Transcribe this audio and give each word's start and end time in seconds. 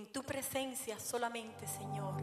En 0.00 0.06
tu 0.06 0.22
presencia 0.22 0.98
solamente, 0.98 1.66
Señor, 1.66 2.14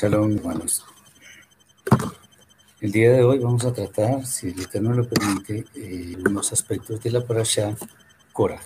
Shalom, 0.00 0.32
hermanos. 0.38 0.82
El 2.80 2.90
día 2.90 3.12
de 3.12 3.22
hoy 3.22 3.38
vamos 3.38 3.66
a 3.66 3.74
tratar, 3.74 4.24
si 4.24 4.48
el 4.48 4.58
Eterno 4.58 4.94
lo 4.94 5.06
permite, 5.06 5.66
eh, 5.74 6.16
unos 6.26 6.54
aspectos 6.54 7.02
de 7.02 7.10
la 7.10 7.20
parasha 7.22 7.76
Korah, 8.32 8.62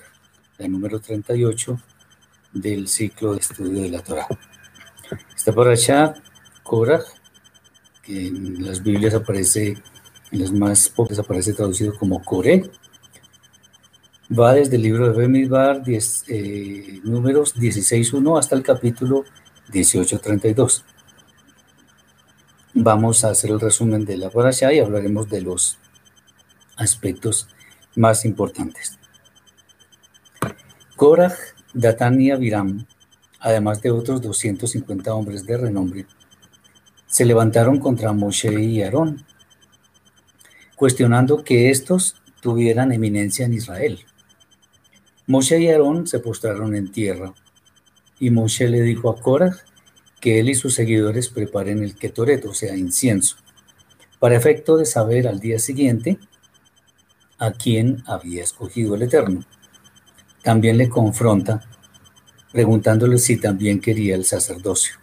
la 0.58 0.68
número 0.68 1.00
38 1.00 1.76
del 2.52 2.86
ciclo 2.86 3.32
de 3.32 3.40
estudio 3.40 3.82
de 3.82 3.88
la 3.88 4.00
Torah. 4.00 4.28
Esta 5.34 5.52
parasha 5.52 6.14
Korah, 6.62 7.02
que 8.00 8.28
en 8.28 8.64
las 8.64 8.80
Biblias 8.80 9.14
aparece, 9.14 9.76
en 10.30 10.40
las 10.40 10.52
más 10.52 10.88
pocas 10.88 11.18
aparece 11.18 11.52
traducido 11.52 11.98
como 11.98 12.22
Coré, 12.22 12.70
va 14.30 14.54
desde 14.54 14.76
el 14.76 14.82
libro 14.82 15.10
de 15.10 15.18
Bemidbar, 15.18 15.82
10, 15.82 16.26
eh, 16.28 17.00
números 17.02 17.56
16.1 17.56 18.38
hasta 18.38 18.54
el 18.54 18.62
capítulo 18.62 19.24
18.32. 19.72 20.84
Vamos 22.76 23.24
a 23.24 23.30
hacer 23.30 23.52
el 23.52 23.60
resumen 23.60 24.04
de 24.04 24.16
la 24.16 24.30
parasha 24.30 24.72
y 24.72 24.80
hablaremos 24.80 25.30
de 25.30 25.42
los 25.42 25.78
aspectos 26.76 27.48
más 27.94 28.24
importantes. 28.24 28.98
Korah, 30.96 31.32
Datán 31.72 32.20
y 32.20 32.32
Abiram, 32.32 32.84
además 33.38 33.80
de 33.80 33.92
otros 33.92 34.20
250 34.22 35.14
hombres 35.14 35.46
de 35.46 35.56
renombre, 35.56 36.06
se 37.06 37.24
levantaron 37.24 37.78
contra 37.78 38.12
Moshe 38.12 38.60
y 38.60 38.82
Aarón, 38.82 39.24
cuestionando 40.74 41.44
que 41.44 41.70
estos 41.70 42.16
tuvieran 42.40 42.90
eminencia 42.90 43.46
en 43.46 43.54
Israel. 43.54 44.00
Moshe 45.28 45.60
y 45.60 45.68
Aarón 45.68 46.08
se 46.08 46.18
postraron 46.18 46.74
en 46.74 46.90
tierra, 46.90 47.34
y 48.18 48.30
Moshe 48.30 48.68
le 48.68 48.82
dijo 48.82 49.10
a 49.10 49.20
Korah 49.20 49.54
que 50.24 50.40
él 50.40 50.48
y 50.48 50.54
sus 50.54 50.72
seguidores 50.72 51.28
preparen 51.28 51.82
el 51.82 51.96
ketoret, 51.96 52.46
o 52.46 52.54
sea, 52.54 52.74
incienso, 52.74 53.36
para 54.18 54.34
efecto 54.34 54.78
de 54.78 54.86
saber 54.86 55.28
al 55.28 55.38
día 55.38 55.58
siguiente 55.58 56.18
a 57.36 57.52
quién 57.52 58.02
había 58.06 58.42
escogido 58.42 58.94
el 58.94 59.02
Eterno. 59.02 59.44
También 60.42 60.78
le 60.78 60.88
confronta, 60.88 61.68
preguntándole 62.52 63.18
si 63.18 63.36
también 63.36 63.82
quería 63.82 64.14
el 64.14 64.24
sacerdocio. 64.24 64.94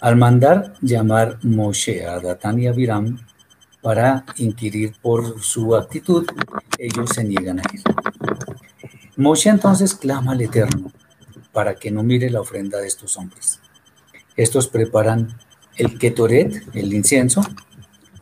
Al 0.00 0.16
mandar 0.16 0.74
llamar 0.82 1.38
Moshe 1.42 2.04
a 2.04 2.20
Datán 2.20 2.58
y 2.58 2.66
Abiram 2.66 3.26
para 3.80 4.26
inquirir 4.36 4.92
por 5.00 5.40
su 5.40 5.74
actitud, 5.74 6.26
ellos 6.76 7.08
se 7.14 7.24
niegan 7.24 7.60
a 7.60 7.62
ir. 7.72 7.82
Moshe 9.16 9.48
entonces 9.48 9.94
clama 9.94 10.32
al 10.32 10.42
Eterno 10.42 10.92
para 11.52 11.74
que 11.74 11.90
no 11.90 12.02
mire 12.02 12.28
la 12.28 12.42
ofrenda 12.42 12.80
de 12.80 12.86
estos 12.86 13.16
hombres. 13.16 13.60
Estos 14.40 14.68
preparan 14.68 15.36
el 15.76 15.98
ketoret, 15.98 16.64
el 16.72 16.94
incienso, 16.94 17.42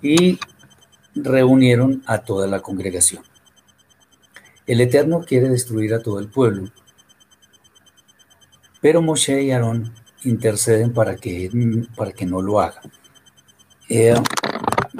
y 0.02 0.40
reunieron 1.14 2.02
a 2.06 2.18
toda 2.18 2.48
la 2.48 2.60
congregación. 2.60 3.22
El 4.66 4.80
Eterno 4.80 5.20
quiere 5.20 5.48
destruir 5.48 5.94
a 5.94 6.02
todo 6.02 6.18
el 6.18 6.26
pueblo, 6.26 6.72
pero 8.80 9.00
Moshe 9.00 9.44
y 9.44 9.52
Aarón 9.52 9.94
interceden 10.24 10.92
para 10.92 11.14
que, 11.14 11.52
para 11.94 12.10
que 12.10 12.26
no 12.26 12.42
lo 12.42 12.58
haga. 12.58 12.80
Eh, 13.88 14.16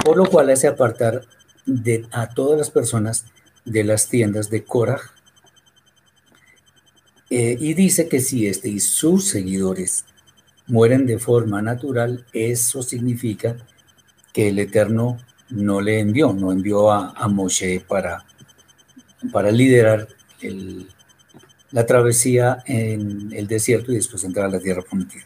por 0.04 0.16
lo 0.16 0.24
cual 0.26 0.50
hace 0.50 0.68
apartar 0.68 1.22
a 2.12 2.28
todas 2.28 2.56
las 2.56 2.70
personas 2.70 3.24
de 3.64 3.82
las 3.82 4.08
tiendas 4.08 4.50
de 4.50 4.62
Korah 4.62 5.00
eh, 7.28 7.56
y 7.58 7.74
dice 7.74 8.08
que 8.08 8.20
si 8.20 8.46
este 8.46 8.68
y 8.68 8.78
sus 8.78 9.26
seguidores 9.26 10.04
mueren 10.68 11.06
de 11.06 11.18
forma 11.18 11.60
natural, 11.62 12.24
eso 12.32 12.82
significa 12.82 13.56
que 14.32 14.50
el 14.50 14.58
Eterno 14.58 15.18
no 15.50 15.80
le 15.80 16.00
envió, 16.00 16.32
no 16.32 16.52
envió 16.52 16.90
a, 16.90 17.26
Moshe 17.28 17.80
para, 17.80 18.24
para 19.32 19.50
liderar 19.50 20.08
la 21.72 21.86
travesía 21.86 22.62
en 22.66 23.32
el 23.32 23.46
desierto 23.46 23.92
y 23.92 23.96
después 23.96 24.24
entrar 24.24 24.46
a 24.46 24.50
la 24.50 24.60
tierra 24.60 24.82
prometida. 24.82 25.24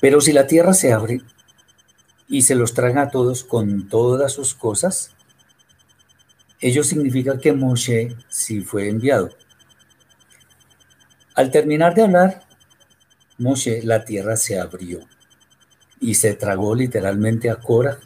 Pero 0.00 0.20
si 0.20 0.32
la 0.32 0.46
tierra 0.46 0.74
se 0.74 0.92
abre 0.92 1.22
y 2.28 2.42
se 2.42 2.54
los 2.54 2.74
traga 2.74 3.02
a 3.02 3.10
todos 3.10 3.42
con 3.42 3.88
todas 3.88 4.32
sus 4.32 4.54
cosas, 4.54 5.10
ello 6.60 6.84
significa 6.84 7.38
que 7.38 7.52
Moshe 7.52 8.16
sí 8.28 8.60
fue 8.60 8.88
enviado. 8.88 9.30
Al 11.34 11.50
terminar 11.50 11.94
de 11.94 12.02
hablar, 12.02 12.45
Moshe, 13.38 13.82
la 13.82 14.04
tierra 14.04 14.36
se 14.36 14.58
abrió 14.58 15.00
y 16.00 16.14
se 16.14 16.34
tragó 16.34 16.74
literalmente 16.74 17.50
a 17.50 17.56
Cora 17.56 17.98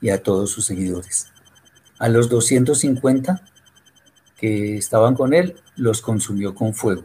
y 0.00 0.10
a 0.10 0.22
todos 0.22 0.50
sus 0.50 0.64
seguidores. 0.64 1.28
A 1.98 2.08
los 2.08 2.28
250 2.30 3.42
que 4.38 4.78
estaban 4.78 5.14
con 5.14 5.34
él, 5.34 5.56
los 5.76 6.00
consumió 6.00 6.54
con 6.54 6.72
fuego. 6.72 7.04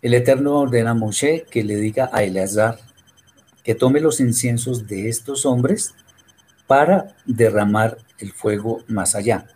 El 0.00 0.14
Eterno 0.14 0.60
ordena 0.60 0.90
a 0.90 0.94
Moshe 0.94 1.44
que 1.50 1.64
le 1.64 1.76
diga 1.76 2.08
a 2.12 2.22
Eleazar 2.22 2.78
que 3.64 3.74
tome 3.74 4.00
los 4.00 4.20
inciensos 4.20 4.86
de 4.86 5.08
estos 5.08 5.44
hombres 5.44 5.94
para 6.66 7.16
derramar 7.26 7.98
el 8.18 8.32
fuego 8.32 8.82
más 8.86 9.16
allá. 9.16 9.46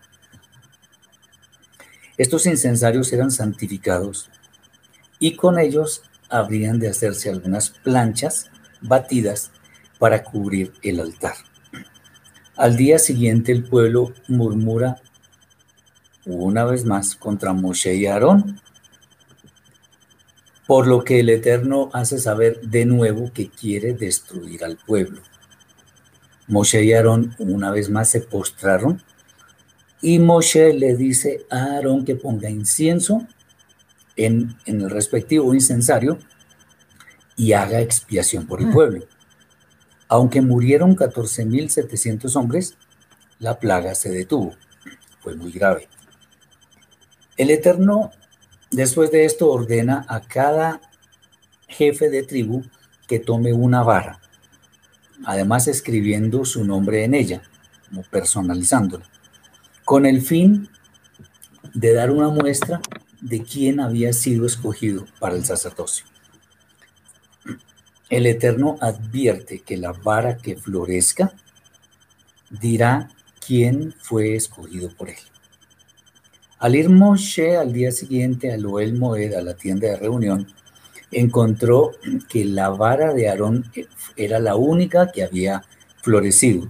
Estos 2.18 2.46
incensarios 2.46 3.12
eran 3.12 3.30
santificados 3.30 4.28
y 5.20 5.36
con 5.36 5.58
ellos 5.58 6.02
habrían 6.28 6.78
de 6.78 6.88
hacerse 6.88 7.30
algunas 7.30 7.70
planchas 7.70 8.50
batidas 8.80 9.50
para 9.98 10.22
cubrir 10.22 10.72
el 10.82 11.00
altar. 11.00 11.34
Al 12.56 12.76
día 12.76 12.98
siguiente 12.98 13.52
el 13.52 13.64
pueblo 13.64 14.12
murmura 14.28 15.00
una 16.26 16.64
vez 16.64 16.84
más 16.84 17.16
contra 17.16 17.52
Moshe 17.52 17.94
y 17.94 18.06
Aarón, 18.06 18.60
por 20.66 20.86
lo 20.86 21.04
que 21.04 21.20
el 21.20 21.28
Eterno 21.28 21.90
hace 21.92 22.18
saber 22.18 22.60
de 22.62 22.86
nuevo 22.86 23.30
que 23.32 23.50
quiere 23.50 23.92
destruir 23.92 24.64
al 24.64 24.76
pueblo. 24.76 25.20
Moshe 26.46 26.84
y 26.84 26.92
Aarón 26.92 27.34
una 27.38 27.70
vez 27.70 27.90
más 27.90 28.10
se 28.10 28.20
postraron 28.20 29.02
Y 30.02 30.18
Moshe 30.18 30.74
le 30.74 30.94
dice 30.96 31.46
a 31.50 31.76
Aarón 31.76 32.04
que 32.04 32.14
ponga 32.14 32.50
incienso 32.50 33.26
en, 34.16 34.56
en 34.66 34.80
el 34.80 34.90
respectivo 34.90 35.54
incensario 35.54 36.18
y 37.36 37.52
haga 37.52 37.80
expiación 37.80 38.46
por 38.46 38.60
el 38.60 38.70
pueblo. 38.70 39.04
Aunque 40.08 40.40
murieron 40.40 40.96
14.700 40.96 42.36
hombres, 42.36 42.74
la 43.38 43.58
plaga 43.58 43.94
se 43.94 44.10
detuvo. 44.10 44.54
Fue 45.20 45.34
muy 45.34 45.50
grave. 45.50 45.88
El 47.36 47.50
Eterno, 47.50 48.12
después 48.70 49.10
de 49.10 49.24
esto, 49.24 49.50
ordena 49.50 50.04
a 50.08 50.20
cada 50.20 50.80
jefe 51.66 52.10
de 52.10 52.22
tribu 52.22 52.62
que 53.08 53.18
tome 53.18 53.52
una 53.52 53.82
vara, 53.82 54.20
además 55.24 55.66
escribiendo 55.66 56.44
su 56.44 56.64
nombre 56.64 57.04
en 57.04 57.14
ella, 57.14 57.42
como 57.88 58.02
personalizándola, 58.02 59.04
con 59.84 60.06
el 60.06 60.22
fin 60.22 60.68
de 61.74 61.92
dar 61.92 62.10
una 62.10 62.28
muestra 62.28 62.80
de 63.24 63.42
quién 63.42 63.80
había 63.80 64.12
sido 64.12 64.44
escogido 64.44 65.06
para 65.18 65.34
el 65.34 65.46
sacerdocio. 65.46 66.04
El 68.10 68.26
Eterno 68.26 68.76
advierte 68.82 69.60
que 69.60 69.78
la 69.78 69.92
vara 69.92 70.36
que 70.36 70.56
florezca 70.56 71.32
dirá 72.50 73.08
quién 73.44 73.94
fue 73.98 74.34
escogido 74.36 74.90
por 74.94 75.08
él. 75.08 75.16
Al 76.58 76.76
ir 76.76 76.90
Moshe 76.90 77.56
al 77.56 77.72
día 77.72 77.92
siguiente 77.92 78.52
a 78.52 78.58
Loel 78.58 78.92
Moed, 78.92 79.32
a 79.32 79.40
la 79.40 79.54
tienda 79.54 79.88
de 79.88 79.96
reunión, 79.96 80.46
encontró 81.10 81.92
que 82.28 82.44
la 82.44 82.68
vara 82.68 83.14
de 83.14 83.30
Aarón 83.30 83.64
era 84.16 84.38
la 84.38 84.54
única 84.54 85.10
que 85.10 85.22
había 85.22 85.64
florecido, 86.02 86.68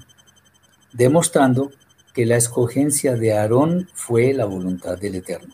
demostrando 0.92 1.72
que 2.12 2.26
la 2.26 2.36
escogencia 2.36 3.16
de 3.16 3.36
Aarón 3.36 3.88
fue 3.92 4.32
la 4.32 4.44
voluntad 4.44 4.96
del 4.96 5.16
Eterno. 5.16 5.52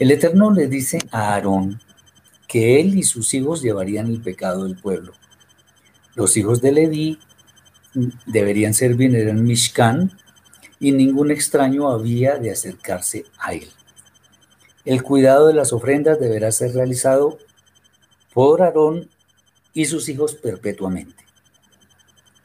El 0.00 0.10
Eterno 0.10 0.50
le 0.50 0.66
dice 0.66 0.98
a 1.10 1.34
Aarón 1.34 1.78
que 2.48 2.80
él 2.80 2.96
y 2.98 3.02
sus 3.02 3.34
hijos 3.34 3.60
llevarían 3.60 4.06
el 4.06 4.22
pecado 4.22 4.64
del 4.64 4.74
pueblo. 4.76 5.12
Los 6.14 6.38
hijos 6.38 6.62
de 6.62 6.72
Leví 6.72 7.18
deberían 8.24 8.72
servir 8.72 9.14
en 9.14 9.44
Mishkan 9.44 10.10
y 10.78 10.92
ningún 10.92 11.30
extraño 11.30 11.90
había 11.90 12.38
de 12.38 12.50
acercarse 12.50 13.26
a 13.38 13.52
él. 13.52 13.68
El 14.86 15.02
cuidado 15.02 15.48
de 15.48 15.52
las 15.52 15.70
ofrendas 15.74 16.18
deberá 16.18 16.50
ser 16.50 16.72
realizado 16.72 17.36
por 18.32 18.62
Aarón 18.62 19.10
y 19.74 19.84
sus 19.84 20.08
hijos 20.08 20.34
perpetuamente. 20.34 21.26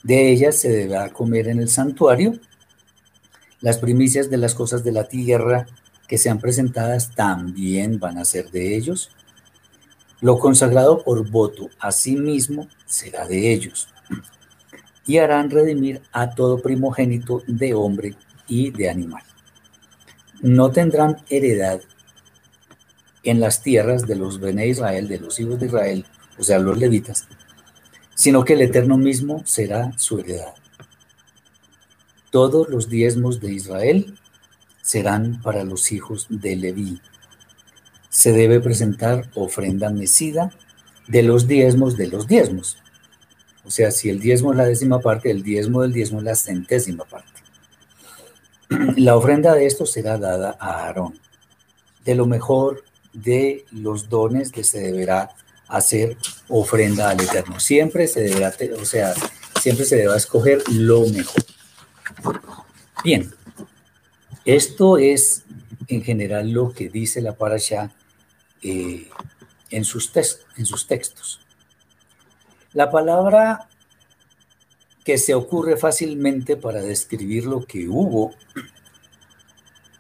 De 0.04 0.30
ellas 0.30 0.58
se 0.58 0.68
deberá 0.68 1.10
comer 1.14 1.48
en 1.48 1.60
el 1.60 1.70
santuario. 1.70 2.38
Las 3.62 3.78
primicias 3.78 4.30
de 4.30 4.40
las 4.40 4.54
cosas 4.54 4.84
de 4.84 4.92
la 4.92 5.08
tierra 5.08 5.68
que 6.08 6.18
sean 6.18 6.40
presentadas 6.40 7.12
también 7.12 8.00
van 8.00 8.18
a 8.18 8.26
ser 8.26 8.52
de 8.52 8.76
ellos. 8.76 9.12
Lo 10.22 10.40
consagrado 10.40 11.04
por 11.04 11.30
voto 11.30 11.70
a 11.80 11.92
sí 11.92 12.16
mismo 12.16 12.68
será 12.86 13.28
de 13.28 13.52
ellos. 13.52 13.90
Y 15.06 15.18
harán 15.18 15.52
redimir 15.52 16.02
a 16.12 16.32
todo 16.32 16.62
primogénito 16.62 17.44
de 17.48 17.74
hombre 17.74 18.16
y 18.48 18.72
de 18.72 18.90
animal. 18.90 19.24
No 20.42 20.72
tendrán 20.72 21.18
heredad 21.30 21.82
en 23.24 23.40
las 23.40 23.62
tierras 23.62 24.08
de 24.08 24.16
los 24.16 24.40
Bene 24.40 24.68
Israel, 24.68 25.08
de 25.08 25.20
los 25.20 25.40
hijos 25.40 25.60
de 25.60 25.66
Israel, 25.68 26.06
o 26.38 26.44
sea, 26.44 26.60
los 26.60 26.78
levitas, 26.78 27.28
sino 28.16 28.44
que 28.46 28.54
el 28.54 28.62
Eterno 28.62 28.98
mismo 28.98 29.42
será 29.46 29.92
su 29.98 30.20
heredad. 30.20 30.54
Todos 32.30 32.70
los 32.70 32.90
diezmos 32.90 33.40
de 33.40 33.54
Israel 33.54 34.20
serán 34.86 35.42
para 35.42 35.64
los 35.64 35.92
hijos 35.92 36.28
de 36.30 36.56
Leví. 36.56 37.02
Se 38.10 38.32
debe 38.32 38.60
presentar 38.60 39.28
ofrenda 39.34 39.90
mecida 39.90 40.52
de 41.08 41.24
los 41.24 41.48
diezmos 41.48 41.98
de 41.98 42.08
los 42.08 42.28
diezmos. 42.28 42.78
O 43.66 43.72
sea, 43.72 43.90
si 43.90 44.10
el 44.10 44.20
diezmo 44.20 44.52
es 44.52 44.58
la 44.58 44.66
décima 44.66 45.00
parte, 45.00 45.32
el 45.32 45.42
diezmo 45.42 45.82
del 45.82 45.92
diezmo 45.92 46.20
es 46.20 46.26
la 46.26 46.36
centésima 46.36 47.04
parte. 47.04 47.42
La 48.98 49.16
ofrenda 49.16 49.54
de 49.54 49.66
esto 49.66 49.86
será 49.86 50.18
dada 50.18 50.56
a 50.60 50.86
Aarón. 50.86 51.20
De 52.04 52.14
lo 52.14 52.28
mejor 52.28 52.84
de 53.14 53.66
los 53.72 54.10
dones 54.10 54.52
que 54.52 54.64
se 54.64 54.80
deberá 54.80 55.32
hacer 55.68 56.16
ofrenda 56.48 57.10
al 57.10 57.22
Eterno. 57.22 57.60
Siempre 57.60 58.08
se 58.08 58.22
deberá, 58.22 58.54
o 58.80 58.86
sea, 58.86 59.14
siempre 59.62 59.86
se 59.86 59.96
deberá 59.96 60.18
escoger 60.18 60.62
lo 60.70 61.08
mejor. 61.08 61.44
Bien, 63.04 63.32
esto 64.46 64.98
es 64.98 65.44
en 65.88 66.04
general 66.04 66.52
lo 66.52 66.72
que 66.72 66.90
dice 66.90 67.22
la 67.22 67.36
parasha 67.36 67.92
eh, 68.62 69.10
en, 69.72 69.84
sus 69.84 70.12
en 70.58 70.66
sus 70.66 70.88
textos. 70.88 71.42
La 72.74 72.92
palabra 72.92 73.68
que 75.04 75.18
se 75.18 75.34
ocurre 75.36 75.78
fácilmente 75.78 76.58
para 76.58 76.82
describir 76.82 77.46
lo 77.46 77.66
que 77.66 77.88
hubo, 77.88 78.34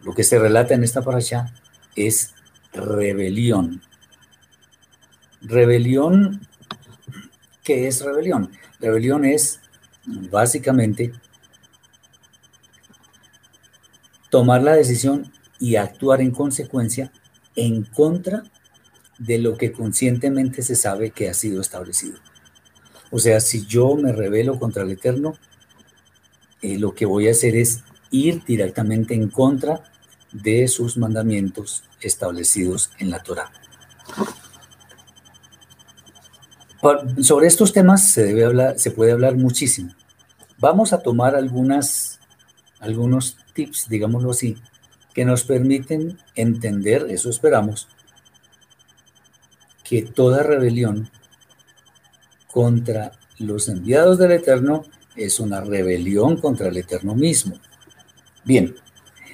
lo 0.01 0.13
que 0.13 0.23
se 0.23 0.39
relata 0.39 0.73
en 0.73 0.83
esta 0.83 1.03
parasha, 1.03 1.53
es 1.95 2.33
rebelión. 2.73 3.81
Rebelión, 5.41 6.47
¿qué 7.63 7.87
es 7.87 8.03
rebelión? 8.03 8.51
Rebelión 8.79 9.25
es 9.25 9.61
básicamente 10.05 11.13
tomar 14.35 14.61
la 14.63 14.75
decisión 14.75 15.31
y 15.61 15.77
actuar 15.77 16.19
en 16.19 16.31
consecuencia 16.31 17.09
en 17.55 17.83
contra 17.83 18.43
de 19.17 19.37
lo 19.37 19.55
que 19.55 19.71
conscientemente 19.71 20.61
se 20.61 20.75
sabe 20.75 21.11
que 21.11 21.29
ha 21.29 21.33
sido 21.33 21.61
establecido. 21.61 22.17
O 23.11 23.19
sea, 23.19 23.39
si 23.39 23.65
yo 23.65 23.95
me 23.95 24.11
rebelo 24.11 24.59
contra 24.59 24.83
el 24.83 24.91
Eterno, 24.91 25.35
eh, 26.61 26.77
lo 26.77 26.93
que 26.93 27.05
voy 27.05 27.29
a 27.29 27.31
hacer 27.31 27.55
es 27.55 27.85
ir 28.11 28.43
directamente 28.43 29.13
en 29.13 29.29
contra 29.29 29.85
de 30.33 30.67
sus 30.67 30.97
mandamientos 30.97 31.85
establecidos 32.01 32.91
en 32.99 33.11
la 33.11 33.23
Torah. 33.23 33.53
Sobre 37.21 37.47
estos 37.47 37.71
temas 37.71 38.11
se, 38.11 38.25
debe 38.25 38.43
hablar, 38.43 38.79
se 38.79 38.91
puede 38.91 39.13
hablar 39.13 39.37
muchísimo. 39.37 39.93
Vamos 40.57 40.91
a 40.91 41.01
tomar 41.01 41.37
algunas, 41.37 42.14
algunos 42.79 43.37
tips, 43.53 43.87
digámoslo 43.89 44.31
así, 44.31 44.57
que 45.13 45.25
nos 45.25 45.43
permiten 45.43 46.17
entender, 46.35 47.07
eso 47.09 47.29
esperamos, 47.29 47.87
que 49.83 50.01
toda 50.01 50.43
rebelión 50.43 51.09
contra 52.51 53.11
los 53.37 53.69
enviados 53.69 54.17
del 54.17 54.31
Eterno 54.31 54.83
es 55.15 55.39
una 55.39 55.61
rebelión 55.61 56.37
contra 56.37 56.67
el 56.67 56.77
Eterno 56.77 57.15
mismo. 57.15 57.59
Bien, 58.43 58.75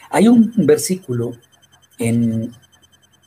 hay 0.10 0.28
un 0.28 0.54
versículo 0.58 1.34
en 1.98 2.52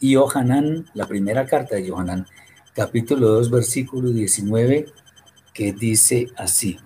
Yohanan, 0.00 0.86
la 0.94 1.06
primera 1.06 1.46
carta 1.46 1.76
de 1.76 1.86
Yohanan, 1.86 2.26
capítulo 2.74 3.28
2, 3.28 3.50
versículo 3.50 4.10
19, 4.10 4.86
que 5.52 5.72
dice 5.72 6.28
así. 6.36 6.78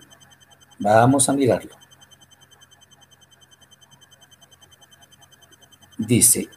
Vamos 0.78 1.28
a 1.28 1.32
mirarlo. 1.32 1.77
Dice, 6.08 6.48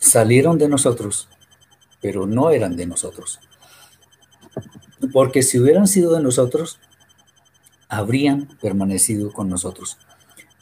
salieron 0.00 0.58
de 0.58 0.68
nosotros, 0.68 1.28
pero 2.00 2.26
no 2.26 2.50
eran 2.50 2.74
de 2.76 2.84
nosotros. 2.86 3.38
Porque 5.12 5.44
si 5.44 5.60
hubieran 5.60 5.86
sido 5.86 6.14
de 6.14 6.20
nosotros, 6.20 6.80
habrían 7.88 8.48
permanecido 8.60 9.32
con 9.32 9.48
nosotros. 9.48 9.98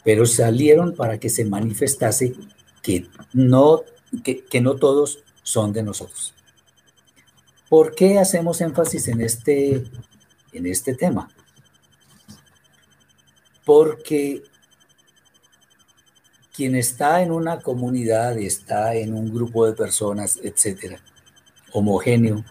Pero 0.05 0.27
salieron 0.27 0.95
para 0.95 1.19
que 1.19 1.31
se 1.31 1.47
manifestase 1.47 2.35
que 2.83 3.09
no, 3.33 3.85
que, 4.23 4.61
no 4.61 4.75
todos 4.75 5.25
son 5.43 5.73
de 5.73 5.83
nosotros. 5.83 6.35
¿Por 7.71 7.95
qué 7.95 8.19
hacemos 8.19 8.61
énfasis 8.61 9.09
en 9.09 9.23
este, 9.23 9.83
en 10.53 10.67
este 10.67 10.95
tema? 10.95 11.31
Porque 13.65 14.43
quien 16.55 16.77
está 16.77 17.23
en 17.23 17.33
una 17.33 17.61
comunidad, 17.61 18.39
está 18.39 18.95
en 18.95 19.15
un 19.15 19.35
grupo 19.35 19.67
de 19.67 19.73
personas, 19.73 20.39
etcétera, 20.43 21.01
homogéneo, 21.73 22.45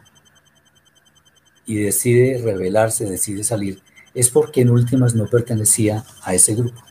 y 1.66 1.76
decide 1.76 2.42
rebelarse, 2.44 3.06
decide 3.06 3.44
salir, 3.44 3.82
es 4.14 4.30
porque 4.30 4.62
en 4.62 4.70
últimas 4.70 5.16
no 5.16 5.28
pertenecía 5.28 6.04
a 6.24 6.34
ese 6.34 6.56
grupo. 6.56 6.82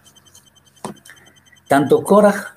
Tanto 1.69 2.03
Korah 2.03 2.55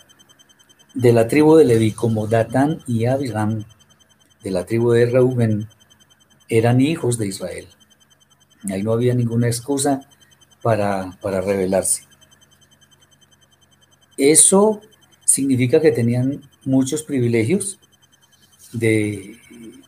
de 0.94 1.12
la 1.12 1.28
tribu 1.28 1.58
de 1.58 1.66
Leví 1.66 1.92
como 1.92 2.28
Datán 2.28 2.82
y 2.88 3.06
Abiram 3.06 3.66
de 4.42 4.52
la 4.52 4.66
tribu 4.66 4.92
de 4.92 5.06
Reuben 5.08 5.68
eran 6.48 6.80
hijos 6.80 7.18
de 7.18 7.28
Israel. 7.28 7.68
Ahí 8.70 8.84
no 8.84 8.94
había 8.94 9.14
ninguna 9.14 9.48
excusa 9.48 10.08
para, 10.66 11.16
para 11.22 11.42
rebelarse. 11.42 12.02
Eso 14.18 14.82
significa 15.24 15.80
que 15.80 15.92
tenían 15.92 16.42
muchos 16.64 17.04
privilegios 17.04 17.78
de, 18.74 19.38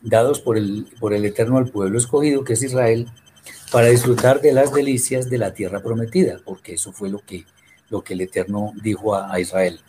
dados 0.02 0.40
por 0.40 0.56
el, 0.56 0.86
por 1.00 1.14
el 1.14 1.24
Eterno 1.24 1.58
al 1.58 1.66
pueblo 1.66 1.98
escogido, 1.98 2.44
que 2.44 2.52
es 2.52 2.62
Israel, 2.62 3.08
para 3.72 3.88
disfrutar 3.88 4.40
de 4.40 4.52
las 4.52 4.72
delicias 4.72 5.28
de 5.28 5.38
la 5.38 5.52
tierra 5.52 5.82
prometida, 5.82 6.38
porque 6.44 6.74
eso 6.74 6.92
fue 6.92 7.10
lo 7.10 7.18
que, 7.18 7.44
lo 7.90 8.04
que 8.04 8.14
el 8.14 8.20
Eterno 8.20 8.72
dijo 8.80 9.16
a, 9.16 9.34
a 9.34 9.40
Israel. 9.40 9.80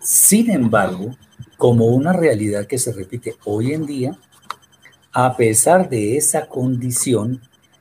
Sin 0.00 0.52
embargo, 0.52 1.16
como 1.56 1.86
una 1.86 2.12
realidad 2.12 2.68
que 2.68 2.78
se 2.78 2.92
repite 2.92 3.34
hoy 3.44 3.72
en 3.72 3.86
día, 3.86 4.16
a 5.12 5.36
pesar 5.36 5.88
de 5.88 6.16
esa 6.16 6.46
condición, 6.46 7.40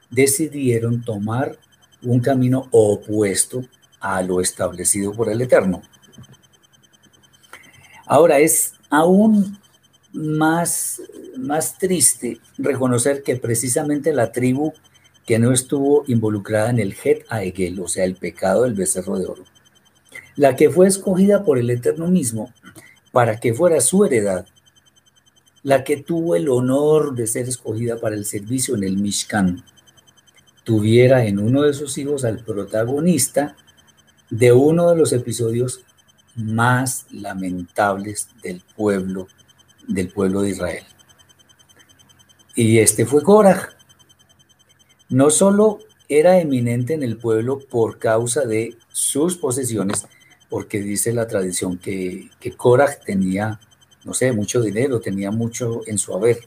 decidieron 0.09 1.03
tomar 1.03 1.59
un 2.03 2.19
camino 2.19 2.67
opuesto 2.71 3.63
a 3.99 4.21
lo 4.21 4.41
establecido 4.41 5.13
por 5.13 5.29
el 5.29 5.41
Eterno. 5.41 5.81
Ahora 8.05 8.39
es 8.39 8.73
aún 8.89 9.57
más, 10.11 11.01
más 11.37 11.77
triste 11.77 12.39
reconocer 12.57 13.23
que 13.23 13.37
precisamente 13.37 14.13
la 14.13 14.31
tribu 14.31 14.73
que 15.25 15.39
no 15.39 15.51
estuvo 15.51 16.03
involucrada 16.07 16.71
en 16.71 16.79
el 16.79 16.95
Het 17.01 17.25
Aegel, 17.29 17.79
o 17.79 17.87
sea, 17.87 18.03
el 18.03 18.15
pecado 18.15 18.63
del 18.63 18.73
becerro 18.73 19.17
de 19.17 19.27
oro, 19.27 19.43
la 20.35 20.55
que 20.55 20.69
fue 20.69 20.87
escogida 20.87 21.45
por 21.45 21.57
el 21.57 21.69
Eterno 21.69 22.07
mismo 22.07 22.51
para 23.11 23.39
que 23.39 23.53
fuera 23.53 23.79
su 23.81 24.03
heredad, 24.03 24.45
la 25.63 25.83
que 25.83 25.97
tuvo 25.97 26.35
el 26.35 26.49
honor 26.49 27.13
de 27.13 27.27
ser 27.27 27.47
escogida 27.47 27.97
para 27.99 28.15
el 28.15 28.25
servicio 28.25 28.75
en 28.75 28.83
el 28.83 28.97
Mishkan, 28.97 29.63
tuviera 30.71 31.25
en 31.25 31.37
uno 31.37 31.63
de 31.63 31.73
sus 31.73 31.97
hijos 31.97 32.23
al 32.23 32.39
protagonista 32.39 33.57
de 34.29 34.53
uno 34.53 34.89
de 34.89 34.95
los 34.95 35.11
episodios 35.11 35.81
más 36.33 37.07
lamentables 37.11 38.29
del 38.41 38.61
pueblo, 38.77 39.27
del 39.85 40.07
pueblo 40.07 40.43
de 40.43 40.51
Israel. 40.51 40.85
Y 42.55 42.79
este 42.79 43.05
fue 43.05 43.21
Korah. 43.21 43.67
No 45.09 45.29
solo 45.29 45.79
era 46.07 46.39
eminente 46.39 46.93
en 46.93 47.03
el 47.03 47.17
pueblo 47.17 47.59
por 47.59 47.99
causa 47.99 48.45
de 48.45 48.77
sus 48.93 49.35
posesiones, 49.35 50.07
porque 50.49 50.79
dice 50.79 51.11
la 51.11 51.27
tradición 51.27 51.79
que, 51.79 52.29
que 52.39 52.55
tenía, 53.05 53.59
no 54.05 54.13
sé, 54.13 54.31
mucho 54.31 54.61
dinero, 54.61 55.01
tenía 55.01 55.31
mucho 55.31 55.81
en 55.85 55.97
su 55.97 56.13
haber, 56.13 56.39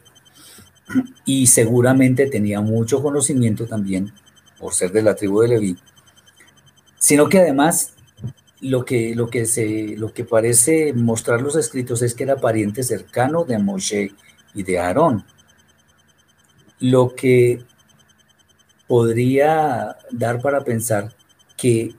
y 1.25 1.47
seguramente 1.47 2.27
tenía 2.27 2.61
mucho 2.61 3.01
conocimiento 3.01 3.65
también 3.65 4.11
por 4.59 4.73
ser 4.73 4.91
de 4.91 5.01
la 5.01 5.15
tribu 5.15 5.41
de 5.41 5.47
Leví, 5.49 5.77
sino 6.97 7.27
que 7.27 7.39
además 7.39 7.93
lo 8.61 8.85
que, 8.85 9.15
lo 9.15 9.29
que, 9.29 9.45
se, 9.45 9.95
lo 9.97 10.13
que 10.13 10.23
parece 10.23 10.93
mostrar 10.93 11.41
los 11.41 11.55
escritos 11.55 12.01
es 12.01 12.13
que 12.13 12.23
era 12.23 12.37
pariente 12.37 12.83
cercano 12.83 13.43
de 13.43 13.59
Moshe 13.59 14.11
y 14.53 14.63
de 14.63 14.79
Aarón, 14.79 15.25
lo 16.79 17.15
que 17.15 17.63
podría 18.87 19.97
dar 20.11 20.41
para 20.41 20.63
pensar 20.63 21.13
que 21.57 21.95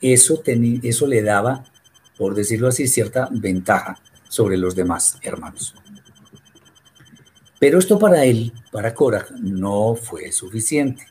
eso, 0.00 0.42
eso 0.82 1.06
le 1.06 1.22
daba, 1.22 1.64
por 2.16 2.34
decirlo 2.34 2.68
así, 2.68 2.86
cierta 2.86 3.28
ventaja 3.30 4.00
sobre 4.28 4.56
los 4.56 4.74
demás 4.74 5.18
hermanos. 5.22 5.74
Pero 7.60 7.78
esto 7.78 7.98
para 7.98 8.24
él, 8.24 8.52
para 8.72 8.94
Korah, 8.94 9.26
no 9.38 9.94
fue 9.94 10.32
suficiente. 10.32 11.06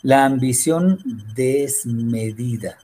La 0.00 0.24
ambición 0.24 0.98
desmedida, 1.36 2.78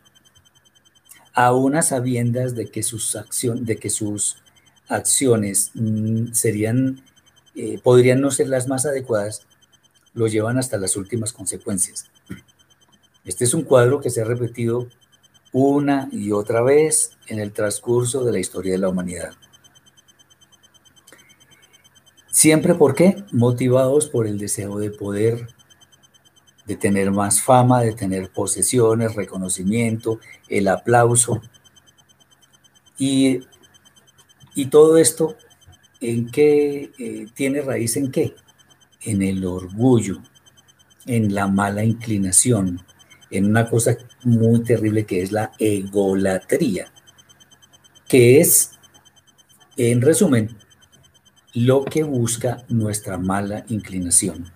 a 1.33 1.55
unas 1.55 1.89
sabiendas 1.89 2.55
de 2.55 2.71
que 2.71 2.83
sus, 2.83 3.17
de 3.43 3.77
que 3.77 3.91
sus 3.91 4.37
acciones 4.89 5.71
mm, 5.75 6.33
serían, 6.33 7.01
eh, 7.55 7.81
podrían 7.83 8.21
no 8.21 8.31
ser 8.31 8.49
las 8.49 8.69
más 8.69 8.85
adecuadas, 8.85 9.47
lo 10.13 10.27
llevan 10.27 10.59
hasta 10.59 10.77
las 10.77 10.97
últimas 10.97 11.33
consecuencias. 11.33 12.11
Este 13.25 13.45
es 13.45 13.55
un 13.55 13.63
cuadro 13.63 14.01
que 14.01 14.11
se 14.11 14.21
ha 14.21 14.25
repetido 14.25 14.87
una 15.53 16.09
y 16.13 16.33
otra 16.33 16.61
vez 16.61 17.17
en 17.27 17.39
el 17.39 17.53
transcurso 17.53 18.25
de 18.25 18.33
la 18.33 18.39
historia 18.39 18.73
de 18.73 18.79
la 18.79 18.89
humanidad. 18.89 19.33
Siempre, 22.39 22.77
¿por 22.77 22.95
qué? 22.95 23.25
Motivados 23.33 24.07
por 24.07 24.29
el 24.29 24.39
deseo 24.39 24.79
de 24.79 24.91
poder, 24.91 25.49
de 26.67 26.77
tener 26.77 27.11
más 27.11 27.43
fama, 27.43 27.81
de 27.81 27.95
tener 27.95 28.31
posesiones, 28.31 29.17
reconocimiento, 29.17 30.21
el 30.49 30.69
aplauso. 30.69 31.43
Y, 32.97 33.41
y 34.55 34.67
todo 34.67 34.99
esto, 34.99 35.37
¿en 36.01 36.31
qué 36.31 36.93
eh, 36.97 37.27
tiene 37.35 37.61
raíz 37.61 37.97
en 37.97 38.13
qué? 38.13 38.37
En 39.01 39.21
el 39.23 39.45
orgullo, 39.45 40.23
en 41.07 41.35
la 41.35 41.49
mala 41.49 41.83
inclinación, 41.83 42.81
en 43.33 43.47
una 43.47 43.69
cosa 43.69 43.97
muy 44.23 44.63
terrible 44.63 45.07
que 45.07 45.23
es 45.23 45.33
la 45.33 45.51
egolatría, 45.59 46.93
que 48.07 48.39
es, 48.39 48.79
en 49.77 50.01
resumen, 50.01 50.57
lo 51.59 51.85
que 51.85 52.05
busca 52.05 52.65
nuestra 52.69 53.19
mala 53.19 53.65
inclinación. 53.69 54.53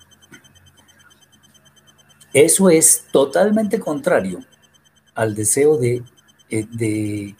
Eso 2.33 2.71
es 2.71 3.07
totalmente 3.11 3.81
contrario 3.81 4.45
al 5.15 5.35
deseo 5.35 5.79
de, 5.79 6.05
eh, 6.49 6.67
de 6.71 7.35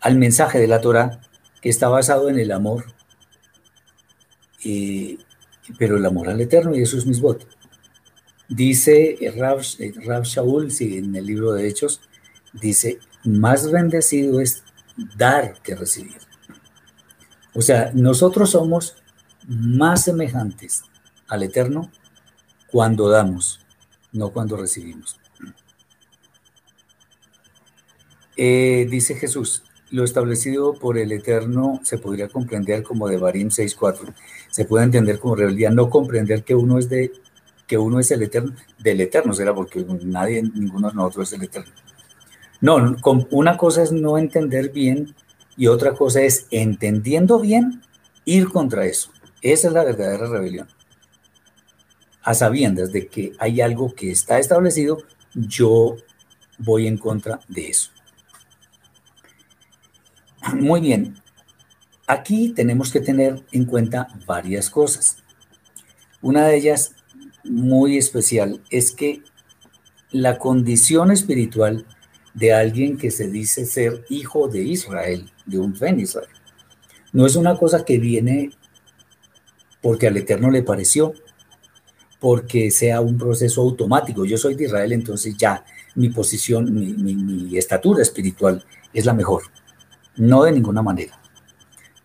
al 0.00 0.16
mensaje 0.16 0.58
de 0.58 0.66
la 0.66 0.80
Torah 0.80 1.20
que 1.62 1.68
está 1.68 1.88
basado 1.88 2.28
en 2.28 2.40
el 2.40 2.50
amor, 2.50 2.84
eh, 4.64 5.16
pero 5.78 5.96
el 5.96 6.04
amor 6.04 6.28
al 6.28 6.40
Eterno 6.40 6.74
y 6.74 6.82
eso 6.82 6.98
es 6.98 7.06
misbot. 7.06 7.46
Dice 8.48 9.16
Rav, 9.36 9.60
Rav 10.04 10.24
Shaul, 10.24 10.72
sí, 10.72 10.98
en 10.98 11.14
el 11.14 11.24
libro 11.24 11.52
de 11.52 11.68
Hechos, 11.68 12.00
dice, 12.52 12.98
más 13.24 13.70
bendecido 13.70 14.40
es 14.40 14.64
dar 15.16 15.60
que 15.62 15.76
recibir. 15.76 16.25
O 17.56 17.62
sea, 17.62 17.90
nosotros 17.94 18.50
somos 18.50 18.96
más 19.48 20.04
semejantes 20.04 20.82
al 21.26 21.42
Eterno 21.42 21.90
cuando 22.70 23.08
damos, 23.08 23.60
no 24.12 24.30
cuando 24.30 24.58
recibimos. 24.58 25.18
Eh, 28.36 28.86
dice 28.90 29.14
Jesús, 29.14 29.62
lo 29.90 30.04
establecido 30.04 30.74
por 30.74 30.98
el 30.98 31.10
Eterno 31.12 31.80
se 31.82 31.96
podría 31.96 32.28
comprender 32.28 32.82
como 32.82 33.08
de 33.08 33.16
Barim 33.16 33.48
6.4. 33.48 34.12
Se 34.50 34.66
puede 34.66 34.84
entender 34.84 35.18
como 35.18 35.34
rebeldía, 35.34 35.70
no 35.70 35.88
comprender 35.88 36.44
que 36.44 36.54
uno 36.54 36.78
es 36.78 36.90
de 36.90 37.10
que 37.66 37.78
uno 37.78 37.98
es 37.98 38.10
el 38.10 38.22
Eterno, 38.22 38.54
del 38.78 39.00
Eterno 39.00 39.32
será 39.32 39.54
porque 39.54 39.84
nadie, 40.02 40.42
ninguno 40.42 40.88
de 40.88 40.94
nosotros 40.94 41.32
es 41.32 41.38
el 41.38 41.44
Eterno. 41.46 41.72
No, 42.60 42.96
una 43.30 43.56
cosa 43.56 43.82
es 43.82 43.92
no 43.92 44.18
entender 44.18 44.70
bien 44.70 45.14
y 45.56 45.68
otra 45.68 45.94
cosa 45.94 46.22
es, 46.22 46.46
entendiendo 46.50 47.40
bien, 47.40 47.82
ir 48.24 48.48
contra 48.48 48.84
eso. 48.84 49.10
Esa 49.40 49.68
es 49.68 49.74
la 49.74 49.84
verdadera 49.84 50.26
rebelión. 50.26 50.68
A 52.22 52.34
sabiendas 52.34 52.92
de 52.92 53.06
que 53.06 53.32
hay 53.38 53.60
algo 53.60 53.94
que 53.94 54.10
está 54.10 54.38
establecido, 54.38 54.98
yo 55.34 55.96
voy 56.58 56.86
en 56.86 56.98
contra 56.98 57.40
de 57.48 57.68
eso. 57.68 57.90
Muy 60.54 60.80
bien. 60.80 61.16
Aquí 62.06 62.50
tenemos 62.50 62.92
que 62.92 63.00
tener 63.00 63.44
en 63.52 63.64
cuenta 63.64 64.08
varias 64.26 64.70
cosas. 64.70 65.16
Una 66.20 66.46
de 66.46 66.56
ellas 66.56 66.92
muy 67.44 67.96
especial 67.96 68.62
es 68.70 68.92
que 68.92 69.22
la 70.10 70.38
condición 70.38 71.10
espiritual 71.10 71.86
de 72.34 72.52
alguien 72.52 72.96
que 72.96 73.10
se 73.10 73.28
dice 73.28 73.64
ser 73.66 74.04
hijo 74.08 74.48
de 74.48 74.62
Israel, 74.62 75.30
de 75.46 75.58
un 75.58 75.74
Israel. 75.98 76.28
No 77.12 77.24
es 77.26 77.36
una 77.36 77.56
cosa 77.56 77.84
que 77.84 77.98
viene 77.98 78.50
porque 79.80 80.08
al 80.08 80.16
Eterno 80.16 80.50
le 80.50 80.62
pareció, 80.62 81.14
porque 82.18 82.70
sea 82.70 83.00
un 83.00 83.16
proceso 83.16 83.60
automático. 83.60 84.24
Yo 84.24 84.36
soy 84.36 84.54
de 84.54 84.64
Israel, 84.64 84.92
entonces 84.92 85.36
ya 85.36 85.64
mi 85.94 86.10
posición, 86.10 86.74
mi, 86.74 87.56
estatura 87.56 88.02
espiritual 88.02 88.64
es 88.92 89.04
la 89.04 89.14
mejor. 89.14 89.44
No 90.16 90.44
de 90.44 90.52
ninguna 90.52 90.82
manera. 90.82 91.18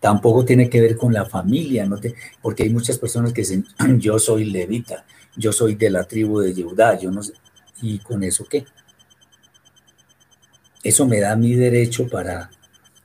Tampoco 0.00 0.44
tiene 0.44 0.68
que 0.68 0.80
ver 0.80 0.96
con 0.96 1.12
la 1.12 1.24
familia, 1.24 1.88
porque 2.40 2.62
hay 2.64 2.70
muchas 2.70 2.98
personas 2.98 3.32
que 3.32 3.42
dicen, 3.42 3.66
yo 3.98 4.18
soy 4.18 4.44
levita, 4.46 5.04
yo 5.36 5.52
soy 5.52 5.74
de 5.74 5.90
la 5.90 6.04
tribu 6.04 6.40
de 6.40 6.54
Yehudá, 6.54 6.98
yo 6.98 7.10
no 7.10 7.22
sé. 7.22 7.34
¿Y 7.80 7.98
con 7.98 8.22
eso 8.22 8.44
qué? 8.44 8.64
¿Eso 10.82 11.06
me 11.06 11.20
da 11.20 11.36
mi 11.36 11.54
derecho 11.54 12.08
para 12.08 12.50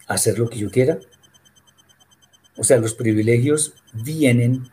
hacer 0.08 0.40
lo 0.40 0.50
que 0.50 0.60
yo 0.60 0.72
quiera? 0.72 1.00
O 2.58 2.64
sea, 2.64 2.78
los 2.78 2.94
privilegios 2.94 3.74
vienen 3.94 4.70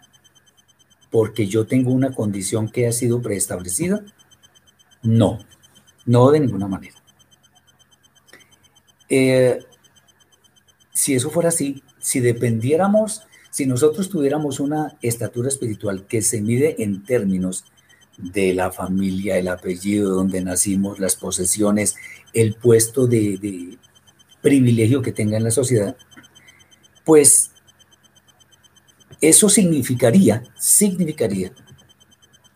porque 1.11 1.47
yo 1.47 1.67
tengo 1.67 1.93
una 1.93 2.13
condición 2.13 2.69
que 2.69 2.89
ha 2.89 2.93
sido 2.93 3.23
preestablecida? 3.23 4.05
No, 5.03 5.39
no 6.07 6.31
de 6.33 6.41
ninguna 6.41 6.67
manera. 6.67 6.97
Eh, 9.09 9.61
si 10.93 11.15
eso 11.15 11.31
fuera 11.31 11.51
así, 11.51 11.85
si 12.01 12.19
dependiéramos, 12.19 13.23
si 13.51 13.67
nosotros 13.67 14.09
tuviéramos 14.09 14.59
una 14.59 14.99
estatura 15.03 15.47
espiritual 15.47 16.07
que 16.07 16.21
se 16.21 16.43
mide 16.43 16.83
en 16.83 17.05
términos 17.05 17.65
de 18.19 18.53
la 18.55 18.73
familia, 18.73 19.39
el 19.39 19.47
apellido 19.47 20.11
donde 20.11 20.43
nacimos, 20.43 20.99
las 20.99 21.15
posesiones, 21.15 21.97
el 22.33 22.55
puesto 22.55 23.07
de, 23.07 23.39
de 23.39 23.79
privilegio 24.45 25.01
que 25.01 25.11
tenga 25.11 25.39
en 25.39 25.45
la 25.45 25.51
sociedad, 25.51 25.97
pues 27.03 27.51
eso 29.23 29.49
significaría, 29.49 30.43
significaría 30.59 31.51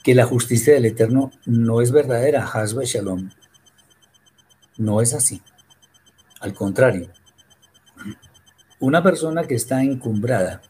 que 0.04 0.14
la 0.14 0.26
justicia 0.26 0.74
del 0.74 0.84
Eterno 0.84 1.30
no 1.46 1.80
es 1.80 1.90
verdadera, 1.90 2.44
Hasba 2.44 2.82
Shalom. 2.84 3.30
No 4.76 5.00
es 5.00 5.14
así. 5.14 5.40
Al 6.40 6.52
contrario, 6.52 7.10
una 8.80 9.02
persona 9.02 9.44
que 9.44 9.54
está 9.54 9.82
encumbrada, 9.82 10.60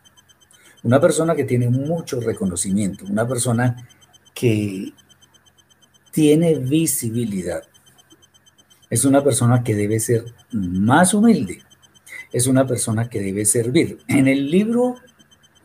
una 0.84 1.00
persona 1.00 1.34
que 1.34 1.44
tiene 1.44 1.68
mucho 1.68 2.20
reconocimiento, 2.20 3.04
una 3.06 3.26
persona 3.26 3.88
que 4.34 4.92
tiene 6.12 6.54
visibilidad, 6.60 7.67
es 8.90 9.04
una 9.04 9.22
persona 9.22 9.62
que 9.62 9.74
debe 9.74 10.00
ser 10.00 10.24
más 10.52 11.14
humilde, 11.14 11.62
es 12.32 12.46
una 12.46 12.66
persona 12.66 13.08
que 13.08 13.20
debe 13.20 13.44
servir. 13.44 13.98
En 14.08 14.28
el 14.28 14.50
libro, 14.50 14.96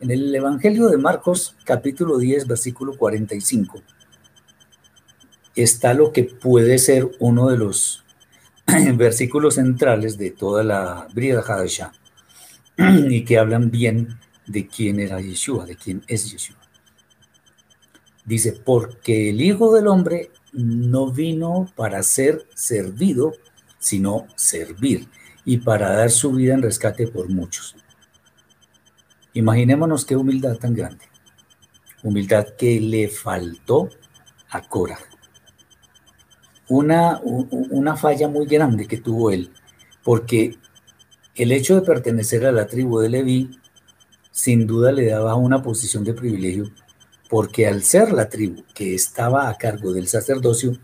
en 0.00 0.10
el 0.10 0.34
Evangelio 0.34 0.88
de 0.88 0.98
Marcos, 0.98 1.56
capítulo 1.64 2.18
10, 2.18 2.46
versículo 2.46 2.96
45, 2.96 3.82
está 5.56 5.94
lo 5.94 6.12
que 6.12 6.24
puede 6.24 6.78
ser 6.78 7.10
uno 7.20 7.48
de 7.48 7.58
los 7.58 8.04
versículos 8.96 9.54
centrales 9.54 10.18
de 10.18 10.30
toda 10.30 10.62
la 10.62 11.06
Brida 11.14 11.40
Hadashah 11.40 11.92
y 13.08 13.24
que 13.24 13.38
hablan 13.38 13.70
bien 13.70 14.18
de 14.46 14.66
quién 14.66 15.00
era 15.00 15.20
Yeshua, 15.20 15.64
de 15.64 15.76
quién 15.76 16.02
es 16.06 16.30
Yeshua. 16.30 16.58
Dice, 18.24 18.52
porque 18.52 19.30
el 19.30 19.40
Hijo 19.42 19.74
del 19.74 19.86
Hombre 19.86 20.30
no 20.54 21.10
vino 21.10 21.70
para 21.76 22.02
ser 22.02 22.46
servido, 22.54 23.32
sino 23.78 24.26
servir 24.36 25.08
y 25.44 25.58
para 25.58 25.90
dar 25.90 26.10
su 26.10 26.32
vida 26.32 26.54
en 26.54 26.62
rescate 26.62 27.06
por 27.06 27.28
muchos. 27.28 27.76
Imaginémonos 29.32 30.04
qué 30.04 30.16
humildad 30.16 30.56
tan 30.56 30.74
grande. 30.74 31.04
Humildad 32.02 32.48
que 32.56 32.80
le 32.80 33.08
faltó 33.08 33.88
a 34.50 34.62
Cora. 34.62 34.98
Una, 36.68 37.20
una 37.22 37.96
falla 37.96 38.28
muy 38.28 38.46
grande 38.46 38.86
que 38.86 38.98
tuvo 38.98 39.30
él, 39.30 39.52
porque 40.02 40.56
el 41.34 41.52
hecho 41.52 41.74
de 41.74 41.82
pertenecer 41.82 42.46
a 42.46 42.52
la 42.52 42.66
tribu 42.66 43.00
de 43.00 43.08
Leví 43.08 43.60
sin 44.30 44.66
duda 44.66 44.92
le 44.92 45.06
daba 45.06 45.34
una 45.34 45.62
posición 45.62 46.04
de 46.04 46.14
privilegio, 46.14 46.70
porque 47.28 47.66
al 47.66 47.82
ser 47.82 48.12
la 48.12 48.28
tribu 48.28 48.64
que 48.74 48.94
estaba 48.94 49.48
a 49.48 49.56
cargo 49.56 49.92
del 49.92 50.08
sacerdocio, 50.08 50.78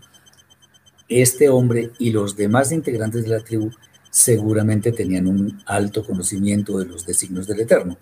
este 1.07 1.49
hombre 1.49 1.91
y 1.99 2.11
los 2.11 2.35
demás 2.35 2.71
integrantes 2.71 3.23
de 3.23 3.29
la 3.29 3.43
tribu 3.43 3.71
seguramente 4.09 4.91
tenían 4.91 5.27
un 5.27 5.61
alto 5.65 6.05
conocimiento 6.05 6.77
de 6.77 6.85
los 6.85 7.05
designios 7.05 7.47
del 7.47 7.61
Eterno. 7.61 7.97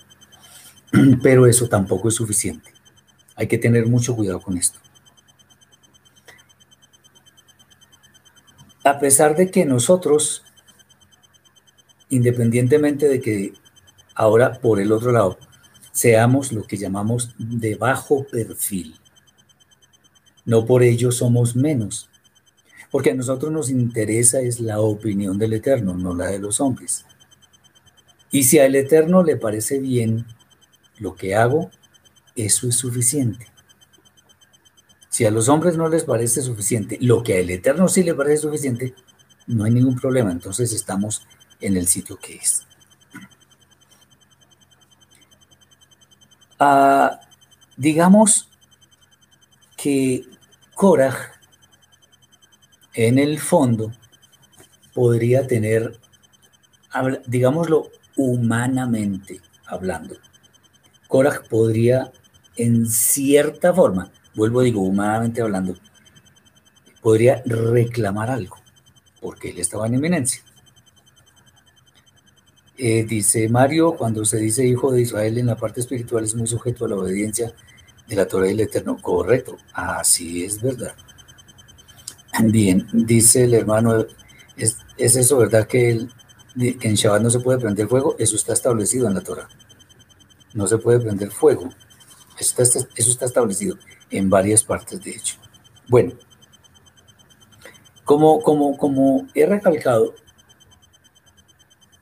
Pero 1.23 1.45
eso 1.45 1.67
tampoco 1.67 2.09
es 2.09 2.15
suficiente. 2.15 2.73
Hay 3.35 3.47
que 3.47 3.57
tener 3.57 3.85
mucho 3.87 4.15
cuidado 4.15 4.41
con 4.41 4.57
esto. 4.57 4.79
A 8.83 8.99
pesar 8.99 9.35
de 9.35 9.51
que 9.51 9.65
nosotros 9.65 10.43
independientemente 12.09 13.07
de 13.07 13.21
que 13.21 13.53
ahora 14.15 14.59
por 14.59 14.79
el 14.79 14.91
otro 14.91 15.11
lado 15.11 15.37
seamos 15.99 16.53
lo 16.53 16.63
que 16.63 16.77
llamamos 16.77 17.35
de 17.37 17.75
bajo 17.75 18.23
perfil. 18.23 18.95
No 20.45 20.65
por 20.65 20.81
ello 20.81 21.11
somos 21.11 21.57
menos, 21.57 22.09
porque 22.89 23.11
a 23.11 23.15
nosotros 23.15 23.51
nos 23.51 23.69
interesa 23.69 24.39
es 24.39 24.61
la 24.61 24.79
opinión 24.79 25.37
del 25.37 25.51
Eterno, 25.51 25.95
no 25.95 26.15
la 26.15 26.27
de 26.27 26.39
los 26.39 26.61
hombres. 26.61 27.05
Y 28.31 28.43
si 28.43 28.59
al 28.59 28.75
Eterno 28.75 29.23
le 29.23 29.35
parece 29.35 29.79
bien 29.79 30.25
lo 30.99 31.15
que 31.15 31.35
hago, 31.35 31.69
eso 32.33 32.69
es 32.69 32.75
suficiente. 32.77 33.47
Si 35.09 35.25
a 35.25 35.31
los 35.31 35.49
hombres 35.49 35.75
no 35.75 35.89
les 35.89 36.05
parece 36.05 36.41
suficiente, 36.41 36.97
lo 37.01 37.23
que 37.23 37.39
al 37.39 37.49
Eterno 37.49 37.89
sí 37.89 38.03
le 38.03 38.15
parece 38.15 38.43
suficiente, 38.43 38.95
no 39.47 39.65
hay 39.65 39.71
ningún 39.71 39.99
problema. 39.99 40.31
Entonces 40.31 40.71
estamos 40.71 41.27
en 41.59 41.75
el 41.75 41.87
sitio 41.87 42.15
que 42.15 42.35
es. 42.35 42.68
Ah, 46.59 47.21
digamos 47.77 48.49
que 49.77 50.25
Korah 50.75 51.15
en 52.93 53.17
el 53.17 53.39
fondo 53.39 53.93
podría 54.93 55.47
tener, 55.47 55.97
digámoslo 57.27 57.89
humanamente 58.17 59.39
hablando, 59.65 60.15
Korah 61.07 61.41
podría 61.49 62.11
en 62.57 62.87
cierta 62.87 63.73
forma, 63.73 64.11
vuelvo 64.35 64.59
a 64.59 64.63
digo 64.63 64.81
humanamente 64.81 65.41
hablando, 65.41 65.75
podría 67.01 67.41
reclamar 67.45 68.29
algo, 68.29 68.57
porque 69.21 69.51
él 69.51 69.59
estaba 69.59 69.87
en 69.87 69.93
eminencia. 69.93 70.43
Eh, 72.81 73.03
dice 73.03 73.49
Mario, 73.49 73.97
cuando 73.97 74.23
se 74.23 74.37
dice 74.37 74.65
hijo 74.65 74.89
de 74.89 75.01
Israel 75.01 75.37
en 75.37 75.47
la 75.47 75.57
parte 75.57 75.81
espiritual 75.81 76.23
es 76.23 76.33
muy 76.33 76.47
sujeto 76.47 76.85
a 76.85 76.87
la 76.87 76.95
obediencia 76.95 77.53
de 78.07 78.15
la 78.15 78.25
Torah 78.25 78.45
del 78.45 78.61
Eterno. 78.61 78.97
Correcto, 79.01 79.57
así 79.73 80.45
es 80.45 80.61
verdad. 80.61 80.93
Bien, 82.41 82.87
dice 82.93 83.43
el 83.43 83.53
hermano, 83.53 84.05
¿es, 84.55 84.77
eso 84.97 85.37
verdad 85.37 85.67
que, 85.67 86.07
en 86.55 86.93
Shabbat 86.95 87.21
no 87.21 87.29
se 87.29 87.41
puede 87.41 87.59
prender 87.59 87.89
fuego? 87.89 88.15
Eso 88.17 88.37
está 88.37 88.53
establecido 88.53 89.09
en 89.09 89.15
la 89.15 89.21
Torah. 89.21 89.49
No 90.53 90.65
se 90.65 90.77
puede 90.77 91.01
prender 91.01 91.31
fuego. 91.31 91.69
Eso 92.39 92.63
está, 92.63 92.79
eso 92.95 93.11
está 93.11 93.25
establecido 93.25 93.77
en 94.09 94.29
varias 94.29 94.63
partes, 94.63 95.03
de 95.03 95.11
hecho. 95.11 95.35
Bueno, 95.89 96.13
como, 98.05 98.41
como, 98.41 98.77
como 98.77 99.27
he 99.33 99.45
recalcado, 99.45 100.15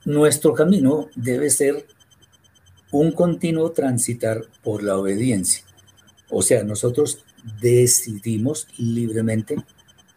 nuestro 0.07 0.53
camino 0.53 1.09
debe 1.15 1.49
ser 1.49 1.85
un 2.91 3.11
continuo 3.11 3.73
transitar 3.73 4.45
por 4.63 4.81
la 4.81 4.97
obediencia. 4.97 5.65
O 6.29 6.41
sea, 6.41 6.63
nosotros 6.63 7.25
decidimos 7.59 8.69
libremente 8.77 9.57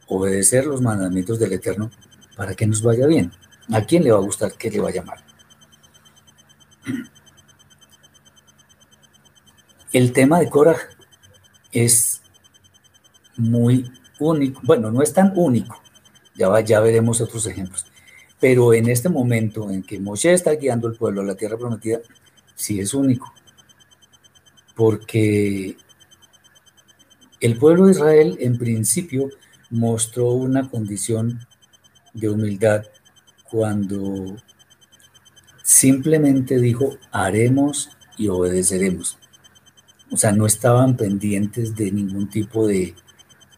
obedecer 0.07 0.66
los 0.66 0.81
mandamientos 0.81 1.40
del 1.40 1.55
Eterno 1.55 1.90
para 2.37 2.55
que 2.55 2.68
nos 2.68 2.83
vaya 2.83 3.09
bien. 3.09 3.33
¿A 3.72 3.85
quién 3.85 4.05
le 4.05 4.12
va 4.12 4.18
a 4.18 4.22
gustar 4.22 4.53
que 4.53 4.70
le 4.70 4.79
vaya 4.79 5.03
mal? 5.03 5.18
El 9.92 10.12
tema 10.12 10.38
de 10.38 10.48
Korah 10.48 10.79
es 11.72 12.22
muy 13.37 13.90
único. 14.20 14.61
Bueno, 14.62 14.92
no 14.92 15.03
es 15.03 15.12
tan 15.12 15.33
único. 15.35 15.83
Ya, 16.37 16.61
ya 16.61 16.79
veremos 16.79 17.20
otros 17.20 17.44
ejemplos. 17.46 17.89
Pero 18.40 18.72
en 18.72 18.88
este 18.88 19.09
momento 19.09 19.70
en 19.70 19.83
que 19.83 20.00
Moshe 20.00 20.33
está 20.33 20.53
guiando 20.53 20.88
al 20.88 20.94
pueblo 20.94 21.20
a 21.20 21.24
la 21.24 21.35
tierra 21.35 21.59
prometida, 21.59 22.00
sí 22.55 22.81
es 22.81 22.94
único. 22.94 23.33
Porque 24.74 25.76
el 27.40 27.59
pueblo 27.59 27.87
de 27.87 27.92
Israel 27.92 28.37
en 28.40 28.59
principio 28.59 29.29
mostró 29.70 30.33
una 30.33 30.68
condición 30.68 31.46
de 32.14 32.29
humildad 32.29 32.85
cuando 33.50 34.37
simplemente 35.62 36.59
dijo, 36.59 36.96
haremos 37.12 37.90
y 38.16 38.29
obedeceremos. 38.29 39.18
O 40.11 40.16
sea, 40.16 40.33
no 40.33 40.46
estaban 40.46 40.96
pendientes 40.96 41.76
de 41.76 41.92
ningún 41.92 42.29
tipo 42.29 42.66
de 42.66 42.94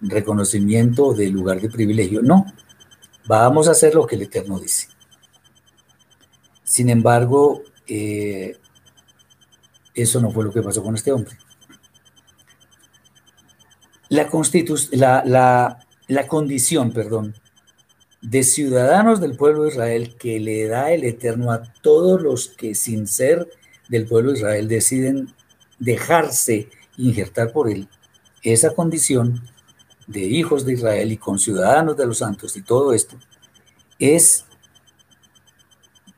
reconocimiento 0.01 1.07
o 1.07 1.14
de 1.14 1.29
lugar 1.29 1.61
de 1.61 1.71
privilegio. 1.71 2.21
No, 2.23 2.47
Vamos 3.27 3.69
a 3.69 3.73
hacer 3.73 3.95
lo 3.95 4.07
que 4.07 4.17
el 4.17 4.23
Eterno 4.23 4.59
dice. 4.59 4.89
Sin 6.65 6.89
embargo, 6.89 7.63
eh, 7.87 8.57
eso 9.95 10.21
no 10.21 10.31
fue 10.31 10.45
lo 10.45 10.53
que 10.53 10.63
pasó 10.63 10.83
con 10.83 10.95
este 10.95 11.13
hombre. 11.13 11.37
La, 14.09 15.23
la, 15.25 15.87
la 16.09 16.27
condición, 16.27 16.93
perdón, 16.93 17.35
de 18.21 18.43
ciudadanos 18.43 19.21
del 19.21 19.37
pueblo 19.37 19.65
de 19.65 19.71
Israel 19.71 20.17
que 20.19 20.39
le 20.39 20.67
da 20.69 20.93
el 20.93 21.05
Eterno 21.05 21.51
a 21.51 21.63
todos 21.83 22.23
los 22.23 22.49
que 22.49 22.75
sin 22.75 23.07
ser 23.07 23.49
del 23.89 24.07
pueblo 24.07 24.33
de 24.33 24.39
Israel 24.39 24.69
deciden 24.69 25.35
dejarse 25.79 26.69
injertar 26.97 27.53
por 27.53 27.69
él 27.69 27.89
esa 28.43 28.75
condición 28.75 29.43
de 30.12 30.20
hijos 30.20 30.64
de 30.64 30.75
Israel 30.75 31.11
y 31.11 31.16
conciudadanos 31.16 31.96
de 31.96 32.07
los 32.07 32.18
santos 32.18 32.57
y 32.57 32.62
todo 32.62 32.92
esto, 32.92 33.16
es 33.98 34.44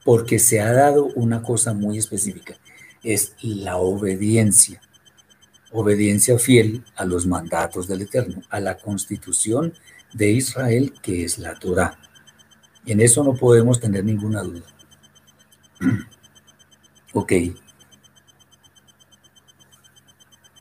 porque 0.04 0.38
se 0.38 0.60
ha 0.60 0.72
dado 0.72 1.06
una 1.14 1.42
cosa 1.42 1.72
muy 1.72 1.98
específica, 1.98 2.56
es 3.02 3.34
la 3.40 3.76
obediencia, 3.76 4.80
obediencia 5.72 6.38
fiel 6.38 6.84
a 6.96 7.04
los 7.04 7.26
mandatos 7.26 7.88
del 7.88 8.02
Eterno, 8.02 8.42
a 8.50 8.60
la 8.60 8.76
constitución 8.76 9.72
de 10.12 10.30
Israel 10.30 10.92
que 11.02 11.24
es 11.24 11.38
la 11.38 11.58
Torah. 11.58 11.98
En 12.86 13.00
eso 13.00 13.24
no 13.24 13.34
podemos 13.34 13.80
tener 13.80 14.04
ninguna 14.04 14.42
duda. 14.42 14.66
ok. 17.14 17.32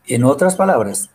En 0.08 0.24
otras 0.24 0.56
palabras, 0.56 1.10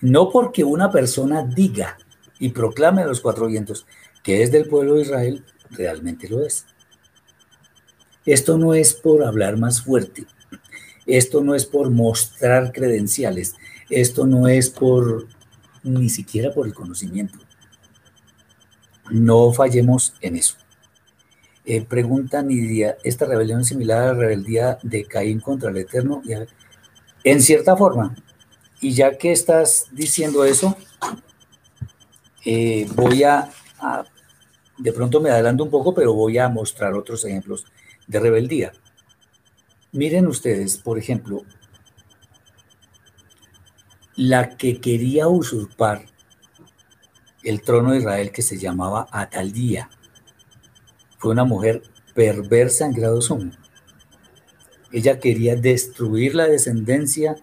no 0.00 0.30
porque 0.30 0.64
una 0.64 0.90
persona 0.90 1.44
diga 1.44 1.98
y 2.38 2.50
proclame 2.50 3.02
a 3.02 3.06
los 3.06 3.20
cuatro 3.20 3.46
vientos 3.46 3.86
que 4.22 4.42
es 4.42 4.52
del 4.52 4.68
pueblo 4.68 4.94
de 4.94 5.02
Israel, 5.02 5.44
realmente 5.70 6.28
lo 6.28 6.44
es. 6.44 6.66
Esto 8.26 8.58
no 8.58 8.74
es 8.74 8.94
por 8.94 9.24
hablar 9.24 9.56
más 9.56 9.82
fuerte, 9.82 10.26
esto 11.06 11.42
no 11.42 11.54
es 11.54 11.64
por 11.64 11.90
mostrar 11.90 12.72
credenciales, 12.72 13.54
esto 13.88 14.26
no 14.26 14.46
es 14.46 14.70
por 14.70 15.26
ni 15.82 16.10
siquiera 16.10 16.52
por 16.52 16.66
el 16.66 16.74
conocimiento. 16.74 17.38
No 19.10 19.52
fallemos 19.52 20.14
en 20.20 20.36
eso. 20.36 20.56
Eh, 21.64 21.82
pregunta 21.82 22.42
Nidia, 22.42 22.96
¿esta 23.04 23.26
rebelión 23.26 23.60
es 23.60 23.68
similar 23.68 24.02
a 24.02 24.06
la 24.06 24.14
rebeldía 24.14 24.78
de 24.82 25.04
Caín 25.04 25.40
contra 25.40 25.70
el 25.70 25.76
Eterno? 25.78 26.22
En 27.24 27.42
cierta 27.42 27.76
forma, 27.76 28.14
y 28.80 28.92
ya 28.94 29.16
que 29.18 29.32
estás 29.32 29.88
diciendo 29.92 30.44
eso, 30.44 30.76
eh, 32.44 32.88
voy 32.94 33.24
a, 33.24 33.50
de 34.78 34.92
pronto 34.92 35.20
me 35.20 35.30
adelanto 35.30 35.64
un 35.64 35.70
poco, 35.70 35.94
pero 35.94 36.14
voy 36.14 36.38
a 36.38 36.48
mostrar 36.48 36.94
otros 36.94 37.24
ejemplos 37.24 37.66
de 38.06 38.20
rebeldía. 38.20 38.72
Miren 39.92 40.26
ustedes, 40.26 40.78
por 40.78 40.98
ejemplo, 40.98 41.42
la 44.16 44.56
que 44.56 44.80
quería 44.80 45.28
usurpar 45.28 46.06
el 47.42 47.62
trono 47.62 47.92
de 47.92 47.98
Israel 47.98 48.32
que 48.32 48.42
se 48.42 48.58
llamaba 48.58 49.08
Ataldía. 49.10 49.90
Fue 51.18 51.32
una 51.32 51.44
mujer 51.44 51.82
perversa 52.14 52.86
en 52.86 52.92
grado 52.92 53.20
sumo. 53.20 53.50
Ella 54.92 55.18
quería 55.20 55.56
destruir 55.56 56.34
la 56.34 56.46
descendencia 56.46 57.36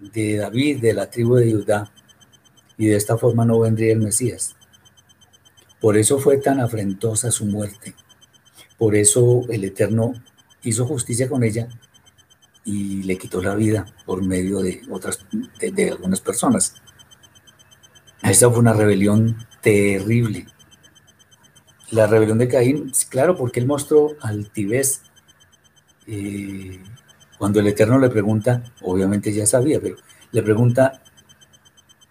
de 0.00 0.38
David, 0.38 0.80
de 0.80 0.94
la 0.94 1.10
tribu 1.10 1.36
de 1.36 1.52
Judá, 1.52 1.92
y 2.76 2.86
de 2.86 2.96
esta 2.96 3.18
forma 3.18 3.44
no 3.44 3.60
vendría 3.60 3.92
el 3.92 4.00
Mesías. 4.00 4.56
Por 5.80 5.96
eso 5.96 6.18
fue 6.18 6.38
tan 6.38 6.60
afrentosa 6.60 7.30
su 7.30 7.46
muerte. 7.46 7.94
Por 8.78 8.96
eso 8.96 9.42
el 9.50 9.64
Eterno 9.64 10.12
hizo 10.62 10.86
justicia 10.86 11.28
con 11.28 11.44
ella 11.44 11.68
y 12.64 13.02
le 13.02 13.18
quitó 13.18 13.42
la 13.42 13.54
vida 13.54 13.86
por 14.04 14.22
medio 14.22 14.60
de 14.60 14.82
otras, 14.90 15.26
de, 15.58 15.90
algunas 15.90 16.20
personas. 16.20 16.74
Esa 18.22 18.50
fue 18.50 18.58
una 18.58 18.74
rebelión 18.74 19.46
terrible. 19.62 20.46
La 21.90 22.06
rebelión 22.06 22.38
de 22.38 22.48
Caín, 22.48 22.92
claro, 23.08 23.36
porque 23.36 23.60
él 23.60 23.66
mostró 23.66 24.16
altivez. 24.20 25.02
Eh, 26.06 26.82
cuando 27.40 27.58
el 27.58 27.68
Eterno 27.68 27.98
le 27.98 28.10
pregunta, 28.10 28.62
obviamente 28.82 29.32
ya 29.32 29.46
sabía, 29.46 29.80
pero 29.80 29.96
le 30.30 30.42
pregunta, 30.42 31.02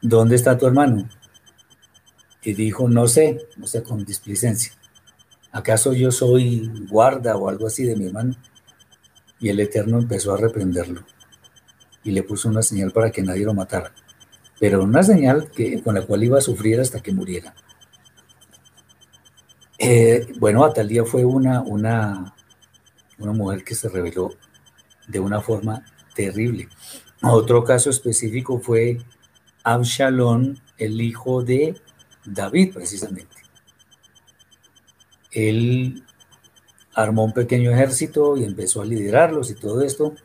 ¿dónde 0.02 0.36
está 0.36 0.58
tu 0.58 0.66
hermano? 0.66 1.08
Y 2.42 2.56
dijo, 2.56 2.90
no 2.90 3.08
sé, 3.08 3.48
o 3.62 3.68
sea, 3.68 3.84
con 3.84 4.04
displicencia. 4.04 4.74
¿Acaso 5.52 5.94
yo 5.94 6.12
soy 6.12 6.72
guarda 6.90 7.38
o 7.38 7.48
algo 7.48 7.68
así 7.68 7.84
de 7.84 7.96
mi 7.96 8.08
hermano? 8.08 8.36
Y 9.40 9.50
el 9.50 9.60
Eterno 9.60 10.00
empezó 10.00 10.34
a 10.34 10.38
reprenderlo 10.38 11.06
y 12.04 12.10
le 12.10 12.24
puso 12.24 12.50
una 12.50 12.64
señal 12.64 12.92
para 12.92 13.12
que 13.12 13.22
nadie 13.22 13.46
lo 13.46 13.54
matara, 13.54 13.94
pero 14.60 14.84
una 14.84 15.04
señal 15.04 15.52
que, 15.52 15.84
con 15.84 15.94
la 15.94 16.02
cual 16.02 16.24
iba 16.24 16.40
a 16.40 16.42
sufrir 16.42 16.80
hasta 16.80 17.02
que 17.02 17.12
muriera. 17.12 17.54
Eh, 19.78 20.26
bueno, 20.40 20.66
Atalía 20.66 21.06
fue 21.06 21.24
una, 21.24 21.62
una, 21.62 22.34
una 23.20 23.32
mujer 23.32 23.64
que 23.64 23.76
se 23.76 23.90
reveló 23.90 24.32
de 25.10 25.20
una 25.20 25.42
forma 25.42 25.84
terrible. 26.16 26.70
Otro 27.22 27.64
caso 27.64 27.90
específico 27.90 28.60
fue 28.60 29.00
Absalón, 29.64 30.60
el 30.78 31.02
hijo 31.02 31.44
de 31.44 31.76
David, 32.26 32.74
precisamente. 32.74 33.36
Él 35.32 36.04
armó 36.94 37.26
un 37.26 37.34
pequeño 37.34 37.72
ejército 37.72 38.38
y 38.38 38.44
empezó 38.44 38.82
a 38.82 38.86
liderarlos 38.86 39.52
y 39.52 39.56
todo 39.56 39.82
esto. 39.82 40.16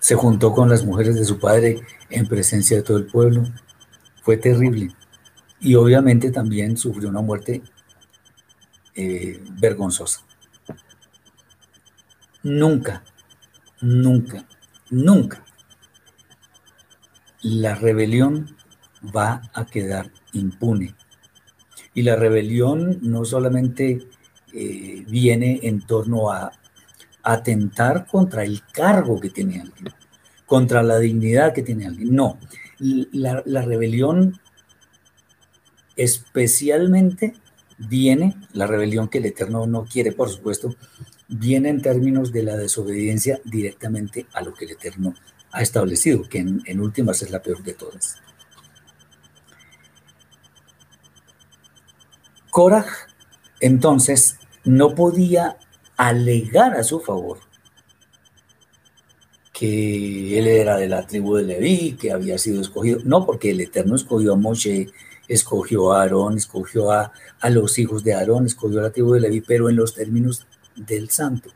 se 0.00 0.14
juntó 0.14 0.52
con 0.52 0.68
las 0.68 0.84
mujeres 0.84 1.16
de 1.16 1.24
su 1.24 1.38
padre 1.38 1.82
en 2.08 2.26
presencia 2.26 2.76
de 2.76 2.82
todo 2.82 2.96
el 2.96 3.06
pueblo. 3.06 3.44
Fue 4.22 4.36
terrible. 4.36 4.94
Y 5.60 5.74
obviamente 5.74 6.30
también 6.30 6.76
sufrió 6.76 7.08
una 7.08 7.20
muerte 7.20 7.62
eh, 8.94 9.42
vergonzosa. 9.60 10.27
Nunca, 12.48 13.04
nunca, 13.82 14.48
nunca 14.88 15.44
la 17.42 17.74
rebelión 17.74 18.56
va 19.14 19.42
a 19.52 19.66
quedar 19.66 20.10
impune. 20.32 20.94
Y 21.92 22.02
la 22.02 22.16
rebelión 22.16 23.00
no 23.02 23.26
solamente 23.26 24.08
eh, 24.54 25.04
viene 25.06 25.60
en 25.62 25.82
torno 25.82 26.30
a 26.30 26.50
atentar 27.22 28.06
contra 28.06 28.44
el 28.44 28.62
cargo 28.72 29.20
que 29.20 29.28
tiene 29.28 29.60
alguien, 29.60 29.92
contra 30.46 30.82
la 30.82 30.98
dignidad 30.98 31.52
que 31.52 31.62
tiene 31.62 31.86
alguien. 31.86 32.14
No, 32.14 32.38
la, 32.78 33.42
la 33.44 33.60
rebelión 33.60 34.40
especialmente 35.96 37.34
viene, 37.76 38.36
la 38.54 38.66
rebelión 38.66 39.08
que 39.08 39.18
el 39.18 39.26
Eterno 39.26 39.66
no 39.66 39.84
quiere, 39.84 40.12
por 40.12 40.30
supuesto, 40.30 40.74
viene 41.28 41.68
en 41.68 41.82
términos 41.82 42.32
de 42.32 42.42
la 42.42 42.56
desobediencia 42.56 43.40
directamente 43.44 44.26
a 44.32 44.42
lo 44.42 44.54
que 44.54 44.64
el 44.64 44.72
Eterno 44.72 45.14
ha 45.52 45.62
establecido, 45.62 46.22
que 46.28 46.38
en, 46.38 46.80
últimas 46.80 47.22
es 47.22 47.30
la 47.30 47.42
peor 47.42 47.62
de 47.62 47.74
todas. 47.74 48.16
Korah, 52.50 52.86
entonces, 53.60 54.38
no 54.64 54.94
podía 54.94 55.58
alegar 55.96 56.74
a 56.74 56.82
su 56.82 57.00
favor 57.00 57.38
que 59.52 60.38
él 60.38 60.46
era 60.46 60.76
de 60.76 60.88
la 60.88 61.06
tribu 61.06 61.34
de 61.34 61.42
Leví, 61.42 61.96
que 62.00 62.12
había 62.12 62.38
sido 62.38 62.60
escogido. 62.60 63.00
No, 63.04 63.26
porque 63.26 63.50
el 63.50 63.60
Eterno 63.60 63.96
escogió 63.96 64.34
a 64.34 64.36
Moshe, 64.36 64.88
escogió 65.26 65.92
a 65.92 66.02
Aarón, 66.02 66.38
escogió 66.38 66.92
a, 66.92 67.12
a 67.40 67.50
los 67.50 67.76
hijos 67.80 68.04
de 68.04 68.14
Aarón, 68.14 68.46
escogió 68.46 68.78
a 68.78 68.84
la 68.84 68.90
tribu 68.90 69.14
de 69.14 69.20
Leví, 69.20 69.40
pero 69.40 69.68
en 69.68 69.74
los 69.74 69.94
términos 69.94 70.46
del 70.78 71.10
santo, 71.10 71.50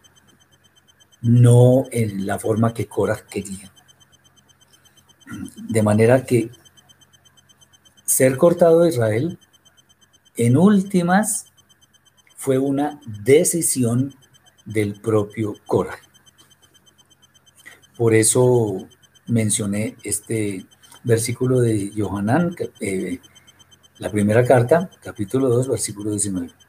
no 1.22 1.84
en 1.90 2.26
la 2.26 2.38
forma 2.38 2.74
que 2.74 2.86
Cora 2.86 3.24
quería. 3.28 3.72
De 5.56 5.82
manera 5.82 6.26
que 6.26 6.50
ser 8.04 8.36
cortado 8.36 8.80
de 8.80 8.90
Israel, 8.90 9.38
en 10.36 10.56
últimas, 10.56 11.46
fue 12.36 12.58
una 12.58 13.00
decisión 13.06 14.14
del 14.64 15.00
propio 15.00 15.54
Cora. 15.66 15.96
Por 17.96 18.14
eso 18.14 18.88
mencioné 19.26 19.96
este 20.02 20.66
versículo 21.04 21.60
de 21.60 21.92
Johanán, 21.96 22.54
eh, 22.80 23.20
la 23.98 24.10
primera 24.10 24.44
carta, 24.44 24.90
capítulo 25.02 25.48
2, 25.48 25.68
versículo 25.68 26.10
19. 26.10 26.61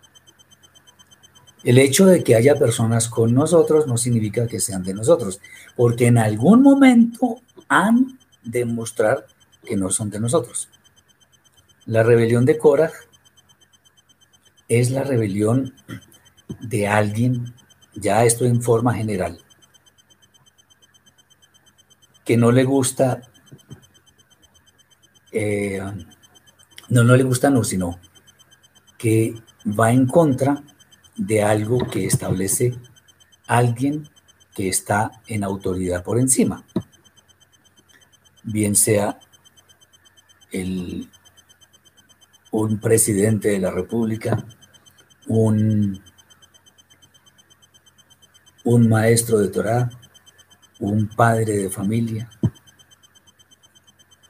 El 1.63 1.77
hecho 1.77 2.05
de 2.05 2.23
que 2.23 2.35
haya 2.35 2.55
personas 2.55 3.07
con 3.07 3.33
nosotros 3.33 3.87
no 3.87 3.97
significa 3.97 4.47
que 4.47 4.59
sean 4.59 4.83
de 4.83 4.93
nosotros, 4.93 5.39
porque 5.75 6.07
en 6.07 6.17
algún 6.17 6.61
momento 6.61 7.41
han 7.69 8.19
de 8.43 8.65
mostrar 8.65 9.25
que 9.63 9.77
no 9.77 9.89
son 9.89 10.09
de 10.09 10.19
nosotros. 10.19 10.69
La 11.85 12.03
rebelión 12.03 12.45
de 12.45 12.57
Korah 12.57 12.91
es 14.67 14.91
la 14.91 15.03
rebelión 15.03 15.73
de 16.59 16.87
alguien, 16.87 17.53
ya 17.95 18.25
esto 18.25 18.45
en 18.45 18.61
forma 18.61 18.93
general, 18.93 19.39
que 22.25 22.35
no 22.35 22.51
le 22.51 22.65
gusta, 22.65 23.21
eh, 25.31 25.81
no, 26.89 27.03
no 27.03 27.15
le 27.15 27.23
gusta 27.23 27.49
no, 27.49 27.63
sino 27.63 27.99
que 28.97 29.33
va 29.67 29.91
en 29.91 30.07
contra 30.07 30.63
de 31.15 31.43
algo 31.43 31.79
que 31.89 32.05
establece 32.05 32.75
alguien 33.47 34.09
que 34.55 34.69
está 34.69 35.11
en 35.27 35.43
autoridad 35.43 36.03
por 36.03 36.19
encima, 36.19 36.65
bien 38.43 38.75
sea 38.75 39.19
el, 40.51 41.09
un 42.51 42.79
presidente 42.79 43.49
de 43.49 43.59
la 43.59 43.71
República, 43.71 44.45
un, 45.27 46.01
un 48.63 48.89
maestro 48.89 49.39
de 49.39 49.49
Torah, 49.49 49.89
un 50.79 51.07
padre 51.07 51.57
de 51.57 51.69
familia, 51.69 52.29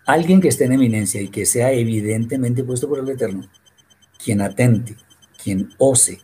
alguien 0.05 0.41
que 0.41 0.49
esté 0.49 0.65
en 0.65 0.73
eminencia 0.73 1.21
y 1.21 1.29
que 1.29 1.45
sea 1.45 1.71
evidentemente 1.71 2.63
puesto 2.63 2.87
por 2.87 2.99
el 2.99 3.09
Eterno, 3.09 3.49
quien 4.23 4.41
atente, 4.41 4.95
quien 5.41 5.73
ose 5.77 6.21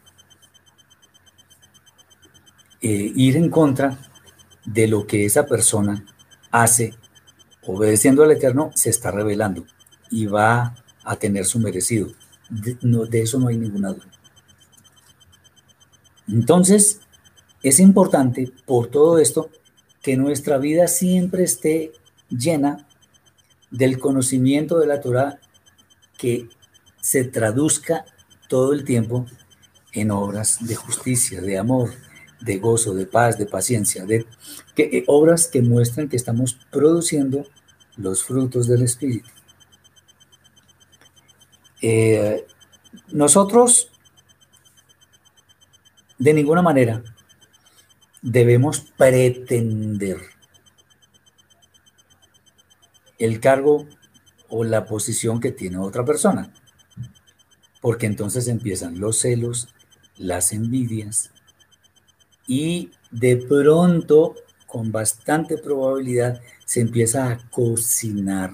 eh, 2.82 3.12
ir 3.15 3.36
en 3.38 3.50
contra 3.50 4.00
de 4.65 4.88
lo 4.88 5.06
que 5.06 5.26
esa 5.26 5.46
persona 5.46 6.06
hace, 6.52 6.94
obedeciendo 7.65 8.24
al 8.24 8.32
Eterno, 8.32 8.72
se 8.76 8.89
está 8.89 9.12
revelando 9.12 9.65
y 10.10 10.26
va 10.26 10.76
a 11.04 11.15
tener 11.15 11.46
su 11.46 11.60
merecido. 11.60 12.12
No, 12.82 13.06
de 13.06 13.22
eso 13.22 13.39
no 13.39 13.48
hay 13.48 13.58
ninguna 13.58 13.94
duda. 13.94 14.10
Entonces, 16.28 17.02
es 17.63 17.80
importante 17.80 18.52
por 18.65 18.88
todo 18.88 19.20
esto 19.20 19.50
que 20.02 20.15
nuestra 20.15 20.58
vida 20.58 20.88
siempre 20.88 21.44
esté 21.44 21.92
llena 22.30 22.88
del 23.72 24.00
conocimiento 24.00 24.80
de 24.80 24.88
la 24.88 25.02
Torah 25.02 25.39
que 26.18 26.48
se 27.02 27.24
traduzca 27.24 28.06
todo 28.48 28.74
el 28.74 28.84
tiempo 28.84 29.26
en 29.94 30.12
obras 30.12 30.65
de 30.65 30.76
justicia, 30.76 31.42
de 31.42 31.58
amor, 31.58 31.92
de 32.41 32.58
gozo, 32.58 32.93
de 32.93 33.06
paz, 33.06 33.38
de 33.38 33.45
paciencia, 33.45 34.06
de 34.06 34.25
eh, 34.78 35.04
obras 35.08 35.47
que 35.47 35.62
muestran 35.62 36.10
que 36.10 36.15
estamos 36.15 36.58
produciendo 36.71 37.45
los 37.97 38.23
frutos 38.23 38.67
del 38.67 38.84
Espíritu. 38.84 39.30
Eh, 41.82 42.45
nosotros, 43.12 43.91
de 46.17 46.34
ninguna 46.34 46.62
manera, 46.62 47.04
debemos 48.21 48.82
pretender 48.97 50.17
el 53.17 53.39
cargo 53.39 53.88
o 54.47 54.63
la 54.63 54.86
posición 54.86 55.39
que 55.39 55.52
tiene 55.52 55.78
otra 55.78 56.06
persona, 56.06 56.54
porque 57.82 58.06
entonces 58.06 58.47
empiezan 58.47 58.99
los 58.99 59.19
celos, 59.19 59.69
las 60.17 60.54
envidias, 60.54 61.32
y 62.49 62.89
de 63.12 63.38
pronto, 63.38 64.33
con 64.65 64.91
bastante 64.91 65.59
probabilidad, 65.59 66.41
se 66.65 66.81
empieza 66.81 67.29
a 67.29 67.38
cocinar 67.51 68.51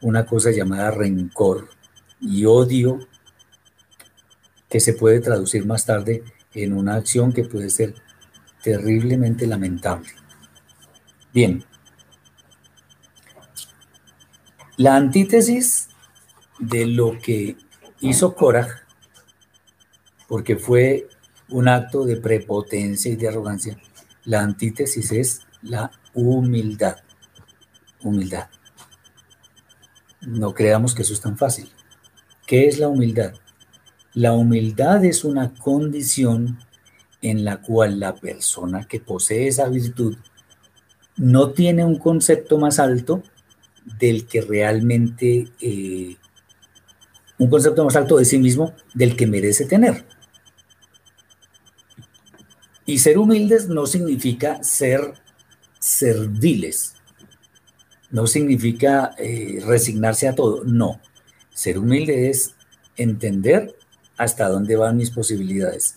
una 0.00 0.24
cosa 0.24 0.52
llamada 0.52 0.92
rencor 0.92 1.68
y 2.20 2.44
odio 2.44 3.00
que 4.68 4.78
se 4.78 4.92
puede 4.92 5.18
traducir 5.18 5.66
más 5.66 5.84
tarde 5.84 6.22
en 6.54 6.72
una 6.72 6.94
acción 6.94 7.32
que 7.32 7.42
puede 7.42 7.68
ser 7.68 7.96
terriblemente 8.62 9.48
lamentable. 9.48 10.08
Bien, 11.34 11.64
la 14.76 14.94
antítesis 14.94 15.88
de 16.60 16.86
lo 16.86 17.18
que 17.18 17.56
hizo 17.98 18.36
Korah, 18.36 18.86
porque 20.28 20.54
fue 20.54 21.08
un 21.52 21.68
acto 21.68 22.04
de 22.04 22.16
prepotencia 22.16 23.12
y 23.12 23.16
de 23.16 23.28
arrogancia, 23.28 23.78
la 24.24 24.40
antítesis 24.40 25.12
es 25.12 25.40
la 25.62 25.90
humildad. 26.14 26.96
Humildad. 28.02 28.48
No 30.22 30.54
creamos 30.54 30.94
que 30.94 31.02
eso 31.02 31.12
es 31.12 31.20
tan 31.20 31.36
fácil. 31.36 31.70
¿Qué 32.46 32.66
es 32.66 32.78
la 32.78 32.88
humildad? 32.88 33.34
La 34.14 34.32
humildad 34.32 35.04
es 35.04 35.24
una 35.24 35.54
condición 35.54 36.58
en 37.20 37.44
la 37.44 37.60
cual 37.60 38.00
la 38.00 38.14
persona 38.14 38.86
que 38.86 39.00
posee 39.00 39.48
esa 39.48 39.68
virtud 39.68 40.16
no 41.16 41.50
tiene 41.50 41.84
un 41.84 41.96
concepto 41.98 42.58
más 42.58 42.78
alto 42.78 43.22
del 43.98 44.26
que 44.26 44.40
realmente, 44.40 45.48
eh, 45.60 46.16
un 47.38 47.50
concepto 47.50 47.84
más 47.84 47.96
alto 47.96 48.16
de 48.16 48.24
sí 48.24 48.38
mismo 48.38 48.74
del 48.94 49.16
que 49.16 49.26
merece 49.26 49.66
tener. 49.66 50.04
Y 52.84 52.98
ser 52.98 53.18
humildes 53.18 53.68
no 53.68 53.86
significa 53.86 54.62
ser 54.64 55.14
serviles, 55.78 56.94
no 58.10 58.26
significa 58.26 59.14
eh, 59.18 59.62
resignarse 59.64 60.28
a 60.28 60.34
todo, 60.34 60.64
no. 60.64 61.00
Ser 61.54 61.78
humilde 61.78 62.30
es 62.30 62.54
entender 62.96 63.76
hasta 64.16 64.48
dónde 64.48 64.76
van 64.76 64.96
mis 64.96 65.10
posibilidades, 65.10 65.96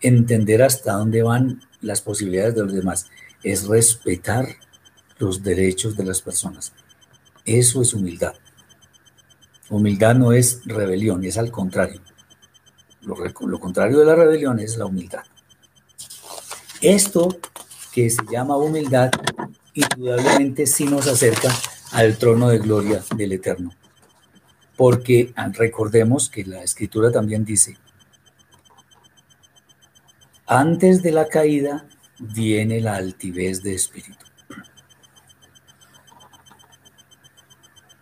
entender 0.00 0.62
hasta 0.62 0.92
dónde 0.92 1.22
van 1.22 1.62
las 1.80 2.00
posibilidades 2.00 2.54
de 2.54 2.62
los 2.62 2.72
demás, 2.72 3.06
es 3.42 3.66
respetar 3.66 4.46
los 5.18 5.42
derechos 5.42 5.96
de 5.96 6.04
las 6.04 6.22
personas. 6.22 6.72
Eso 7.44 7.82
es 7.82 7.92
humildad. 7.92 8.34
Humildad 9.68 10.14
no 10.14 10.32
es 10.32 10.62
rebelión, 10.64 11.24
es 11.24 11.38
al 11.38 11.50
contrario. 11.50 12.00
Lo, 13.02 13.16
lo 13.16 13.60
contrario 13.60 13.98
de 13.98 14.04
la 14.04 14.14
rebelión 14.14 14.58
es 14.58 14.76
la 14.76 14.86
humildad. 14.86 15.24
Esto 16.80 17.28
que 17.92 18.08
se 18.08 18.22
llama 18.30 18.56
humildad, 18.56 19.10
indudablemente 19.74 20.66
sí 20.66 20.84
nos 20.84 21.06
acerca 21.06 21.50
al 21.92 22.16
trono 22.16 22.48
de 22.48 22.58
gloria 22.58 23.02
del 23.16 23.32
Eterno. 23.32 23.70
Porque 24.76 25.32
ah, 25.36 25.50
recordemos 25.52 26.30
que 26.30 26.44
la 26.44 26.62
escritura 26.62 27.12
también 27.12 27.44
dice, 27.44 27.76
antes 30.46 31.02
de 31.02 31.12
la 31.12 31.28
caída 31.28 31.86
viene 32.18 32.80
la 32.80 32.96
altivez 32.96 33.62
de 33.62 33.74
espíritu. 33.74 34.24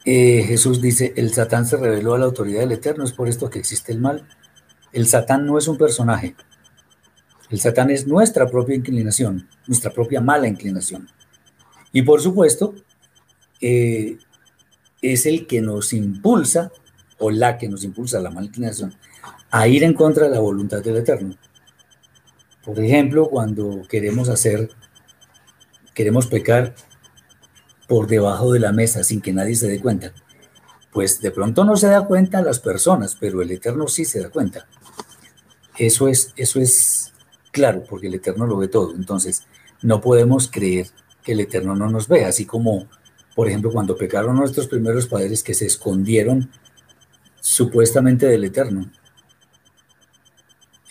Eh, 0.04 0.44
Jesús 0.46 0.80
dice, 0.80 1.12
el 1.16 1.34
Satán 1.34 1.66
se 1.66 1.76
reveló 1.76 2.14
a 2.14 2.18
la 2.18 2.26
autoridad 2.26 2.60
del 2.60 2.72
Eterno, 2.72 3.04
es 3.04 3.12
por 3.12 3.28
esto 3.28 3.50
que 3.50 3.58
existe 3.58 3.92
el 3.92 3.98
mal. 3.98 4.26
El 4.92 5.06
Satán 5.06 5.44
no 5.44 5.58
es 5.58 5.68
un 5.68 5.76
personaje, 5.76 6.34
el 7.50 7.60
Satán 7.60 7.90
es 7.90 8.06
nuestra 8.06 8.46
propia 8.46 8.76
inclinación, 8.76 9.48
nuestra 9.66 9.90
propia 9.90 10.20
mala 10.20 10.48
inclinación. 10.48 11.08
Y 11.92 12.02
por 12.02 12.20
supuesto, 12.20 12.74
eh, 13.60 14.18
es 15.00 15.26
el 15.26 15.46
que 15.46 15.60
nos 15.60 15.92
impulsa, 15.92 16.70
o 17.18 17.30
la 17.30 17.58
que 17.58 17.68
nos 17.68 17.84
impulsa, 17.84 18.20
la 18.20 18.30
mala 18.30 18.46
inclinación, 18.46 18.94
a 19.50 19.66
ir 19.66 19.82
en 19.82 19.94
contra 19.94 20.26
de 20.28 20.34
la 20.34 20.40
voluntad 20.40 20.82
del 20.82 20.96
Eterno. 20.96 21.36
Por 22.64 22.78
ejemplo, 22.80 23.28
cuando 23.28 23.82
queremos 23.88 24.28
hacer, 24.28 24.70
queremos 25.94 26.26
pecar 26.26 26.74
por 27.88 28.06
debajo 28.06 28.52
de 28.52 28.60
la 28.60 28.72
mesa 28.72 29.02
sin 29.02 29.22
que 29.22 29.32
nadie 29.32 29.54
se 29.54 29.68
dé 29.68 29.80
cuenta. 29.80 30.12
Pues 30.92 31.20
de 31.20 31.30
pronto 31.30 31.64
no 31.64 31.76
se 31.76 31.86
da 31.86 32.04
cuenta 32.04 32.42
las 32.42 32.60
personas, 32.60 33.16
pero 33.18 33.40
el 33.40 33.50
Eterno 33.50 33.88
sí 33.88 34.04
se 34.04 34.20
da 34.20 34.28
cuenta. 34.28 34.66
Eso 35.78 36.08
es, 36.08 36.32
eso 36.36 36.60
es 36.60 36.97
claro, 37.58 37.82
porque 37.88 38.06
el 38.06 38.14
Eterno 38.14 38.46
lo 38.46 38.56
ve 38.56 38.68
todo. 38.68 38.94
Entonces, 38.94 39.42
no 39.82 40.00
podemos 40.00 40.48
creer 40.48 40.86
que 41.24 41.32
el 41.32 41.40
Eterno 41.40 41.74
no 41.74 41.90
nos 41.90 42.06
ve, 42.06 42.24
así 42.24 42.46
como, 42.46 42.88
por 43.34 43.48
ejemplo, 43.48 43.72
cuando 43.72 43.96
pecaron 43.96 44.36
nuestros 44.36 44.68
primeros 44.68 45.08
padres 45.08 45.42
que 45.42 45.54
se 45.54 45.66
escondieron 45.66 46.50
supuestamente 47.40 48.26
del 48.26 48.44
Eterno. 48.44 48.88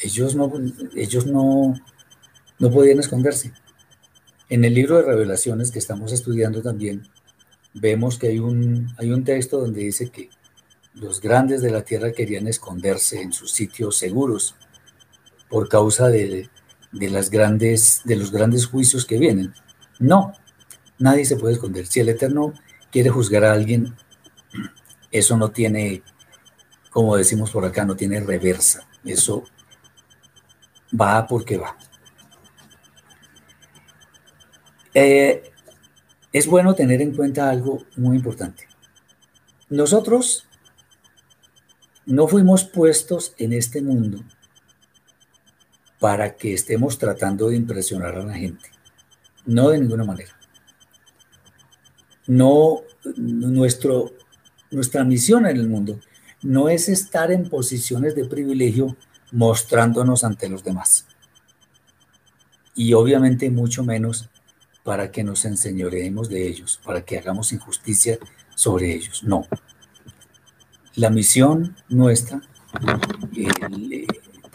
Ellos 0.02 0.36
no, 0.36 0.52
ellos 0.94 1.26
no, 1.26 1.74
no 2.60 2.72
podían 2.72 3.00
esconderse. 3.00 3.54
En 4.50 4.66
el 4.66 4.74
libro 4.74 4.98
de 4.98 5.04
revelaciones 5.04 5.72
que 5.72 5.80
estamos 5.80 6.12
estudiando 6.12 6.62
también, 6.62 7.08
vemos 7.74 8.20
que 8.20 8.28
hay 8.28 8.40
un, 8.40 8.90
hay 8.98 9.12
un 9.12 9.24
texto 9.24 9.62
donde 9.62 9.84
dice 9.84 10.10
que 10.10 10.30
los 10.94 11.22
grandes 11.22 11.62
de 11.62 11.72
la 11.72 11.84
tierra 11.84 12.12
querían 12.12 12.48
esconderse 12.48 13.22
en 13.22 13.32
sus 13.32 13.52
sitios 13.52 13.96
seguros 13.96 14.56
por 15.50 15.70
causa 15.70 16.10
de, 16.10 16.50
de, 16.92 17.10
las 17.10 17.30
grandes, 17.30 18.02
de 18.06 18.16
los 18.16 18.32
grandes 18.32 18.66
juicios 18.66 19.06
que 19.06 19.18
vienen. 19.18 19.54
No, 20.00 20.34
nadie 21.00 21.26
se 21.26 21.38
puede 21.38 21.54
esconder. 21.54 21.86
Si 21.88 22.00
el 22.00 22.10
Eterno 22.10 22.54
quiere 22.92 23.10
juzgar 23.10 23.44
a 23.44 23.54
alguien, 23.54 23.96
eso 25.12 25.38
no 25.38 25.52
tiene, 25.52 26.04
como 26.90 27.16
decimos 27.16 27.52
por 27.52 27.66
acá, 27.66 27.86
no 27.86 27.96
tiene 27.96 28.20
reversa. 28.20 28.88
Eso 29.04 29.44
va 31.00 31.26
porque 31.28 31.58
va. 31.58 31.78
Eh, 34.94 35.52
es 36.34 36.48
bueno 36.48 36.74
tener 36.74 37.02
en 37.02 37.16
cuenta 37.16 37.50
algo 37.50 37.84
muy 37.96 38.18
importante. 38.18 38.68
Nosotros 39.70 40.48
no 42.06 42.28
fuimos 42.28 42.64
puestos 42.64 43.34
en 43.38 43.54
este 43.54 43.82
mundo 43.82 44.24
para 46.00 46.36
que 46.36 46.54
estemos 46.54 46.98
tratando 46.98 47.50
de 47.50 47.56
impresionar 47.56 48.16
a 48.16 48.24
la 48.24 48.34
gente. 48.34 48.70
No 49.46 49.70
de 49.70 49.80
ninguna 49.80 50.04
manera. 50.04 50.38
No, 52.28 52.82
nuestro, 53.16 54.12
nuestra 54.70 55.04
misión 55.04 55.46
en 55.46 55.58
el 55.58 55.68
mundo 55.68 56.00
no 56.42 56.70
es 56.70 56.90
estar 56.90 57.32
en 57.32 57.50
posiciones 57.50 58.16
de 58.16 58.26
privilegio 58.26 58.96
mostrándonos 59.32 60.24
ante 60.24 60.50
los 60.50 60.64
demás. 60.64 61.08
Y 62.76 62.94
obviamente 62.94 63.50
mucho 63.50 63.84
menos 63.84 64.30
para 64.84 65.12
que 65.12 65.24
nos 65.24 65.46
enseñoreemos 65.46 66.30
de 66.30 66.48
ellos, 66.48 66.80
para 66.84 67.04
que 67.04 67.18
hagamos 67.18 67.52
injusticia 67.52 68.18
sobre 68.56 68.94
ellos. 68.94 69.24
No. 69.24 69.46
La 70.96 71.10
misión 71.10 71.76
nuestra, 71.90 72.42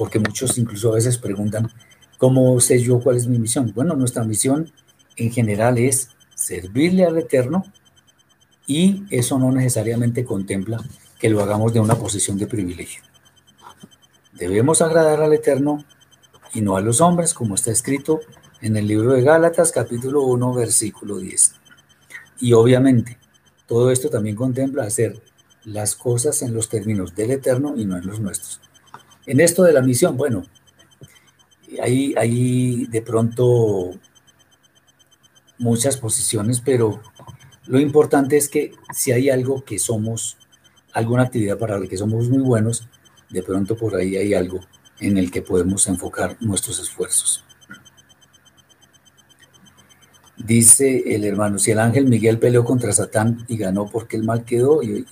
porque 0.02 0.18
muchos 0.18 0.58
incluso 0.58 0.90
a 0.90 0.96
veces 0.96 1.16
preguntan, 1.16 1.70
¿cómo 2.18 2.58
sé 2.58 2.80
yo 2.80 2.98
cuál 2.98 3.18
es 3.18 3.28
mi 3.28 3.38
misión? 3.38 3.70
Bueno, 3.72 3.94
nuestra 3.94 4.24
misión 4.24 4.72
en 5.14 5.30
general 5.30 5.78
es 5.78 6.08
servirle 6.34 7.04
al 7.04 7.18
Eterno 7.18 7.62
y 8.66 9.04
eso 9.10 9.38
no 9.38 9.52
necesariamente 9.52 10.24
contempla 10.24 10.82
que 11.20 11.30
lo 11.30 11.40
hagamos 11.40 11.72
de 11.72 11.78
una 11.78 11.94
posición 11.94 12.36
de 12.36 12.48
privilegio. 12.48 13.00
Debemos 14.32 14.82
agradar 14.82 15.22
al 15.22 15.34
Eterno 15.34 15.84
y 16.52 16.62
no 16.62 16.76
a 16.76 16.80
los 16.80 17.00
hombres, 17.00 17.32
como 17.32 17.54
está 17.54 17.70
escrito 17.70 18.22
en 18.60 18.76
el 18.76 18.88
libro 18.88 19.12
de 19.12 19.22
Gálatas 19.22 19.70
capítulo 19.70 20.22
1 20.22 20.52
versículo 20.52 21.18
10. 21.18 21.52
Y 22.40 22.54
obviamente 22.54 23.18
todo 23.68 23.92
esto 23.92 24.10
también 24.10 24.34
contempla 24.34 24.82
hacer 24.82 25.22
las 25.62 25.94
cosas 25.94 26.42
en 26.42 26.54
los 26.54 26.68
términos 26.68 27.14
del 27.14 27.30
eterno 27.30 27.74
y 27.76 27.84
no 27.84 27.96
en 27.96 28.04
los 28.04 28.18
nuestros. 28.18 28.60
En 29.26 29.40
esto 29.40 29.62
de 29.62 29.72
la 29.72 29.82
misión, 29.82 30.16
bueno, 30.16 30.42
hay, 31.80 32.14
hay 32.16 32.86
de 32.86 33.02
pronto 33.02 33.92
muchas 35.58 35.96
posiciones, 35.96 36.60
pero 36.60 37.00
lo 37.66 37.78
importante 37.78 38.36
es 38.36 38.48
que 38.48 38.72
si 38.92 39.12
hay 39.12 39.30
algo 39.30 39.64
que 39.64 39.78
somos, 39.78 40.36
alguna 40.92 41.22
actividad 41.22 41.58
para 41.58 41.78
la 41.78 41.86
que 41.86 41.96
somos 41.96 42.28
muy 42.28 42.42
buenos, 42.42 42.88
de 43.30 43.42
pronto 43.42 43.76
por 43.76 43.94
ahí 43.94 44.16
hay 44.16 44.34
algo 44.34 44.60
en 45.00 45.18
el 45.18 45.30
que 45.30 45.42
podemos 45.42 45.86
enfocar 45.86 46.36
nuestros 46.40 46.78
esfuerzos. 46.80 47.44
Dice 50.36 51.14
el 51.14 51.24
hermano, 51.24 51.58
si 51.58 51.70
el 51.70 51.78
ángel 51.78 52.06
Miguel 52.06 52.38
peleó 52.38 52.64
contra 52.64 52.92
Satán 52.92 53.44
y 53.48 53.56
ganó 53.56 53.86
porque 53.86 54.16
el 54.16 54.24
mal 54.24 54.44
quedó. 54.44 54.82
Y... 54.82 55.06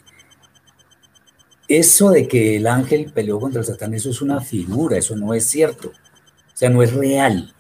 Eso 1.70 2.10
de 2.10 2.26
que 2.26 2.56
el 2.56 2.66
ángel 2.66 3.12
peleó 3.14 3.38
contra 3.38 3.62
Satán, 3.62 3.94
eso 3.94 4.10
es 4.10 4.20
una 4.20 4.40
figura, 4.40 4.98
eso 4.98 5.14
no 5.14 5.34
es 5.34 5.46
cierto. 5.46 5.90
O 5.90 6.56
sea, 6.56 6.68
no 6.68 6.82
es 6.82 6.92
real. 6.92 7.54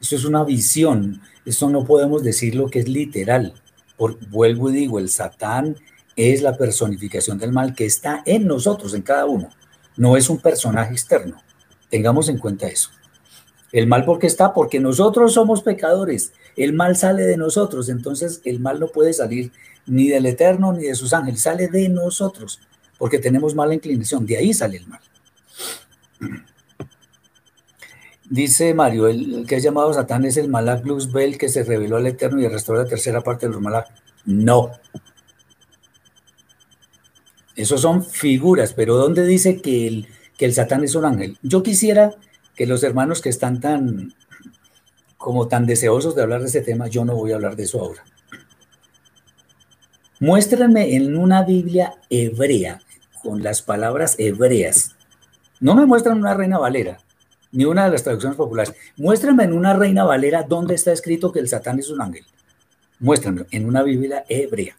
Eso 0.00 0.14
es 0.14 0.24
una 0.24 0.44
visión. 0.44 1.20
Eso 1.44 1.68
no 1.68 1.84
podemos 1.84 2.22
decir 2.22 2.54
lo 2.54 2.70
que 2.70 2.78
es 2.78 2.88
literal. 2.88 3.54
Por, 3.96 4.16
vuelvo 4.28 4.70
y 4.70 4.74
digo, 4.74 5.00
el 5.00 5.08
Satán 5.08 5.76
es 6.14 6.40
la 6.40 6.56
personificación 6.56 7.36
del 7.36 7.50
mal 7.50 7.74
que 7.74 7.84
está 7.84 8.22
en 8.26 8.46
nosotros, 8.46 8.94
en 8.94 9.02
cada 9.02 9.26
uno. 9.26 9.48
No 9.96 10.16
es 10.16 10.30
un 10.30 10.38
personaje 10.38 10.92
externo. 10.92 11.42
Tengamos 11.90 12.28
en 12.28 12.38
cuenta 12.38 12.68
eso. 12.68 12.90
El 13.72 13.88
mal 13.88 14.04
porque 14.04 14.28
está, 14.28 14.54
porque 14.54 14.78
nosotros 14.78 15.34
somos 15.34 15.62
pecadores. 15.62 16.32
El 16.56 16.74
mal 16.74 16.96
sale 16.96 17.24
de 17.24 17.36
nosotros, 17.36 17.88
entonces 17.88 18.40
el 18.44 18.60
mal 18.60 18.78
no 18.78 18.86
puede 18.86 19.12
salir 19.12 19.50
ni 19.84 20.06
del 20.06 20.26
Eterno 20.26 20.72
ni 20.72 20.84
de 20.84 20.94
sus 20.94 21.12
ángeles, 21.12 21.42
sale 21.42 21.66
de 21.66 21.88
nosotros, 21.88 22.60
porque 22.98 23.18
tenemos 23.18 23.54
mala 23.54 23.74
inclinación, 23.74 24.26
de 24.26 24.36
ahí 24.38 24.52
sale 24.52 24.78
el 24.78 24.86
mal. 24.86 25.00
Dice 28.28 28.74
Mario, 28.74 29.06
el, 29.06 29.46
que 29.46 29.56
ha 29.56 29.58
llamado 29.60 29.92
Satán 29.92 30.24
es 30.24 30.36
el 30.36 30.48
Malak 30.48 30.84
Bel 31.12 31.38
que 31.38 31.48
se 31.48 31.62
reveló 31.62 31.96
al 31.96 32.06
Eterno 32.06 32.40
y 32.40 32.46
arrastró 32.46 32.74
la 32.76 32.86
tercera 32.86 33.20
parte 33.20 33.46
de 33.46 33.52
los 33.52 33.62
Malak. 33.62 33.86
No. 34.24 34.72
Esos 37.54 37.80
son 37.80 38.04
figuras, 38.04 38.72
pero 38.72 38.96
¿dónde 38.96 39.24
dice 39.24 39.62
que 39.62 39.86
el, 39.86 40.08
que 40.36 40.44
el 40.44 40.54
Satán 40.54 40.82
es 40.82 40.94
un 40.94 41.04
ángel? 41.04 41.38
Yo 41.42 41.62
quisiera 41.62 42.14
que 42.56 42.66
los 42.66 42.82
hermanos 42.82 43.22
que 43.22 43.28
están 43.28 43.60
tan 43.60 44.12
como 45.16 45.48
tan 45.48 45.66
deseosos 45.66 46.14
de 46.14 46.22
hablar 46.22 46.40
de 46.40 46.48
ese 46.48 46.60
tema, 46.60 46.88
yo 46.88 47.04
no 47.04 47.14
voy 47.14 47.32
a 47.32 47.36
hablar 47.36 47.56
de 47.56 47.64
eso 47.64 47.80
ahora. 47.80 48.04
Muéstrenme 50.20 50.94
en 50.94 51.16
una 51.16 51.42
Biblia 51.42 51.94
hebrea, 52.10 52.80
con 53.26 53.42
las 53.42 53.60
palabras 53.62 54.14
hebreas. 54.18 54.96
No 55.60 55.74
me 55.74 55.84
muestran 55.84 56.18
una 56.18 56.34
reina 56.34 56.58
valera, 56.58 56.98
ni 57.52 57.64
una 57.64 57.84
de 57.84 57.90
las 57.90 58.02
traducciones 58.02 58.36
populares. 58.36 58.74
Muéstrenme 58.96 59.44
en 59.44 59.52
una 59.52 59.74
reina 59.74 60.04
valera 60.04 60.42
dónde 60.42 60.74
está 60.74 60.92
escrito 60.92 61.32
que 61.32 61.40
el 61.40 61.48
Satán 61.48 61.78
es 61.78 61.90
un 61.90 62.00
ángel. 62.00 62.24
Muéstrenme 63.00 63.46
en 63.50 63.66
una 63.66 63.82
Biblia 63.82 64.24
hebrea. 64.28 64.76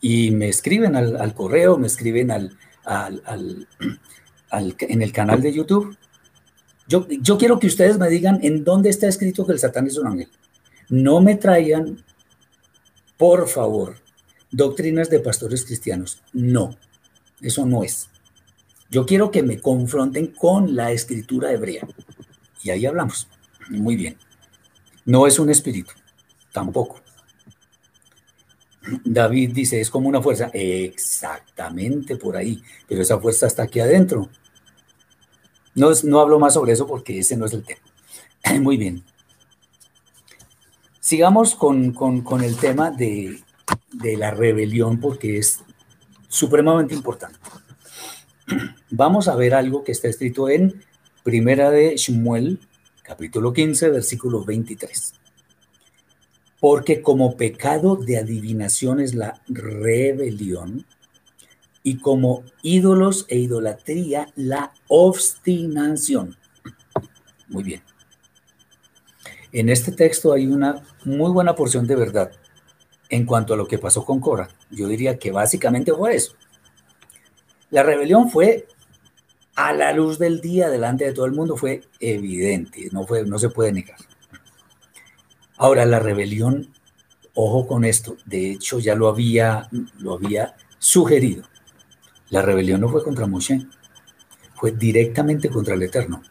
Y 0.00 0.30
me 0.30 0.48
escriben 0.48 0.96
al, 0.96 1.34
correo, 1.34 1.76
me 1.76 1.86
escriben 1.86 2.30
al, 2.30 2.56
en 4.52 5.02
el 5.02 5.12
canal 5.12 5.42
de 5.42 5.52
YouTube 5.52 5.96
yo, 6.90 7.38
quiero 7.38 7.60
que 7.60 7.68
ustedes 7.68 7.98
me 7.98 8.08
digan 8.08 8.40
en 8.42 8.64
dónde 8.64 8.90
está 8.90 9.06
escrito 9.06 9.46
que 9.46 9.52
el 9.52 9.60
Satán 9.60 9.86
es 9.86 9.96
un 9.96 10.08
ángel. 10.08 10.28
No 10.88 11.20
me 11.20 11.36
traigan, 11.36 12.04
por 13.16 13.46
favor, 13.46 13.94
doctrinas 14.50 15.08
de 15.08 15.20
pastores 15.20 15.64
cristianos. 15.64 16.20
No, 16.32 16.76
eso 17.40 17.66
no 17.66 17.82
es. 17.82 18.08
Yo 18.90 19.06
quiero 19.06 19.30
que 19.30 19.42
me 19.42 19.60
confronten 19.60 20.28
con 20.28 20.74
la 20.74 20.90
escritura 20.90 21.52
hebrea. 21.52 21.86
Y 22.62 22.70
ahí 22.70 22.86
hablamos. 22.86 23.28
Muy 23.68 23.96
bien. 23.96 24.16
No 25.04 25.26
es 25.26 25.38
un 25.38 25.48
espíritu, 25.48 25.92
tampoco. 26.52 27.00
David 29.04 29.52
dice, 29.52 29.80
es 29.80 29.90
como 29.90 30.08
una 30.08 30.20
fuerza. 30.20 30.50
Exactamente 30.52 32.16
por 32.16 32.36
ahí. 32.36 32.62
Pero 32.88 33.02
esa 33.02 33.18
fuerza 33.18 33.46
está 33.46 33.62
aquí 33.62 33.80
adentro. 33.80 34.28
No, 35.74 35.90
no 36.04 36.20
hablo 36.20 36.38
más 36.40 36.54
sobre 36.54 36.72
eso 36.72 36.86
porque 36.86 37.20
ese 37.20 37.36
no 37.36 37.46
es 37.46 37.52
el 37.52 37.64
tema. 37.64 37.80
Muy 38.60 38.76
bien. 38.76 39.04
Sigamos 40.98 41.54
con, 41.54 41.94
el 42.42 42.56
tema 42.56 42.90
de, 42.90 43.40
de 43.92 44.16
la 44.16 44.32
rebelión 44.32 45.00
porque 45.00 45.38
es 45.38 45.60
supremamente 46.30 46.94
importante. 46.94 47.38
Vamos 48.88 49.28
a 49.28 49.36
ver 49.36 49.52
algo 49.52 49.84
que 49.84 49.92
está 49.92 50.08
escrito 50.08 50.48
en 50.48 50.82
Primera 51.22 51.70
de 51.70 51.96
Shmuel, 51.96 52.60
capítulo 53.02 53.52
15, 53.52 53.90
versículo 53.90 54.44
23. 54.44 55.12
Porque 56.60 57.02
como 57.02 57.36
pecado 57.36 57.96
de 57.96 58.18
adivinación 58.18 59.00
es 59.00 59.14
la 59.14 59.42
rebelión, 59.48 60.86
y 61.82 61.98
como 61.98 62.44
ídolos 62.62 63.26
e 63.28 63.38
idolatría 63.38 64.28
la 64.36 64.72
obstinación. 64.88 66.36
Muy 67.48 67.64
bien. 67.64 67.82
En 69.52 69.68
este 69.68 69.90
texto 69.90 70.32
hay 70.32 70.46
una 70.46 70.84
muy 71.04 71.32
buena 71.32 71.56
porción 71.56 71.86
de 71.86 71.96
verdad 71.96 72.32
en 73.10 73.26
cuanto 73.26 73.52
a 73.52 73.56
lo 73.56 73.66
que 73.66 73.78
pasó 73.78 74.04
con 74.04 74.20
Cora. 74.20 74.48
Yo 74.70 74.86
diría 74.88 75.18
que 75.18 75.32
básicamente 75.32 75.92
fue 75.92 76.14
eso. 76.14 76.34
La 77.70 77.82
rebelión 77.82 78.30
fue 78.30 78.66
a 79.56 79.72
la 79.72 79.92
luz 79.92 80.18
del 80.18 80.40
día 80.40 80.70
delante 80.70 81.04
de 81.04 81.12
todo 81.12 81.26
el 81.26 81.32
mundo, 81.32 81.56
fue 81.56 81.82
evidente, 81.98 82.88
no, 82.92 83.06
fue, 83.06 83.24
no 83.24 83.38
se 83.38 83.50
puede 83.50 83.72
negar. 83.72 83.98
Ahora, 85.56 85.84
la 85.84 85.98
rebelión, 85.98 86.72
ojo 87.34 87.66
con 87.66 87.84
esto, 87.84 88.16
de 88.24 88.52
hecho 88.52 88.78
ya 88.78 88.94
lo 88.94 89.08
había, 89.08 89.68
lo 89.98 90.14
había 90.14 90.56
sugerido. 90.78 91.44
La 92.30 92.42
rebelión 92.42 92.80
no 92.80 92.88
fue 92.88 93.04
contra 93.04 93.26
Moshe, 93.26 93.66
fue 94.54 94.72
directamente 94.72 95.50
contra 95.50 95.74
el 95.74 95.82
Eterno. 95.82 96.22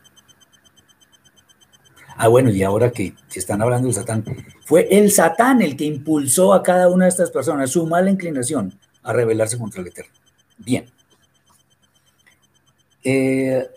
Ah, 2.15 2.27
bueno, 2.27 2.49
y 2.49 2.63
ahora 2.63 2.91
que 2.91 3.13
se 3.27 3.39
están 3.39 3.61
hablando 3.61 3.87
del 3.87 3.95
Satán, 3.95 4.25
fue 4.69 4.87
el 4.91 5.11
Satán 5.11 5.63
el 5.63 5.75
que 5.75 5.85
impulsó 5.85 6.53
a 6.53 6.61
cada 6.61 6.89
una 6.89 7.05
de 7.05 7.09
estas 7.09 7.31
personas, 7.31 7.71
su 7.71 7.87
mala 7.87 8.11
inclinación, 8.11 8.77
a 9.01 9.11
rebelarse 9.11 9.57
contra 9.57 9.81
el 9.81 9.87
Eterno. 9.87 10.13
Bien. 10.59 10.85
Eh, 13.03 13.67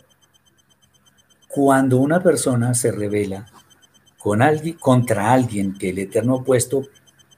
cuando 1.48 1.96
una 1.96 2.22
persona 2.22 2.74
se 2.74 2.92
revela 2.92 3.46
con 4.18 4.42
alguien, 4.42 4.76
contra 4.76 5.32
alguien 5.32 5.78
que 5.78 5.88
el 5.88 5.98
Eterno 5.98 6.36
ha 6.36 6.44
puesto 6.44 6.82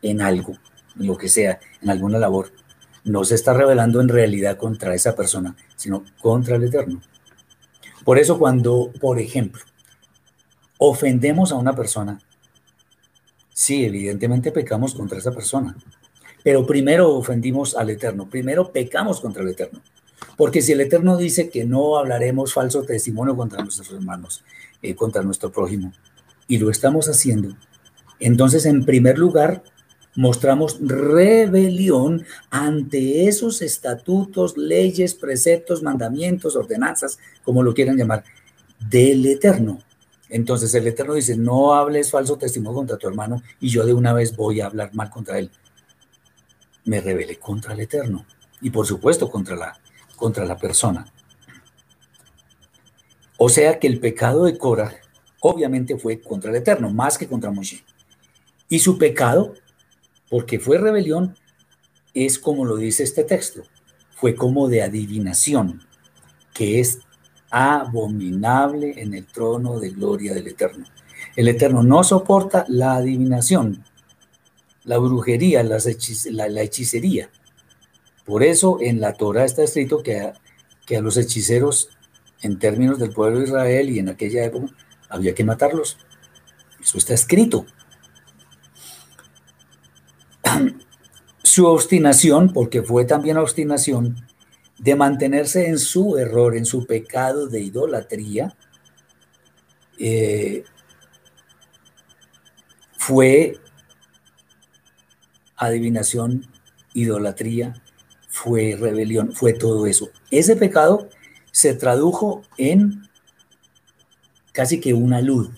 en 0.02 0.20
algo, 0.20 0.54
lo 0.96 1.16
que 1.16 1.28
sea, 1.28 1.60
en 1.80 1.90
alguna 1.90 2.18
labor, 2.18 2.50
no 3.04 3.22
se 3.22 3.36
está 3.36 3.54
revelando 3.54 4.00
en 4.00 4.08
realidad 4.08 4.56
contra 4.56 4.96
esa 4.96 5.14
persona, 5.14 5.54
sino 5.76 6.02
contra 6.20 6.56
el 6.56 6.64
Eterno. 6.64 7.00
Por 8.04 8.18
eso 8.18 8.36
cuando, 8.36 8.90
por 9.00 9.20
ejemplo, 9.20 9.62
ofendemos 10.78 11.52
a 11.52 11.54
una 11.54 11.76
persona, 11.76 12.18
sí, 13.54 13.86
evidentemente 13.86 14.52
pecamos 14.52 14.94
contra 14.94 15.16
esa 15.16 15.32
persona, 15.32 15.74
pero 16.42 16.66
primero 16.66 17.14
ofendimos 17.14 17.74
al 17.74 17.88
Eterno, 17.88 18.28
primero 18.28 18.70
pecamos 18.70 19.22
contra 19.22 19.42
el 19.42 19.48
Eterno. 19.48 19.80
Porque 20.36 20.60
si 20.60 20.72
el 20.72 20.80
Eterno 20.80 21.16
dice 21.16 21.48
que 21.48 21.64
no 21.64 21.96
hablaremos 21.96 22.52
falso 22.52 22.82
testimonio 22.82 23.34
contra 23.36 23.62
nuestros 23.62 23.90
hermanos, 23.92 24.44
eh, 24.82 24.94
contra 24.94 25.22
nuestro 25.22 25.50
prójimo, 25.50 25.92
y 26.48 26.58
lo 26.58 26.70
estamos 26.70 27.08
haciendo, 27.08 27.56
entonces 28.20 28.66
en 28.66 28.84
primer 28.84 29.18
lugar 29.18 29.62
mostramos 30.16 30.78
rebelión 30.80 32.24
ante 32.50 33.26
esos 33.26 33.62
estatutos, 33.62 34.56
leyes, 34.56 35.14
preceptos, 35.14 35.82
mandamientos, 35.82 36.56
ordenanzas, 36.56 37.18
como 37.42 37.62
lo 37.62 37.74
quieran 37.74 37.96
llamar, 37.96 38.24
del 38.90 39.24
Eterno. 39.26 39.80
Entonces 40.34 40.74
el 40.74 40.84
Eterno 40.88 41.14
dice, 41.14 41.36
no 41.36 41.74
hables 41.74 42.10
falso 42.10 42.36
testimonio 42.36 42.78
contra 42.78 42.96
tu 42.96 43.06
hermano 43.06 43.40
y 43.60 43.68
yo 43.68 43.86
de 43.86 43.94
una 43.94 44.12
vez 44.12 44.34
voy 44.34 44.60
a 44.60 44.66
hablar 44.66 44.92
mal 44.92 45.08
contra 45.08 45.38
él. 45.38 45.48
Me 46.84 47.00
rebelé 47.00 47.38
contra 47.38 47.72
el 47.72 47.78
Eterno 47.78 48.26
y 48.60 48.70
por 48.70 48.84
supuesto 48.84 49.30
contra 49.30 49.54
la, 49.54 49.78
contra 50.16 50.44
la 50.44 50.56
persona. 50.56 51.06
O 53.38 53.48
sea 53.48 53.78
que 53.78 53.86
el 53.86 54.00
pecado 54.00 54.46
de 54.46 54.58
Cora 54.58 54.96
obviamente 55.38 55.96
fue 55.98 56.20
contra 56.20 56.50
el 56.50 56.56
Eterno, 56.56 56.90
más 56.90 57.16
que 57.16 57.28
contra 57.28 57.52
Moshe. 57.52 57.84
Y 58.68 58.80
su 58.80 58.98
pecado 58.98 59.54
porque 60.28 60.58
fue 60.58 60.78
rebelión, 60.78 61.36
es 62.12 62.40
como 62.40 62.64
lo 62.64 62.74
dice 62.74 63.04
este 63.04 63.22
texto, 63.22 63.62
fue 64.16 64.34
como 64.34 64.66
de 64.68 64.82
adivinación, 64.82 65.86
que 66.52 66.80
es 66.80 67.03
abominable 67.56 69.00
en 69.00 69.14
el 69.14 69.26
trono 69.26 69.78
de 69.78 69.90
gloria 69.90 70.34
del 70.34 70.48
Eterno. 70.48 70.84
El 71.36 71.46
Eterno 71.46 71.84
no 71.84 72.02
soporta 72.02 72.64
la 72.66 72.96
adivinación, 72.96 73.84
la 74.82 74.98
brujería, 74.98 75.62
la, 75.62 75.76
hechicería. 76.62 77.30
Por 78.24 78.42
eso 78.42 78.78
en 78.80 79.00
la 79.00 79.12
Torah 79.12 79.44
está 79.44 79.62
escrito 79.62 80.02
que 80.02 80.20
a, 80.20 81.00
los 81.00 81.16
hechiceros, 81.16 81.90
en 82.42 82.58
términos 82.58 82.98
del 82.98 83.12
pueblo 83.12 83.38
de 83.38 83.44
Israel 83.44 83.88
y 83.88 84.00
en 84.00 84.08
aquella 84.08 84.44
época, 84.44 84.74
había 85.08 85.32
que 85.32 85.44
matarlos. 85.44 85.96
Eso 86.82 86.98
está 86.98 87.14
escrito. 87.14 87.66
su 91.44 91.66
obstinación, 91.66 92.52
porque 92.52 92.82
fue 92.82 93.04
también 93.04 93.36
obstinación, 93.36 94.16
de 94.78 94.94
mantenerse 94.96 95.68
en 95.68 95.78
su 95.78 96.18
error, 96.18 96.56
en 96.56 96.66
su 96.66 96.86
pecado 96.86 97.46
de 97.46 97.60
idolatría, 97.60 98.56
eh, 99.98 100.64
fue 102.98 103.58
adivinación, 105.56 106.46
idolatría, 106.94 107.82
fue 108.28 108.76
rebelión, 108.78 109.32
fue 109.32 109.52
todo 109.52 109.86
eso. 109.86 110.10
Ese 110.30 110.56
pecado 110.56 111.08
se 111.52 111.74
tradujo 111.74 112.42
en 112.58 113.08
casi 114.52 114.80
que 114.80 114.94
una 114.94 115.20
luz. 115.20 115.50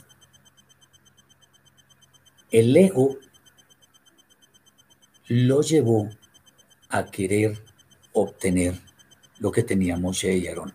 El 2.50 2.76
ego 2.76 3.16
lo 5.28 5.62
llevó 5.62 6.08
a 6.88 7.04
querer 7.06 7.62
obtener 8.12 8.85
lo 9.38 9.52
que 9.52 9.62
tenía 9.62 9.96
Moshe 9.96 10.36
y 10.36 10.46
Aarón. 10.46 10.72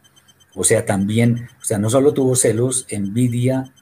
O 0.53 0.63
sea, 0.63 0.85
también, 0.85 1.49
o 1.61 1.65
sea, 1.65 1.77
no 1.77 1.89
solo 1.89 2.13
tuvo 2.13 2.35
celos, 2.35 2.85
envidia, 2.89 3.73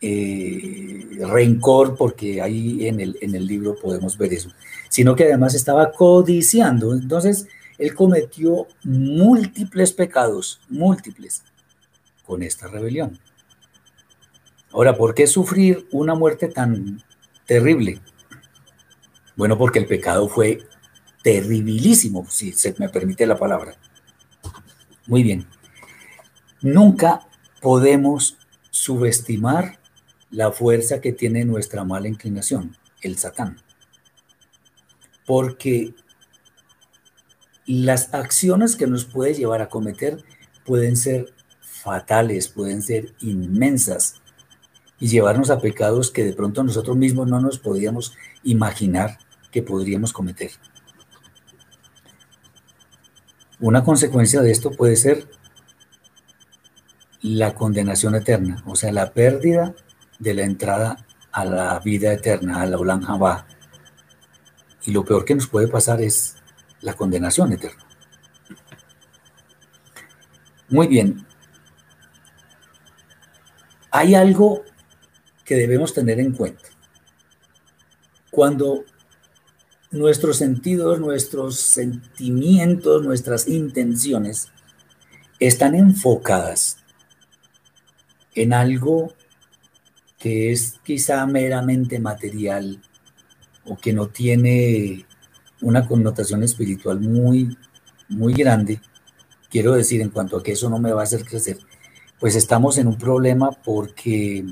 eh, 0.00 1.06
rencor, 1.28 1.96
porque 1.96 2.40
ahí 2.40 2.86
en 2.86 3.00
el, 3.00 3.16
en 3.20 3.34
el 3.34 3.46
libro 3.46 3.76
podemos 3.76 4.16
ver 4.18 4.32
eso, 4.32 4.50
sino 4.88 5.14
que 5.14 5.24
además 5.24 5.54
estaba 5.54 5.92
codiciando. 5.92 6.94
Entonces, 6.94 7.46
él 7.78 7.94
cometió 7.94 8.66
múltiples 8.82 9.92
pecados, 9.92 10.60
múltiples, 10.68 11.42
con 12.26 12.42
esta 12.42 12.66
rebelión. 12.66 13.18
Ahora, 14.72 14.96
¿por 14.96 15.14
qué 15.14 15.26
sufrir 15.26 15.88
una 15.92 16.14
muerte 16.14 16.48
tan 16.48 17.02
terrible? 17.46 18.00
Bueno, 19.36 19.56
porque 19.56 19.78
el 19.78 19.86
pecado 19.86 20.28
fue 20.28 20.58
terribilísimo, 21.22 22.26
si 22.28 22.52
se 22.52 22.74
me 22.78 22.88
permite 22.88 23.26
la 23.26 23.38
palabra. 23.38 23.76
Muy 25.08 25.22
bien. 25.22 25.46
Nunca 26.60 27.26
podemos 27.62 28.36
subestimar 28.70 29.80
la 30.30 30.52
fuerza 30.52 31.00
que 31.00 31.12
tiene 31.12 31.46
nuestra 31.46 31.82
mala 31.82 32.08
inclinación, 32.08 32.76
el 33.00 33.16
Satán. 33.16 33.56
Porque 35.26 35.94
las 37.64 38.12
acciones 38.12 38.76
que 38.76 38.86
nos 38.86 39.06
puede 39.06 39.32
llevar 39.32 39.62
a 39.62 39.70
cometer 39.70 40.22
pueden 40.66 40.96
ser 40.96 41.32
fatales, 41.60 42.48
pueden 42.48 42.82
ser 42.82 43.14
inmensas 43.20 44.20
y 45.00 45.08
llevarnos 45.08 45.48
a 45.48 45.60
pecados 45.60 46.10
que 46.10 46.24
de 46.24 46.34
pronto 46.34 46.62
nosotros 46.62 46.98
mismos 46.98 47.28
no 47.28 47.40
nos 47.40 47.58
podíamos 47.58 48.14
imaginar 48.42 49.18
que 49.50 49.62
podríamos 49.62 50.12
cometer. 50.12 50.50
Una 53.60 53.82
consecuencia 53.82 54.40
de 54.40 54.52
esto 54.52 54.70
puede 54.70 54.94
ser 54.96 55.28
la 57.20 57.54
condenación 57.54 58.14
eterna, 58.14 58.62
o 58.66 58.76
sea, 58.76 58.92
la 58.92 59.12
pérdida 59.12 59.74
de 60.20 60.34
la 60.34 60.42
entrada 60.42 61.04
a 61.32 61.44
la 61.44 61.78
vida 61.80 62.12
eterna, 62.12 62.62
a 62.62 62.66
la 62.66 62.78
Olam 62.78 63.02
Jabá. 63.02 63.46
Y 64.84 64.92
lo 64.92 65.04
peor 65.04 65.24
que 65.24 65.34
nos 65.34 65.48
puede 65.48 65.66
pasar 65.66 66.00
es 66.00 66.36
la 66.80 66.94
condenación 66.94 67.52
eterna. 67.52 67.84
Muy 70.68 70.86
bien. 70.86 71.26
Hay 73.90 74.14
algo 74.14 74.62
que 75.44 75.56
debemos 75.56 75.94
tener 75.94 76.20
en 76.20 76.32
cuenta. 76.32 76.68
Cuando 78.30 78.84
nuestros 79.90 80.36
sentidos, 80.36 81.00
nuestros 81.00 81.56
sentimientos, 81.56 83.04
nuestras 83.04 83.48
intenciones 83.48 84.48
están 85.38 85.74
enfocadas 85.74 86.78
en 88.34 88.52
algo 88.52 89.12
que 90.18 90.52
es 90.52 90.78
quizá 90.84 91.24
meramente 91.26 91.98
material 92.00 92.82
o 93.64 93.76
que 93.76 93.92
no 93.92 94.08
tiene 94.08 95.06
una 95.60 95.86
connotación 95.86 96.42
espiritual 96.42 97.00
muy, 97.00 97.56
muy 98.08 98.34
grande, 98.34 98.80
quiero 99.50 99.72
decir 99.72 100.00
en 100.00 100.10
cuanto 100.10 100.36
a 100.36 100.42
que 100.42 100.52
eso 100.52 100.68
no 100.68 100.78
me 100.78 100.92
va 100.92 101.02
a 101.02 101.04
hacer 101.04 101.24
crecer, 101.24 101.58
pues 102.18 102.34
estamos 102.34 102.78
en 102.78 102.88
un 102.88 102.98
problema 102.98 103.50
porque 103.50 104.44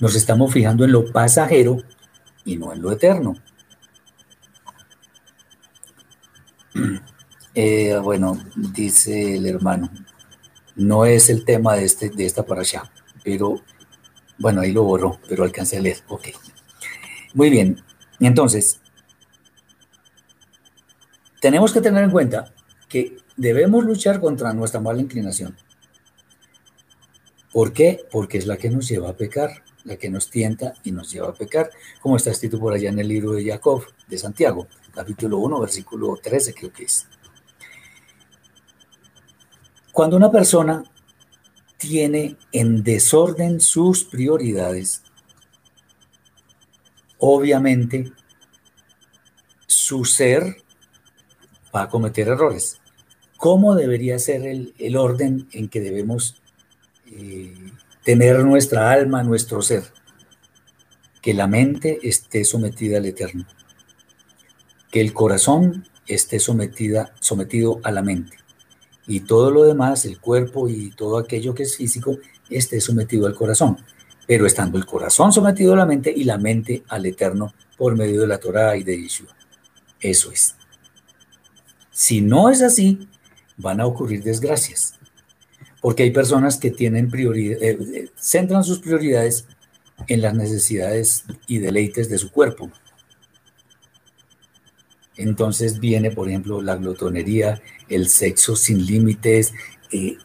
nos 0.00 0.14
estamos 0.14 0.52
fijando 0.52 0.84
en 0.84 0.92
lo 0.92 1.10
pasajero 1.10 1.78
y 2.44 2.56
no 2.56 2.72
en 2.72 2.82
lo 2.82 2.92
eterno. 2.92 3.34
Eh, 7.54 7.98
bueno, 8.02 8.38
dice 8.54 9.34
el 9.36 9.46
hermano, 9.46 9.90
no 10.76 11.04
es 11.04 11.28
el 11.28 11.44
tema 11.44 11.74
de, 11.74 11.84
este, 11.84 12.08
de 12.08 12.24
esta 12.24 12.46
para 12.46 12.60
allá, 12.60 12.90
pero 13.24 13.60
bueno, 14.38 14.60
ahí 14.60 14.70
lo 14.72 14.84
borró, 14.84 15.18
pero 15.28 15.42
alcancé 15.42 15.78
a 15.78 15.80
leer. 15.80 15.98
Ok. 16.08 16.28
Muy 17.34 17.50
bien. 17.50 17.82
Entonces, 18.20 18.80
tenemos 21.40 21.72
que 21.72 21.80
tener 21.80 22.04
en 22.04 22.10
cuenta 22.10 22.52
que 22.88 23.16
debemos 23.36 23.84
luchar 23.84 24.20
contra 24.20 24.52
nuestra 24.52 24.80
mala 24.80 25.00
inclinación. 25.00 25.56
¿Por 27.52 27.72
qué? 27.72 28.04
Porque 28.12 28.38
es 28.38 28.46
la 28.46 28.56
que 28.56 28.70
nos 28.70 28.88
lleva 28.88 29.10
a 29.10 29.16
pecar, 29.16 29.64
la 29.84 29.96
que 29.96 30.10
nos 30.10 30.30
tienta 30.30 30.74
y 30.84 30.92
nos 30.92 31.10
lleva 31.10 31.30
a 31.30 31.34
pecar, 31.34 31.70
como 32.00 32.16
está 32.16 32.30
escrito 32.30 32.60
por 32.60 32.72
allá 32.72 32.90
en 32.90 32.98
el 32.98 33.08
libro 33.08 33.32
de 33.32 33.44
Jacob, 33.44 33.84
de 34.06 34.18
Santiago 34.18 34.68
capítulo 34.98 35.38
1, 35.38 35.60
versículo 35.60 36.18
13 36.20 36.54
creo 36.54 36.72
que 36.72 36.82
es. 36.82 37.06
Cuando 39.92 40.16
una 40.16 40.28
persona 40.28 40.82
tiene 41.76 42.36
en 42.50 42.82
desorden 42.82 43.60
sus 43.60 44.02
prioridades, 44.02 45.04
obviamente 47.18 48.10
su 49.68 50.04
ser 50.04 50.56
va 51.74 51.82
a 51.82 51.88
cometer 51.88 52.26
errores. 52.26 52.80
¿Cómo 53.36 53.76
debería 53.76 54.18
ser 54.18 54.42
el, 54.46 54.96
orden 54.96 55.48
en 55.52 55.68
que 55.68 55.80
debemos 55.80 56.42
eh, 57.06 57.54
tener 58.02 58.40
nuestra 58.44 58.90
alma, 58.90 59.22
nuestro 59.22 59.62
ser? 59.62 59.84
Que 61.22 61.34
la 61.34 61.46
mente 61.46 62.00
esté 62.02 62.44
sometida 62.44 62.98
al 62.98 63.06
Eterno 63.06 63.46
que 64.90 65.00
el 65.00 65.12
corazón 65.12 65.86
esté 66.06 66.40
sometida, 66.40 67.14
sometido 67.20 67.80
a 67.84 67.90
la 67.90 68.02
mente 68.02 68.38
y 69.08 69.20
todo 69.20 69.50
lo 69.50 69.64
demás, 69.64 70.04
el 70.04 70.20
cuerpo 70.20 70.68
y 70.68 70.90
todo 70.90 71.16
aquello 71.16 71.54
que 71.54 71.62
es 71.62 71.76
físico, 71.76 72.18
esté 72.50 72.78
sometido 72.80 73.26
al 73.26 73.34
corazón. 73.34 73.78
Pero 74.26 74.46
estando 74.46 74.76
el 74.76 74.84
corazón 74.84 75.32
sometido 75.32 75.72
a 75.72 75.76
la 75.76 75.86
mente 75.86 76.12
y 76.14 76.24
la 76.24 76.36
mente 76.36 76.82
al 76.88 77.06
eterno 77.06 77.54
por 77.78 77.96
medio 77.96 78.20
de 78.20 78.26
la 78.26 78.38
Torah 78.38 78.76
y 78.76 78.84
de 78.84 79.00
Yeshua. 79.00 79.34
Eso 79.98 80.30
es. 80.30 80.54
Si 81.90 82.20
no 82.20 82.50
es 82.50 82.60
así, 82.60 83.08
van 83.56 83.80
a 83.80 83.86
ocurrir 83.86 84.22
desgracias. 84.22 84.94
porque 85.80 86.02
hay 86.02 86.10
personas 86.10 86.56
que 86.56 86.72
tienen 86.72 87.08
prioridad, 87.08 87.62
eh, 87.62 87.78
eh, 87.94 88.08
centran 88.16 88.64
sus 88.64 88.80
prioridades 88.80 89.46
en 90.08 90.22
las 90.22 90.34
necesidades 90.34 91.24
y 91.46 91.58
deleites 91.58 92.10
de 92.10 92.18
su 92.18 92.32
cuerpo. 92.32 92.68
Entonces 95.18 95.80
viene, 95.80 96.12
por 96.12 96.28
ejemplo, 96.28 96.62
la 96.62 96.76
glotonería, 96.76 97.60
el 97.88 98.08
sexo 98.08 98.54
sin 98.54 98.86
límites, 98.86 99.52
eh, 99.90 100.16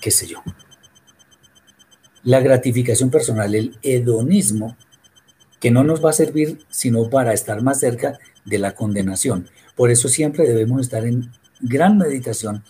qué 0.00 0.10
sé 0.12 0.28
yo. 0.28 0.42
La 2.22 2.40
gratificación 2.40 3.10
personal, 3.10 3.54
el 3.54 3.76
hedonismo, 3.82 4.76
que 5.58 5.72
no 5.72 5.82
nos 5.82 6.04
va 6.04 6.10
a 6.10 6.14
servir 6.14 6.60
sino 6.70 7.10
para 7.10 7.32
estar 7.32 7.62
más 7.62 7.80
cerca 7.80 8.20
de 8.44 8.58
la 8.58 8.76
condenación. 8.76 9.50
Por 9.74 9.90
eso 9.90 10.08
siempre 10.08 10.46
debemos 10.46 10.82
estar 10.82 11.04
en 11.04 11.32
gran 11.60 11.98
meditación 11.98 12.62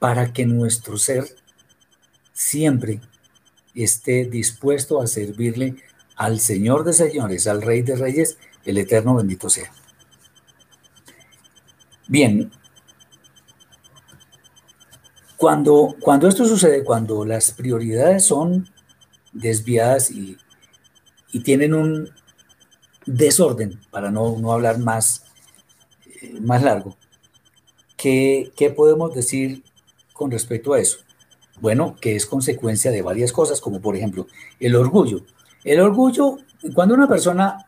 para 0.00 0.32
que 0.32 0.44
nuestro 0.44 0.98
ser 0.98 1.24
siempre 2.32 3.00
esté 3.76 4.24
dispuesto 4.24 5.00
a 5.00 5.06
servirle 5.06 5.76
al 6.16 6.40
Señor 6.40 6.82
de 6.82 6.92
señores, 6.92 7.46
al 7.46 7.62
Rey 7.62 7.82
de 7.82 7.94
reyes, 7.94 8.38
el 8.64 8.78
Eterno 8.78 9.14
bendito 9.14 9.48
sea. 9.48 9.72
Bien, 12.12 12.50
cuando, 15.38 15.96
cuando 15.98 16.28
esto 16.28 16.44
sucede, 16.44 16.84
cuando 16.84 17.24
las 17.24 17.52
prioridades 17.52 18.26
son 18.26 18.68
desviadas 19.32 20.10
y, 20.10 20.36
tienen 21.42 21.72
un 21.72 22.10
desorden, 23.06 23.80
para 23.90 24.10
no, 24.10 24.36
no 24.36 24.52
hablar 24.52 24.78
más, 24.78 25.24
eh, 26.20 26.38
más 26.42 26.62
largo, 26.62 26.98
¿qué, 27.96 28.52
¿qué 28.56 28.68
podemos 28.68 29.14
decir 29.14 29.64
con 30.12 30.30
respecto 30.30 30.74
a 30.74 30.80
eso? 30.80 30.98
Bueno, 31.62 31.96
que 31.98 32.14
es 32.14 32.26
consecuencia 32.26 32.90
de 32.90 33.00
varias 33.00 33.32
cosas, 33.32 33.58
como 33.58 33.80
por 33.80 33.96
ejemplo 33.96 34.26
el 34.60 34.76
orgullo. 34.76 35.24
El 35.64 35.80
orgullo, 35.80 36.36
cuando 36.74 36.94
una 36.94 37.08
persona 37.08 37.66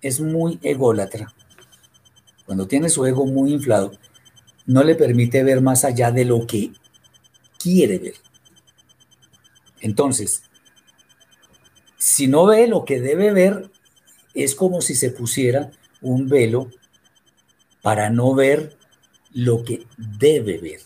es 0.00 0.20
muy 0.20 0.58
ególatra, 0.60 1.32
cuando 2.46 2.66
tiene 2.66 2.88
su 2.88 3.04
ego 3.04 3.26
muy 3.26 3.52
inflado, 3.52 3.92
no 4.64 4.82
le 4.82 4.94
permite 4.94 5.42
ver 5.44 5.60
más 5.60 5.84
allá 5.84 6.10
de 6.10 6.24
lo 6.24 6.46
que 6.46 6.72
quiere 7.58 7.98
ver. 7.98 8.14
Entonces, 9.80 10.42
si 11.98 12.28
no 12.28 12.46
ve 12.46 12.66
lo 12.68 12.84
que 12.84 13.00
debe 13.00 13.32
ver, 13.32 13.70
es 14.34 14.54
como 14.54 14.80
si 14.80 14.94
se 14.94 15.10
pusiera 15.10 15.70
un 16.00 16.28
velo 16.28 16.70
para 17.82 18.10
no 18.10 18.34
ver 18.34 18.76
lo 19.32 19.64
que 19.64 19.86
debe 19.96 20.58
ver. 20.58 20.80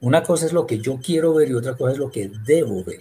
Una 0.00 0.22
cosa 0.22 0.46
es 0.46 0.52
lo 0.52 0.66
que 0.66 0.78
yo 0.78 1.00
quiero 1.02 1.34
ver 1.34 1.48
y 1.48 1.54
otra 1.54 1.76
cosa 1.76 1.92
es 1.92 1.98
lo 1.98 2.10
que 2.10 2.30
debo 2.44 2.84
ver. 2.84 3.00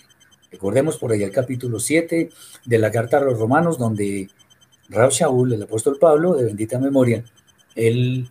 Recordemos 0.52 0.98
por 0.98 1.12
ahí 1.12 1.24
el 1.24 1.32
capítulo 1.32 1.80
7 1.80 2.30
de 2.66 2.78
la 2.78 2.92
carta 2.92 3.18
a 3.18 3.22
los 3.22 3.38
romanos, 3.38 3.78
donde 3.78 4.30
Rab 4.90 5.12
Shaul, 5.12 5.54
el 5.54 5.64
apóstol 5.64 5.98
Pablo, 6.00 6.36
de 6.36 6.46
bendita 6.46 6.80
memoria, 6.80 7.24
él, 7.78 8.30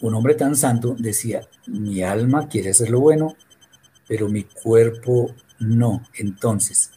un 0.00 0.14
hombre 0.14 0.34
tan 0.34 0.56
santo, 0.56 0.94
decía, 0.98 1.48
mi 1.66 2.02
alma 2.02 2.48
quiere 2.48 2.70
hacer 2.70 2.90
lo 2.90 3.00
bueno, 3.00 3.36
pero 4.08 4.28
mi 4.28 4.44
cuerpo 4.44 5.34
no. 5.58 6.02
Entonces, 6.14 6.92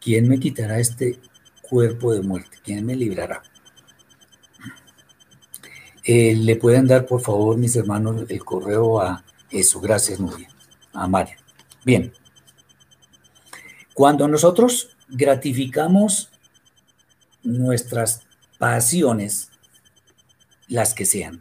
¿quién 0.00 0.28
me 0.28 0.40
quitará 0.40 0.78
este 0.78 1.20
cuerpo 1.62 2.12
de 2.12 2.22
muerte? 2.22 2.58
¿Quién 2.62 2.84
me 2.84 2.96
librará? 2.96 3.42
Eh, 6.04 6.34
¿Le 6.34 6.56
pueden 6.56 6.86
dar, 6.86 7.06
por 7.06 7.20
favor, 7.20 7.56
mis 7.56 7.76
hermanos, 7.76 8.24
el 8.28 8.44
correo 8.44 9.00
a 9.00 9.24
eso? 9.50 9.80
Gracias, 9.80 10.18
Nuria. 10.18 10.48
A 10.92 11.06
María. 11.06 11.36
Bien. 11.84 12.12
Cuando 13.94 14.26
nosotros 14.26 14.96
gratificamos 15.08 16.30
nuestras 17.42 18.22
pasiones, 18.60 19.48
las 20.68 20.92
que 20.92 21.06
sean, 21.06 21.40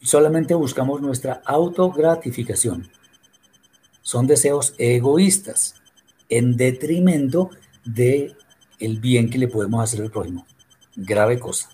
solamente 0.00 0.54
buscamos 0.54 1.02
nuestra 1.02 1.42
autogratificación. 1.44 2.90
Son 4.00 4.26
deseos 4.26 4.74
egoístas 4.78 5.74
en 6.30 6.56
detrimento 6.56 7.50
de 7.84 8.34
el 8.78 8.98
bien 9.00 9.28
que 9.28 9.36
le 9.36 9.48
podemos 9.48 9.84
hacer 9.84 10.00
al 10.00 10.10
prójimo. 10.10 10.46
Grave 10.96 11.38
cosa. 11.38 11.68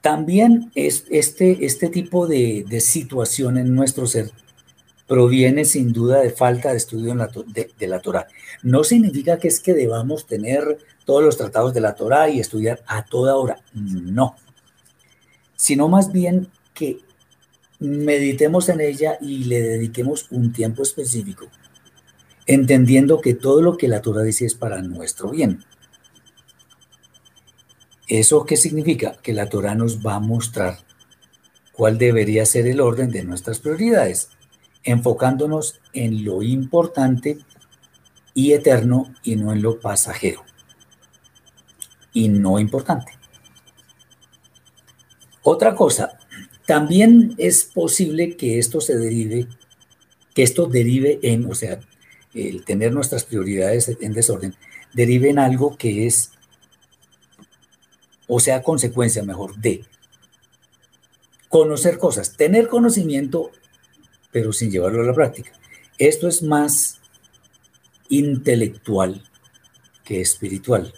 También 0.00 0.72
es 0.74 1.04
este, 1.08 1.64
este 1.64 1.88
tipo 1.88 2.26
de, 2.26 2.66
situación 2.80 3.58
en 3.58 3.76
nuestro 3.76 4.08
ser 4.08 4.32
proviene 5.06 5.64
sin 5.64 5.92
duda 5.92 6.20
de 6.20 6.30
falta 6.30 6.70
de 6.70 6.78
estudio 6.78 7.14
de, 7.14 7.86
la 7.86 8.00
Torah. 8.00 8.26
No 8.62 8.84
significa 8.84 9.38
que 9.38 9.48
es 9.48 9.60
que 9.60 9.74
debamos 9.74 10.26
tener 10.26 10.78
todos 11.04 11.22
los 11.22 11.36
tratados 11.36 11.74
de 11.74 11.80
la 11.80 11.94
Torah 11.94 12.28
y 12.30 12.40
estudiar 12.40 12.82
a 12.86 13.04
toda 13.04 13.36
hora. 13.36 13.58
No. 13.74 14.36
Sino 15.56 15.88
más 15.88 16.12
bien 16.12 16.48
que 16.72 16.98
meditemos 17.78 18.68
en 18.68 18.80
ella 18.80 19.18
y 19.20 19.44
le 19.44 19.60
dediquemos 19.60 20.26
un 20.30 20.52
tiempo 20.52 20.82
específico, 20.82 21.48
entendiendo 22.46 23.20
que 23.20 23.34
todo 23.34 23.60
lo 23.60 23.76
que 23.76 23.88
la 23.88 24.00
Torah 24.00 24.22
dice 24.22 24.46
es 24.46 24.54
para 24.54 24.80
nuestro 24.80 25.30
bien. 25.30 25.64
¿Eso 28.08 28.44
qué 28.44 28.56
significa? 28.56 29.16
Que 29.22 29.32
la 29.32 29.48
Torah 29.48 29.74
nos 29.74 30.04
va 30.04 30.16
a 30.16 30.20
mostrar 30.20 30.78
cuál 31.72 31.98
debería 31.98 32.46
ser 32.46 32.66
el 32.66 32.80
orden 32.80 33.10
de 33.10 33.24
nuestras 33.24 33.58
prioridades, 33.58 34.28
enfocándonos 34.84 35.80
en 35.92 36.24
lo 36.24 36.42
importante 36.42 37.38
y 38.34 38.52
eterno 38.52 39.12
y 39.22 39.36
no 39.36 39.52
en 39.52 39.62
lo 39.62 39.80
pasajero 39.80 40.44
y 42.12 42.28
no 42.28 42.58
importante. 42.58 43.12
Otra 45.42 45.74
cosa, 45.74 46.18
también 46.66 47.34
es 47.38 47.64
posible 47.64 48.36
que 48.36 48.58
esto 48.58 48.80
se 48.80 48.96
derive, 48.96 49.48
que 50.34 50.42
esto 50.42 50.66
derive 50.66 51.18
en, 51.22 51.50
o 51.50 51.54
sea, 51.54 51.80
el 52.34 52.64
tener 52.64 52.92
nuestras 52.92 53.24
prioridades 53.24 53.96
en 54.00 54.12
desorden, 54.12 54.54
derive 54.92 55.30
en 55.30 55.38
algo 55.38 55.76
que 55.76 56.06
es 56.06 56.30
o 58.26 58.40
sea, 58.40 58.62
consecuencia 58.62 59.22
mejor 59.22 59.56
de 59.56 59.84
conocer 61.48 61.98
cosas, 61.98 62.36
tener 62.36 62.68
conocimiento, 62.68 63.50
pero 64.34 64.52
sin 64.52 64.68
llevarlo 64.68 65.00
a 65.00 65.06
la 65.06 65.14
práctica. 65.14 65.52
Esto 65.96 66.26
es 66.26 66.42
más 66.42 66.98
intelectual 68.08 69.22
que 70.02 70.20
espiritual. 70.20 70.92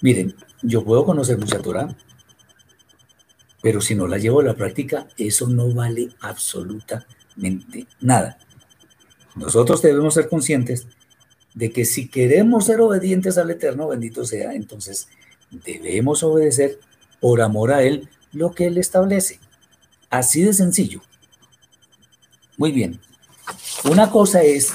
Miren, 0.00 0.34
yo 0.62 0.82
puedo 0.82 1.04
conocer 1.04 1.36
mucha 1.36 1.60
Torah, 1.60 1.94
pero 3.60 3.82
si 3.82 3.94
no 3.94 4.08
la 4.08 4.16
llevo 4.16 4.40
a 4.40 4.44
la 4.44 4.54
práctica, 4.54 5.06
eso 5.18 5.46
no 5.46 5.74
vale 5.74 6.08
absolutamente 6.20 7.86
nada. 8.00 8.38
Nosotros 9.36 9.82
debemos 9.82 10.14
ser 10.14 10.30
conscientes 10.30 10.86
de 11.52 11.70
que 11.70 11.84
si 11.84 12.08
queremos 12.08 12.64
ser 12.64 12.80
obedientes 12.80 13.36
al 13.36 13.50
Eterno, 13.50 13.88
bendito 13.88 14.24
sea, 14.24 14.54
entonces 14.54 15.08
debemos 15.50 16.22
obedecer 16.22 16.80
por 17.20 17.42
amor 17.42 17.72
a 17.72 17.82
Él 17.82 18.08
lo 18.32 18.52
que 18.52 18.68
Él 18.68 18.78
establece. 18.78 19.38
Así 20.08 20.42
de 20.42 20.54
sencillo. 20.54 21.02
Muy 22.58 22.72
bien. 22.72 23.00
Una 23.84 24.10
cosa 24.10 24.42
es 24.42 24.72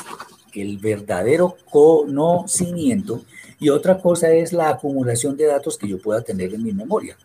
el 0.53 0.77
verdadero 0.77 1.57
conocimiento 1.69 3.25
y 3.59 3.69
otra 3.69 3.99
cosa 3.99 4.31
es 4.31 4.53
la 4.53 4.69
acumulación 4.69 5.35
de 5.35 5.47
datos 5.47 5.77
que 5.77 5.87
yo 5.87 6.01
pueda 6.01 6.21
tener 6.21 6.53
en 6.53 6.63
mi 6.63 6.71
memoria. 6.71 7.17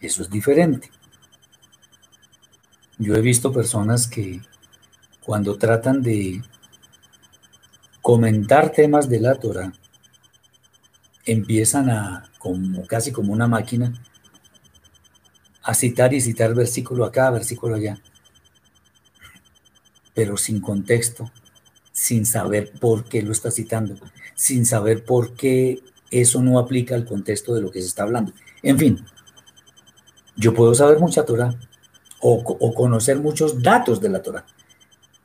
Eso 0.00 0.22
es 0.22 0.30
diferente. 0.30 0.90
Yo 2.98 3.14
he 3.14 3.20
visto 3.20 3.52
personas 3.52 4.08
que 4.08 4.40
cuando 5.24 5.56
tratan 5.56 6.02
de 6.02 6.42
comentar 8.02 8.72
temas 8.72 9.08
de 9.08 9.20
la 9.20 9.36
Torah, 9.36 9.72
empiezan 11.24 11.90
a, 11.90 12.30
como, 12.38 12.84
casi 12.86 13.12
como 13.12 13.32
una 13.32 13.46
máquina, 13.46 13.92
a 15.62 15.72
citar 15.74 16.14
y 16.14 16.20
citar 16.20 16.52
versículo 16.54 17.04
acá, 17.04 17.30
versículo 17.30 17.76
allá, 17.76 17.98
pero 20.16 20.38
sin 20.38 20.60
contexto, 20.60 21.30
sin 21.92 22.24
saber 22.24 22.72
por 22.72 23.04
qué 23.04 23.20
lo 23.20 23.32
está 23.32 23.50
citando, 23.50 23.94
sin 24.34 24.64
saber 24.64 25.04
por 25.04 25.34
qué 25.34 25.82
eso 26.10 26.42
no 26.42 26.58
aplica 26.58 26.94
al 26.94 27.04
contexto 27.04 27.54
de 27.54 27.60
lo 27.60 27.70
que 27.70 27.82
se 27.82 27.88
está 27.88 28.04
hablando. 28.04 28.32
En 28.62 28.78
fin, 28.78 29.04
yo 30.34 30.54
puedo 30.54 30.74
saber 30.74 30.98
mucha 30.98 31.26
Torah 31.26 31.54
o, 32.20 32.42
conocer 32.74 33.18
muchos 33.20 33.62
datos 33.62 34.00
de 34.00 34.08
la 34.08 34.22
Torah, 34.22 34.46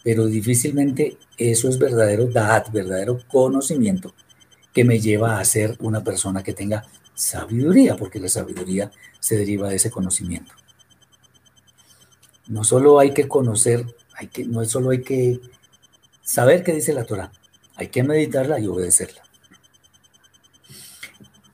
pero 0.04 0.26
difícilmente 0.26 1.18
eso 1.38 1.70
es 1.70 1.80
verdadero 1.80 2.28
dat, 2.28 2.70
verdadero 2.70 3.20
conocimiento 3.30 4.14
que 4.74 4.84
me 4.84 5.00
lleva 5.00 5.40
a 5.40 5.46
ser 5.46 5.78
una 5.80 6.04
persona 6.04 6.44
que 6.44 6.54
tenga 6.54 6.84
sabiduría, 7.16 7.96
porque 7.96 8.20
la 8.20 8.28
sabiduría 8.28 8.92
se 9.22 9.38
deriva 9.38 9.70
de 9.70 9.78
ese 9.78 9.90
conocimiento. 9.90 10.54
No 12.48 12.66
solo 12.66 13.00
hay 13.00 13.14
que 13.14 13.30
conocer, 13.30 13.86
no 14.48 14.64
solo 14.66 14.92
hay 14.92 15.02
que 15.02 15.40
saber 16.24 16.64
qué 16.64 16.74
dice 16.74 16.94
la 16.94 17.06
Torah, 17.06 17.32
hay 17.76 17.88
que 17.88 18.04
meditarla 18.04 18.60
y 18.60 18.68
obedecerla. 18.68 19.22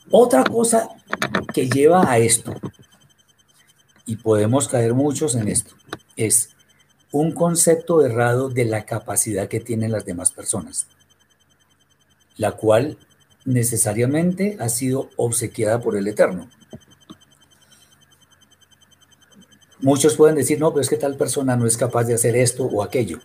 Otra 0.09 0.43
cosa 0.43 0.89
que 1.53 1.69
lleva 1.69 2.09
a 2.09 2.17
esto, 2.17 2.53
y 4.05 4.15
podemos 4.15 4.67
caer 4.67 4.93
muchos 4.93 5.35
en 5.35 5.49
esto, 5.49 5.75
es 6.15 6.49
un 7.11 7.33
concepto 7.33 8.05
errado 8.05 8.49
de 8.49 8.65
la 8.65 8.85
capacidad 8.85 9.47
que 9.47 9.59
tienen 9.59 9.91
las 9.91 10.05
demás 10.05 10.31
personas, 10.31 10.87
la 12.37 12.53
cual 12.53 12.97
necesariamente 13.45 14.57
ha 14.59 14.69
sido 14.69 15.09
obsequiada 15.15 15.81
por 15.81 15.95
el 15.97 16.07
Eterno. 16.07 16.49
Muchos 19.79 20.15
pueden 20.15 20.35
decir, 20.35 20.59
no, 20.59 20.71
pero 20.71 20.81
es 20.81 20.89
que 20.89 20.97
tal 20.97 21.15
persona 21.15 21.55
no 21.55 21.67
es 21.67 21.77
capaz 21.77 22.05
de 22.05 22.15
hacer 22.15 22.35
esto 22.35 22.65
o 22.65 22.81
aquello. 22.81 23.19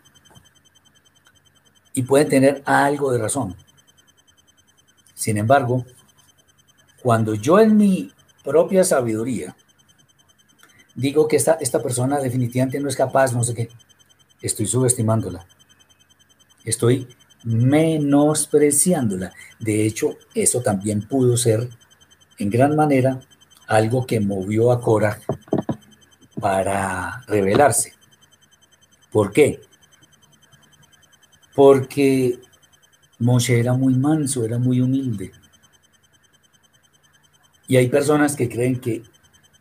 Y 1.94 2.02
pueden 2.02 2.28
tener 2.28 2.62
algo 2.64 3.10
de 3.12 3.18
razón. 3.18 3.56
Sin 5.14 5.38
embargo, 5.38 5.84
cuando 7.02 7.34
yo 7.34 7.58
en 7.58 7.76
mi 7.76 8.12
propia 8.44 8.84
sabiduría 8.84 9.56
digo 10.94 11.26
que 11.26 11.36
esta, 11.36 11.54
esta 11.54 11.82
persona 11.82 12.18
definitivamente 12.18 12.80
no 12.80 12.88
es 12.88 12.96
capaz, 12.96 13.32
no 13.32 13.44
sé 13.44 13.54
qué, 13.54 13.68
estoy 14.40 14.66
subestimándola. 14.66 15.46
Estoy 16.64 17.08
menospreciándola. 17.44 19.32
De 19.58 19.86
hecho, 19.86 20.16
eso 20.34 20.60
también 20.60 21.02
pudo 21.02 21.36
ser 21.36 21.68
en 22.38 22.50
gran 22.50 22.76
manera 22.76 23.20
algo 23.66 24.06
que 24.06 24.20
movió 24.20 24.70
a 24.70 24.80
Cora 24.80 25.18
para 26.42 27.22
rebelarse. 27.28 27.94
¿Por 29.12 29.32
qué? 29.32 29.60
Porque 31.54 32.40
Moshe 33.20 33.60
era 33.60 33.74
muy 33.74 33.94
manso, 33.94 34.44
era 34.44 34.58
muy 34.58 34.80
humilde. 34.80 35.30
Y 37.68 37.76
hay 37.76 37.86
personas 37.88 38.34
que 38.34 38.48
creen 38.48 38.80
que 38.80 39.04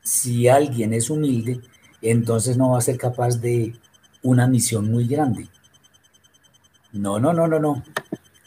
si 0.02 0.48
alguien 0.48 0.94
es 0.94 1.12
humilde, 1.12 1.62
entonces 2.02 2.58
no 2.58 2.72
va 2.72 2.80
a 2.80 2.82
ser 2.82 2.98
capaz 2.98 3.40
de 3.40 3.76
una 4.24 4.48
misión 4.48 4.90
muy 4.90 5.08
grande. 5.08 5.48
No, 6.94 7.20
no, 7.20 7.32
no, 7.32 7.48
no, 7.48 7.60
no. 7.60 7.84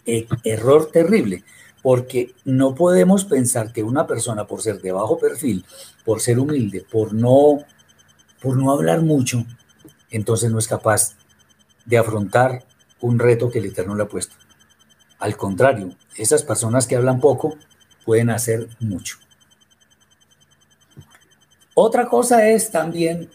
E, 0.05 0.27
error 0.43 0.91
terrible, 0.91 1.45
porque 1.83 2.35
no 2.45 2.75
podemos 2.75 3.25
pensar 3.27 3.73
que 3.73 3.85
una 3.85 4.09
persona 4.09 4.45
por 4.45 4.61
ser 4.61 4.83
de 4.83 4.91
bajo 4.91 5.19
perfil, 5.19 5.65
por 6.05 6.21
ser 6.21 6.41
humilde, 6.41 6.85
por 6.91 7.15
no, 7.15 7.65
por 8.45 8.59
no 8.59 8.71
hablar 8.71 9.01
mucho, 9.01 9.47
entonces 10.11 10.51
no 10.51 10.59
es 10.59 10.69
capaz 10.69 11.15
de 11.87 11.97
afrontar 11.97 12.63
un 13.01 13.19
reto 13.19 13.51
que 13.51 13.59
el 13.59 13.65
Eterno 13.65 13.95
le 13.95 14.03
ha 14.03 14.09
puesto. 14.09 14.37
Al 15.19 15.35
contrario, 15.39 15.95
esas 16.19 16.43
personas 16.43 16.87
que 16.87 16.95
hablan 16.95 17.21
poco 17.21 17.57
pueden 18.05 18.29
hacer 18.29 18.69
mucho. 18.81 19.17
Otra 21.73 22.07
cosa 22.07 22.47
es 22.51 22.71
también, 22.71 23.31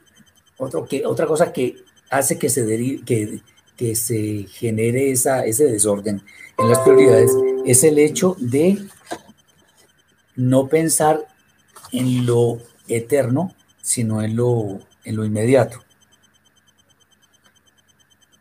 otro 0.57 0.85
que, 0.85 1.03
otra 1.07 1.25
cosa 1.25 1.51
que 1.51 1.83
hace 2.11 2.37
que 2.37 2.49
se, 2.49 2.67
que, 3.03 3.41
que 3.75 3.95
se 3.95 4.45
genere 4.47 5.09
esa, 5.09 5.43
ese 5.43 5.65
desorden 5.65 6.21
en 6.59 6.69
las 6.69 6.77
prioridades 6.79 7.31
es 7.65 7.83
el 7.83 7.97
hecho 7.97 8.35
de 8.37 8.77
no 10.35 10.67
pensar 10.67 11.27
en 11.91 12.27
lo 12.27 12.59
eterno, 12.87 13.55
sino 13.81 14.21
en 14.21 14.35
lo, 14.35 14.79
en 15.03 15.15
lo 15.15 15.25
inmediato. 15.25 15.79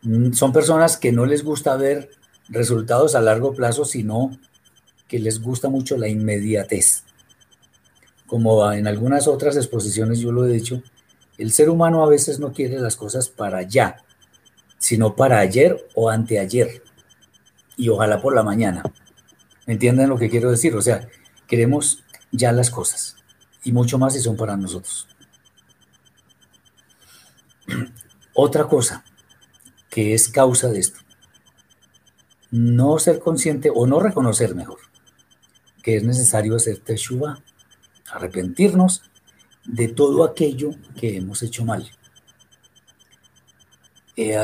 Mm, 0.02 0.32
son 0.32 0.52
personas 0.52 0.96
que 0.96 1.12
no 1.12 1.26
les 1.26 1.42
gusta 1.42 1.76
ver 1.76 2.10
resultados 2.48 3.14
a 3.14 3.20
largo 3.20 3.52
plazo, 3.54 3.84
sino 3.84 4.38
que 5.06 5.18
les 5.18 5.40
gusta 5.40 5.68
mucho 5.68 5.96
la 5.96 6.08
inmediatez. 6.08 7.04
Como 8.26 8.70
en 8.72 8.86
algunas 8.86 9.26
otras 9.26 9.56
exposiciones 9.56 10.20
yo 10.20 10.32
lo 10.32 10.44
he 10.46 10.52
dicho, 10.52 10.82
el 11.38 11.52
ser 11.52 11.70
humano 11.70 12.02
a 12.04 12.08
veces 12.08 12.38
no 12.38 12.52
quiere 12.52 12.78
las 12.78 12.96
cosas 12.96 13.28
para 13.28 13.62
ya, 13.62 14.04
sino 14.78 15.16
para 15.16 15.38
ayer 15.38 15.88
o 15.94 16.10
anteayer, 16.10 16.82
y 17.76 17.88
ojalá 17.88 18.20
por 18.20 18.34
la 18.34 18.42
mañana. 18.42 18.82
¿Me 19.66 19.74
entienden 19.74 20.08
lo 20.08 20.18
que 20.18 20.28
quiero 20.28 20.50
decir? 20.50 20.74
O 20.74 20.82
sea, 20.82 21.08
queremos 21.46 22.04
ya 22.32 22.52
las 22.52 22.70
cosas, 22.70 23.16
y 23.64 23.72
mucho 23.72 23.98
más 23.98 24.12
si 24.14 24.20
son 24.20 24.36
para 24.36 24.56
nosotros. 24.56 25.08
Otra 28.34 28.66
cosa 28.68 29.04
que 29.90 30.14
es 30.14 30.28
causa 30.28 30.68
de 30.68 30.80
esto, 30.80 31.00
no 32.50 32.98
ser 32.98 33.18
consciente 33.18 33.70
o 33.74 33.86
no 33.86 34.00
reconocer 34.00 34.54
mejor 34.54 34.78
que 35.82 35.96
es 35.96 36.04
necesario 36.04 36.54
hacer 36.56 36.80
teshuva, 36.80 37.42
arrepentirnos 38.10 39.02
de 39.64 39.88
todo 39.88 40.22
aquello 40.24 40.72
que 40.94 41.16
hemos 41.16 41.42
hecho 41.42 41.64
mal. 41.64 41.90
Eh, 44.16 44.36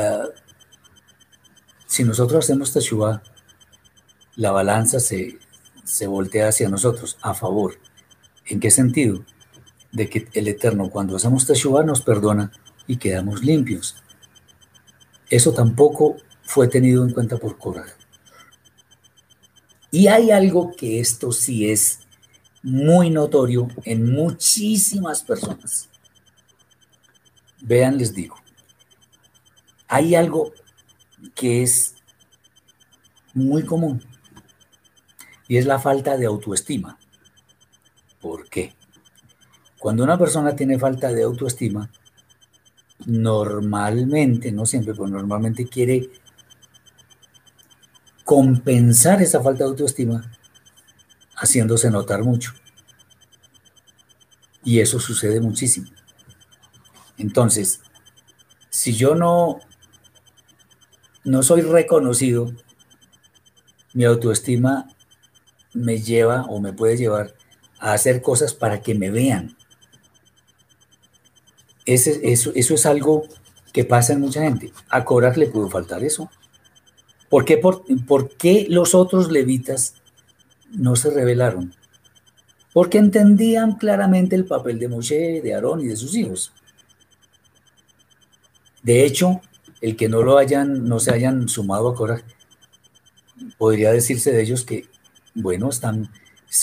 si 1.87 2.03
nosotros 2.05 2.45
hacemos 2.45 2.73
Teshuvah, 2.73 3.23
la 4.37 4.53
balanza 4.53 5.01
se, 5.01 5.39
se 5.85 6.07
voltea 6.07 6.49
hacia 6.49 6.71
nosotros, 6.71 7.19
a 7.21 7.35
favor. 7.35 7.79
¿En 8.47 8.59
qué 8.59 8.71
sentido? 8.71 9.25
De 9.93 10.09
que 10.09 10.29
el 10.33 10.49
Eterno, 10.49 10.89
cuando 10.89 11.17
hacemos 11.17 11.47
Teshuvah, 11.47 11.85
nos 11.85 12.01
perdona 12.01 12.53
y 12.87 12.97
quedamos 12.97 13.43
limpios. 13.43 13.97
Eso 15.31 15.53
tampoco 15.53 16.17
fue 16.43 16.69
tenido 16.69 17.05
en 17.05 17.13
cuenta 17.13 17.39
por 17.39 17.59
coraje. 17.59 17.95
Y 19.91 20.09
hay 20.09 20.31
algo 20.31 20.75
que 20.77 21.01
esto 21.01 21.33
sí 21.33 21.71
es 21.71 22.01
muy 22.63 23.11
notorio 23.11 23.69
en 23.85 24.13
muchísimas 24.13 25.23
personas. 25.23 25.89
Vean, 27.61 27.97
les 27.97 28.15
digo, 28.15 28.37
hay 29.87 30.15
algo 30.15 30.53
que 31.35 31.63
es 31.63 31.95
muy 33.35 33.65
común 33.65 34.05
y 35.49 35.57
es 35.57 35.67
la 35.67 35.79
falta 35.79 36.17
de 36.17 36.27
autoestima. 36.27 36.99
¿Por 38.21 38.49
qué? 38.49 38.75
Cuando 39.79 40.03
una 40.03 40.19
persona 40.19 40.57
tiene 40.57 40.79
falta 40.79 41.13
de 41.13 41.23
autoestima, 41.23 41.91
normalmente, 43.07 44.53
no 44.53 44.67
siempre, 44.67 44.95
pero 44.95 45.09
normalmente 45.09 45.67
quiere 45.67 46.11
compensar 48.25 49.21
esa 49.23 49.43
falta 49.43 49.65
de 49.65 49.71
autoestima 49.71 50.31
haciéndose 51.37 51.91
notar 51.91 52.23
mucho. 52.23 52.53
Y 54.65 54.81
eso 54.81 54.99
sucede 54.99 55.41
muchísimo. 55.41 55.89
Entonces, 57.19 57.81
si 58.71 58.95
yo 58.95 59.15
no 59.15 59.61
no 61.25 61.43
soy 61.43 61.63
reconocido, 61.63 62.53
mi 63.95 64.05
autoestima 64.05 64.89
me 65.73 65.99
lleva 65.99 66.43
o 66.43 66.61
me 66.61 66.73
puede 66.73 66.97
llevar 66.97 67.35
a 67.79 67.95
hacer 67.95 68.21
cosas 68.21 68.53
para 68.53 68.83
que 68.83 68.95
me 68.95 69.11
vean. 69.11 69.57
Ese, 71.87 72.21
eso, 72.23 72.53
eso 72.55 72.75
es 72.75 72.87
algo 72.87 73.25
que 73.73 73.85
pasa 73.85 74.13
en 74.13 74.21
mucha 74.21 74.43
gente. 74.43 74.73
A 74.89 75.05
Coraz 75.05 75.37
le 75.37 75.49
pudo 75.49 75.69
faltar 75.69 76.05
eso. 76.05 76.31
¿Por 77.29 77.45
qué, 77.45 77.59
por, 77.59 77.85
¿Por 78.07 78.31
qué 78.37 78.67
los 78.71 78.95
otros 78.95 79.31
levitas 79.31 79.95
no 80.71 80.97
se 80.97 81.11
rebelaron? 81.11 81.75
Porque 82.73 82.99
entendían 82.99 83.73
claramente 83.73 84.37
el 84.37 84.45
papel 84.45 84.79
de 84.79 84.89
Moshe, 84.89 85.41
de 85.43 85.55
Aarón 85.55 85.81
y 85.81 85.87
de 85.87 85.97
sus 85.97 86.17
hijos. 86.17 86.53
De 88.83 89.05
hecho, 89.05 89.41
el 89.81 89.97
que 89.97 90.09
no 90.09 90.23
lo 90.23 90.39
hayan, 90.39 90.89
no 90.89 91.01
se 91.01 91.13
hayan 91.13 91.49
sumado 91.49 91.89
a 91.89 91.95
Cora, 91.95 92.23
podría 93.59 93.93
decirse 93.93 94.33
de 94.33 94.43
ellos 94.43 94.65
que, 94.65 94.87
bueno, 95.35 95.71
están 95.71 96.11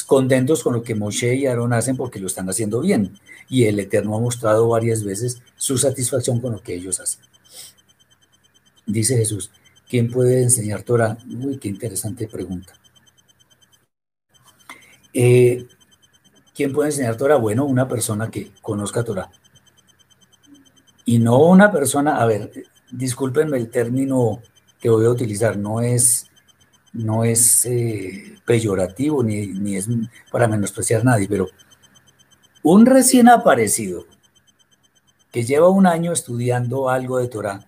contentos 0.06 0.64
con 0.64 0.74
lo 0.74 0.84
que 0.84 0.96
Moshe 0.96 1.36
y 1.36 1.48
Aarón 1.48 1.74
hacen 1.74 1.98
porque 1.98 2.20
lo 2.20 2.28
están 2.28 2.50
haciendo 2.50 2.80
bien. 2.80 3.20
Y 3.52 3.66
el 3.66 3.82
Eterno 3.82 4.16
ha 4.16 4.20
mostrado 4.22 4.70
varias 4.70 5.04
veces 5.04 5.42
su 5.58 5.78
satisfacción 5.78 6.40
con 6.40 6.54
lo 6.54 6.64
que 6.64 6.74
ellos 6.74 7.02
hacen. 7.02 7.22
Dice 8.86 9.18
Jesús, 9.18 9.52
¿quién 9.90 10.10
puede 10.10 10.42
enseñar 10.42 10.84
Torah? 10.84 11.18
Uy, 11.30 11.58
qué 11.58 11.68
interesante 11.68 12.30
pregunta. 12.30 12.74
Eh, 15.14 15.68
¿Quién 16.56 16.72
puede 16.72 16.92
enseñar 16.92 17.18
Torah? 17.18 17.36
Bueno, 17.36 17.66
una 17.66 17.90
persona 17.90 18.32
que 18.32 18.54
conozca 18.62 19.04
Torah. 19.04 19.30
Y 21.04 21.20
no 21.20 21.40
una 21.40 21.74
persona, 21.74 22.22
a 22.22 22.26
ver, 22.26 22.52
discúlpenme 22.90 23.58
el 23.58 23.70
término 23.70 24.42
que 24.80 24.90
voy 24.90 25.06
a 25.06 25.10
utilizar, 25.10 25.58
no 25.58 25.82
es, 25.82 26.28
no 26.94 27.26
es 27.26 27.66
eh, 27.66 28.38
peyorativo 28.46 29.24
ni, 29.24 29.48
ni 29.48 29.76
es 29.76 29.90
para 30.32 30.48
menospreciar 30.48 31.02
a 31.02 31.04
nadie, 31.04 31.28
pero 31.28 31.50
un 32.64 32.86
recién 32.86 33.28
aparecido 33.28 34.06
que 35.32 35.44
lleva 35.44 35.70
un 35.70 35.88
año 35.88 36.12
estudiando 36.12 36.90
algo 36.90 37.18
de 37.18 37.28
Torah, 37.28 37.66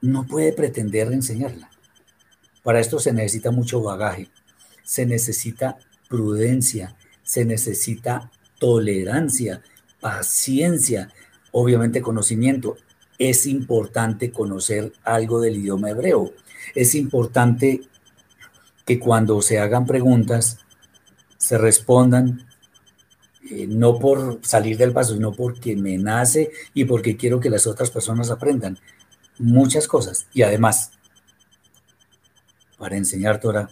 no 0.00 0.26
puede 0.26 0.52
pretender 0.52 1.12
enseñarla. 1.12 1.70
Para 2.62 2.80
esto 2.80 2.98
se 2.98 3.12
necesita 3.12 3.50
mucho 3.50 3.82
bagaje, 3.82 4.28
se 4.82 5.06
necesita 5.06 5.78
prudencia, 6.08 6.96
se 7.22 7.44
necesita 7.44 8.30
tolerancia, 8.58 9.62
paciencia, 10.00 11.10
obviamente 11.52 12.02
conocimiento. 12.02 12.76
Es 13.18 13.46
importante 13.46 14.32
conocer 14.32 14.92
algo 15.04 15.40
del 15.40 15.56
idioma 15.56 15.90
hebreo. 15.90 16.32
Es 16.74 16.94
importante 16.94 17.82
que 18.84 18.98
cuando 18.98 19.40
se 19.40 19.60
hagan 19.60 19.86
preguntas 19.86 20.58
se 21.38 21.56
respondan 21.58 22.51
eh, 23.54 23.66
no 23.68 23.98
por 23.98 24.40
salir 24.42 24.78
del 24.78 24.92
paso, 24.92 25.12
sino 25.12 25.32
porque 25.32 25.76
me 25.76 25.98
nace 25.98 26.50
y 26.72 26.86
porque 26.86 27.18
quiero 27.18 27.38
que 27.38 27.50
las 27.50 27.66
otras 27.66 27.90
personas 27.90 28.30
aprendan 28.30 28.78
muchas 29.38 29.86
cosas. 29.86 30.26
Y 30.32 30.40
además, 30.40 30.92
para 32.78 32.96
enseñar 32.96 33.40
Torah 33.40 33.68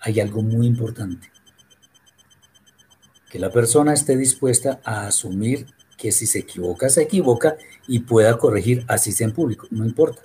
hay 0.00 0.18
algo 0.18 0.42
muy 0.42 0.66
importante. 0.66 1.30
Que 3.30 3.38
la 3.38 3.50
persona 3.50 3.92
esté 3.92 4.16
dispuesta 4.16 4.80
a 4.84 5.06
asumir 5.06 5.66
que 5.96 6.10
si 6.10 6.26
se 6.26 6.40
equivoca, 6.40 6.88
se 6.88 7.02
equivoca 7.02 7.56
y 7.86 8.00
pueda 8.00 8.36
corregir 8.36 8.84
así 8.88 9.12
sea 9.12 9.28
en 9.28 9.32
público, 9.32 9.68
no 9.70 9.84
importa, 9.84 10.22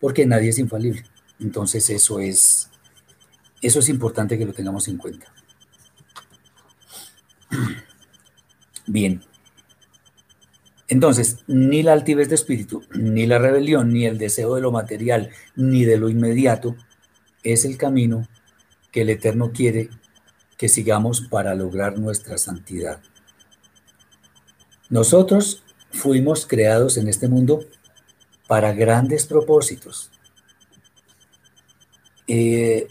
porque 0.00 0.26
nadie 0.26 0.50
es 0.50 0.60
infalible. 0.60 1.04
Entonces 1.40 1.90
eso 1.90 2.20
es, 2.20 2.70
eso 3.62 3.80
es 3.80 3.88
importante 3.88 4.38
que 4.38 4.46
lo 4.46 4.52
tengamos 4.52 4.86
en 4.86 4.96
cuenta. 4.96 5.26
Bien. 8.88 9.20
Entonces, 10.88 11.44
ni 11.46 11.82
la 11.82 11.92
altivez 11.92 12.30
de 12.30 12.34
espíritu, 12.34 12.82
ni 12.94 13.26
la 13.26 13.38
rebelión, 13.38 13.92
ni 13.92 14.06
el 14.06 14.16
deseo 14.16 14.54
de 14.54 14.62
lo 14.62 14.72
material, 14.72 15.30
ni 15.54 15.84
de 15.84 15.98
lo 15.98 16.08
inmediato, 16.08 16.74
es 17.42 17.66
el 17.66 17.76
camino 17.76 18.26
que 18.90 19.02
el 19.02 19.10
Eterno 19.10 19.52
quiere 19.52 19.90
que 20.56 20.70
sigamos 20.70 21.20
para 21.20 21.54
lograr 21.54 21.98
nuestra 21.98 22.38
santidad. 22.38 23.02
Nosotros 24.88 25.62
fuimos 25.90 26.46
creados 26.46 26.96
en 26.96 27.08
este 27.08 27.28
mundo 27.28 27.60
para 28.46 28.72
grandes 28.72 29.26
propósitos. 29.26 30.10
Eh, 32.26 32.88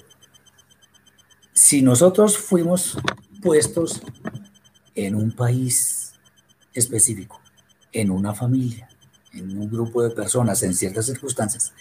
si 1.53 1.81
nosotros 1.81 2.37
fuimos 2.37 2.99
puestos 3.41 4.01
en 4.97 5.13
un 5.13 5.31
país 5.31 6.13
específico, 6.73 7.39
en 7.93 8.09
una 8.09 8.33
familia, 8.33 8.89
en 9.31 9.55
un 9.57 9.69
grupo 9.69 10.01
de 10.01 10.09
personas, 10.09 10.63
en 10.63 10.73
ciertas 10.73 11.05
circunstancias, 11.05 11.73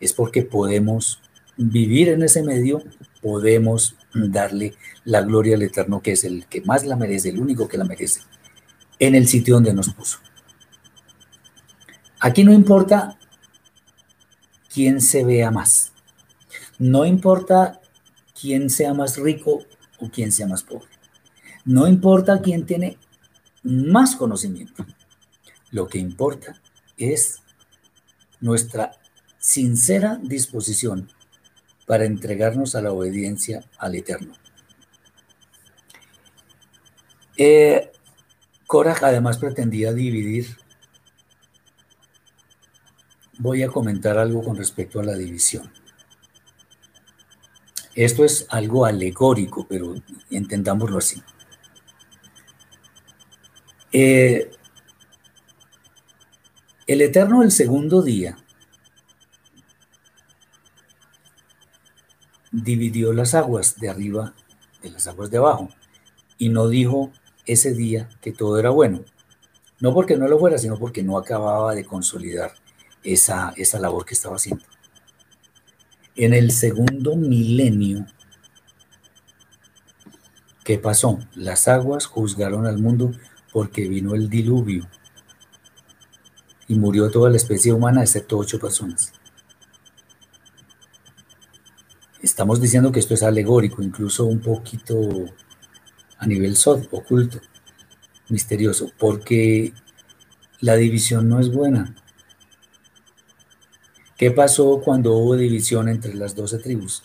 es 0.00 0.12
porque 0.12 0.42
podemos 0.42 1.20
vivir 1.56 2.08
en 2.08 2.24
ese 2.24 2.42
medio, 2.42 2.82
podemos 3.22 3.94
darle 4.12 4.74
la 5.04 5.22
gloria 5.22 5.54
al 5.54 5.62
Eterno, 5.62 6.02
que 6.02 6.12
es 6.12 6.24
el 6.24 6.46
que 6.46 6.62
más 6.62 6.84
la 6.84 6.96
merece, 6.96 7.28
el 7.28 7.38
único 7.38 7.68
que 7.68 7.78
la 7.78 7.84
merece, 7.84 8.22
en 8.98 9.14
el 9.14 9.28
sitio 9.28 9.54
donde 9.54 9.72
nos 9.72 9.94
puso. 9.94 10.18
Aquí 12.18 12.42
no 12.42 12.52
importa 12.52 13.16
quién 14.72 15.00
se 15.00 15.24
vea 15.24 15.52
más, 15.52 15.92
no 16.80 17.04
importa 17.04 17.80
quién 18.38 18.68
sea 18.68 18.94
más 18.94 19.16
rico 19.16 19.62
o 20.00 20.10
quién 20.10 20.32
sea 20.32 20.48
más 20.48 20.64
pobre. 20.64 20.93
No 21.64 21.86
importa 21.88 22.42
quién 22.42 22.66
tiene 22.66 22.98
más 23.62 24.16
conocimiento. 24.16 24.84
Lo 25.70 25.86
que 25.86 25.98
importa 25.98 26.60
es 26.96 27.42
nuestra 28.40 28.92
sincera 29.38 30.18
disposición 30.22 31.10
para 31.86 32.04
entregarnos 32.04 32.74
a 32.74 32.82
la 32.82 32.92
obediencia 32.92 33.64
al 33.78 33.94
Eterno. 33.94 34.34
Eh, 37.36 37.90
además 39.02 39.38
pretendía 39.38 39.92
dividir. 39.92 40.56
Voy 43.38 43.62
a 43.62 43.68
comentar 43.68 44.18
algo 44.18 44.42
con 44.42 44.56
respecto 44.56 45.00
a 45.00 45.04
la 45.04 45.14
división. 45.14 45.72
Esto 47.94 48.24
es 48.24 48.46
algo 48.50 48.86
alegórico, 48.86 49.66
pero 49.68 49.94
entendámoslo 50.30 50.98
así. 50.98 51.22
Eh, 53.96 54.50
el 56.88 57.00
Eterno 57.00 57.44
el 57.44 57.52
segundo 57.52 58.02
día 58.02 58.36
dividió 62.50 63.12
las 63.12 63.36
aguas 63.36 63.78
de 63.78 63.88
arriba 63.88 64.34
de 64.82 64.90
las 64.90 65.06
aguas 65.06 65.30
de 65.30 65.38
abajo 65.38 65.68
y 66.38 66.48
no 66.48 66.66
dijo 66.66 67.12
ese 67.46 67.72
día 67.72 68.08
que 68.20 68.32
todo 68.32 68.58
era 68.58 68.70
bueno. 68.70 69.04
No 69.78 69.94
porque 69.94 70.16
no 70.16 70.26
lo 70.26 70.40
fuera, 70.40 70.58
sino 70.58 70.76
porque 70.76 71.04
no 71.04 71.16
acababa 71.16 71.72
de 71.76 71.84
consolidar 71.84 72.52
esa, 73.04 73.52
esa 73.56 73.78
labor 73.78 74.04
que 74.04 74.14
estaba 74.14 74.34
haciendo. 74.34 74.64
En 76.16 76.34
el 76.34 76.50
segundo 76.50 77.14
milenio, 77.14 78.06
¿qué 80.64 80.78
pasó? 80.78 81.20
Las 81.36 81.68
aguas 81.68 82.06
juzgaron 82.06 82.66
al 82.66 82.78
mundo 82.78 83.12
porque 83.54 83.88
vino 83.88 84.16
el 84.16 84.28
diluvio 84.28 84.90
y 86.66 86.74
murió 86.74 87.08
toda 87.08 87.30
la 87.30 87.36
especie 87.36 87.72
humana 87.72 88.02
excepto 88.02 88.36
ocho 88.36 88.58
personas. 88.58 89.12
Estamos 92.20 92.60
diciendo 92.60 92.90
que 92.90 92.98
esto 92.98 93.14
es 93.14 93.22
alegórico, 93.22 93.80
incluso 93.80 94.24
un 94.24 94.40
poquito 94.40 94.96
a 96.18 96.26
nivel 96.26 96.56
sod, 96.56 96.88
oculto, 96.90 97.38
misterioso, 98.28 98.90
porque 98.98 99.72
la 100.58 100.74
división 100.74 101.28
no 101.28 101.38
es 101.38 101.48
buena. 101.48 101.94
¿Qué 104.16 104.32
pasó 104.32 104.80
cuando 104.84 105.12
hubo 105.16 105.36
división 105.36 105.88
entre 105.88 106.14
las 106.14 106.34
doce 106.34 106.58
tribus? 106.58 107.04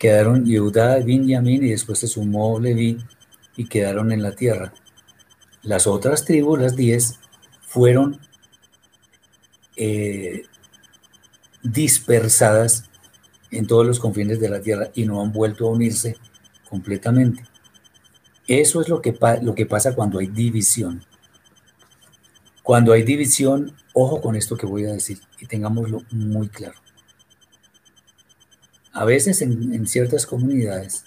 Quedaron 0.00 0.44
Yehuda, 0.44 0.96
Benjamín 0.96 1.64
y 1.64 1.70
después 1.70 2.00
se 2.00 2.08
sumó 2.08 2.58
Leví 2.58 2.98
y 3.60 3.66
quedaron 3.66 4.10
en 4.10 4.22
la 4.22 4.32
tierra. 4.32 4.72
Las 5.62 5.86
otras 5.86 6.24
tribus, 6.24 6.58
las 6.58 6.76
diez, 6.76 7.20
fueron 7.60 8.18
eh, 9.76 10.44
dispersadas 11.62 12.84
en 13.50 13.66
todos 13.66 13.84
los 13.84 14.00
confines 14.00 14.40
de 14.40 14.48
la 14.48 14.62
tierra 14.62 14.88
y 14.94 15.04
no 15.04 15.20
han 15.20 15.30
vuelto 15.30 15.68
a 15.68 15.72
unirse 15.72 16.16
completamente. 16.70 17.44
Eso 18.46 18.80
es 18.80 18.88
lo 18.88 19.02
que, 19.02 19.14
lo 19.42 19.54
que 19.54 19.66
pasa 19.66 19.94
cuando 19.94 20.20
hay 20.20 20.28
división. 20.28 21.04
Cuando 22.62 22.94
hay 22.94 23.02
división, 23.02 23.76
ojo 23.92 24.22
con 24.22 24.36
esto 24.36 24.56
que 24.56 24.64
voy 24.64 24.86
a 24.86 24.92
decir 24.92 25.20
y 25.38 25.44
tengámoslo 25.44 26.00
muy 26.12 26.48
claro. 26.48 26.80
A 28.94 29.04
veces 29.04 29.42
en 29.42 29.86
ciertas 29.86 30.24
comunidades 30.24 31.04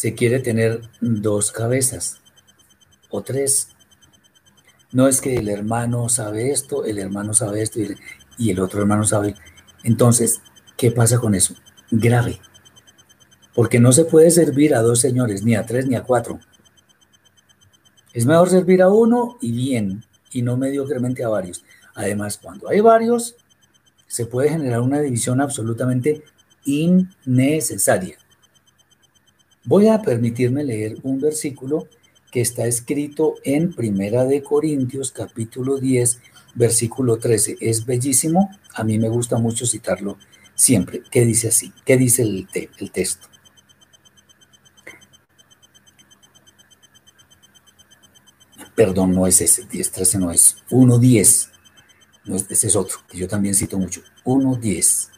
se 0.00 0.14
quiere 0.14 0.38
tener 0.38 0.80
dos 1.02 1.52
cabezas 1.52 2.22
o 3.10 3.20
tres. 3.20 3.68
No 4.92 5.06
es 5.08 5.20
que 5.20 5.36
el 5.36 5.50
hermano 5.50 6.08
sabe 6.08 6.52
esto, 6.52 6.86
el 6.86 6.98
hermano 6.98 7.34
sabe 7.34 7.60
esto 7.60 7.80
y 8.38 8.50
el, 8.50 8.60
otro 8.60 8.80
hermano 8.80 9.04
sabe. 9.04 9.36
Entonces, 9.84 10.40
¿qué 10.78 10.90
pasa 10.90 11.18
con 11.18 11.34
eso? 11.34 11.54
Grave. 11.90 12.40
Porque 13.54 13.78
no 13.78 13.92
se 13.92 14.06
puede 14.06 14.30
servir 14.30 14.74
a 14.74 14.80
dos 14.80 15.00
señores, 15.00 15.42
ni 15.42 15.54
a 15.54 15.66
tres 15.66 15.86
ni 15.86 15.96
a 15.96 16.02
cuatro. 16.02 16.40
Es 18.14 18.24
mejor 18.24 18.48
servir 18.48 18.80
a 18.80 18.88
uno 18.88 19.36
y 19.42 19.52
bien, 19.52 20.02
y 20.32 20.40
no 20.40 20.56
mediocremente 20.56 21.24
a 21.24 21.28
varios. 21.28 21.62
Además, 21.94 22.38
cuando 22.42 22.70
hay 22.70 22.80
varios, 22.80 23.36
se 24.06 24.24
puede 24.24 24.48
generar 24.48 24.80
una 24.80 25.02
división 25.02 25.42
absolutamente 25.42 26.24
innecesaria. 26.64 28.16
Voy 29.70 29.86
a 29.86 30.02
permitirme 30.02 30.64
leer 30.64 30.96
un 31.04 31.20
versículo 31.20 31.86
que 32.32 32.40
está 32.40 32.66
escrito 32.66 33.36
en 33.44 33.72
Primera 33.72 34.24
de 34.24 34.42
Corintios 34.42 35.12
capítulo 35.12 35.78
10 35.78 36.18
versículo 36.56 37.18
13. 37.18 37.56
Es 37.60 37.86
bellísimo, 37.86 38.50
a 38.74 38.82
mí 38.82 38.98
me 38.98 39.08
gusta 39.08 39.38
mucho 39.38 39.66
citarlo 39.66 40.18
siempre. 40.56 41.02
¿Qué 41.08 41.24
dice 41.24 41.46
así? 41.46 41.72
¿Qué 41.84 41.96
dice 41.96 42.22
el, 42.22 42.48
el 42.78 42.90
texto? 42.90 43.28
Perdón, 48.74 49.14
no 49.14 49.24
es 49.28 49.40
ese, 49.40 49.66
10, 49.66 49.92
13 49.92 50.18
no 50.18 50.32
es, 50.32 50.56
1, 50.70 50.98
10. 50.98 51.50
No 52.24 52.34
es, 52.34 52.44
ese 52.50 52.66
es 52.66 52.74
otro, 52.74 52.98
que 53.08 53.18
yo 53.18 53.28
también 53.28 53.54
cito 53.54 53.78
mucho. 53.78 54.02
1, 54.24 54.56
10. 54.56 55.10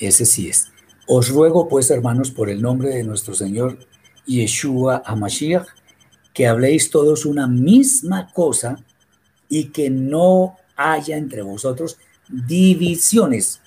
Ese 0.00 0.26
sí 0.26 0.48
es. 0.48 0.72
Os 1.06 1.28
ruego 1.28 1.68
pues, 1.68 1.90
hermanos, 1.90 2.30
por 2.30 2.50
el 2.50 2.60
nombre 2.60 2.88
de 2.88 3.04
nuestro 3.04 3.34
Señor 3.34 3.78
Yeshua 4.26 5.02
Hamashiach, 5.06 5.66
que 6.34 6.46
habléis 6.46 6.90
todos 6.90 7.24
una 7.24 7.46
misma 7.46 8.32
cosa 8.32 8.76
y 9.48 9.66
que 9.66 9.88
no 9.88 10.56
haya 10.74 11.16
entre 11.16 11.42
vosotros 11.42 11.96
divisiones, 12.28 13.60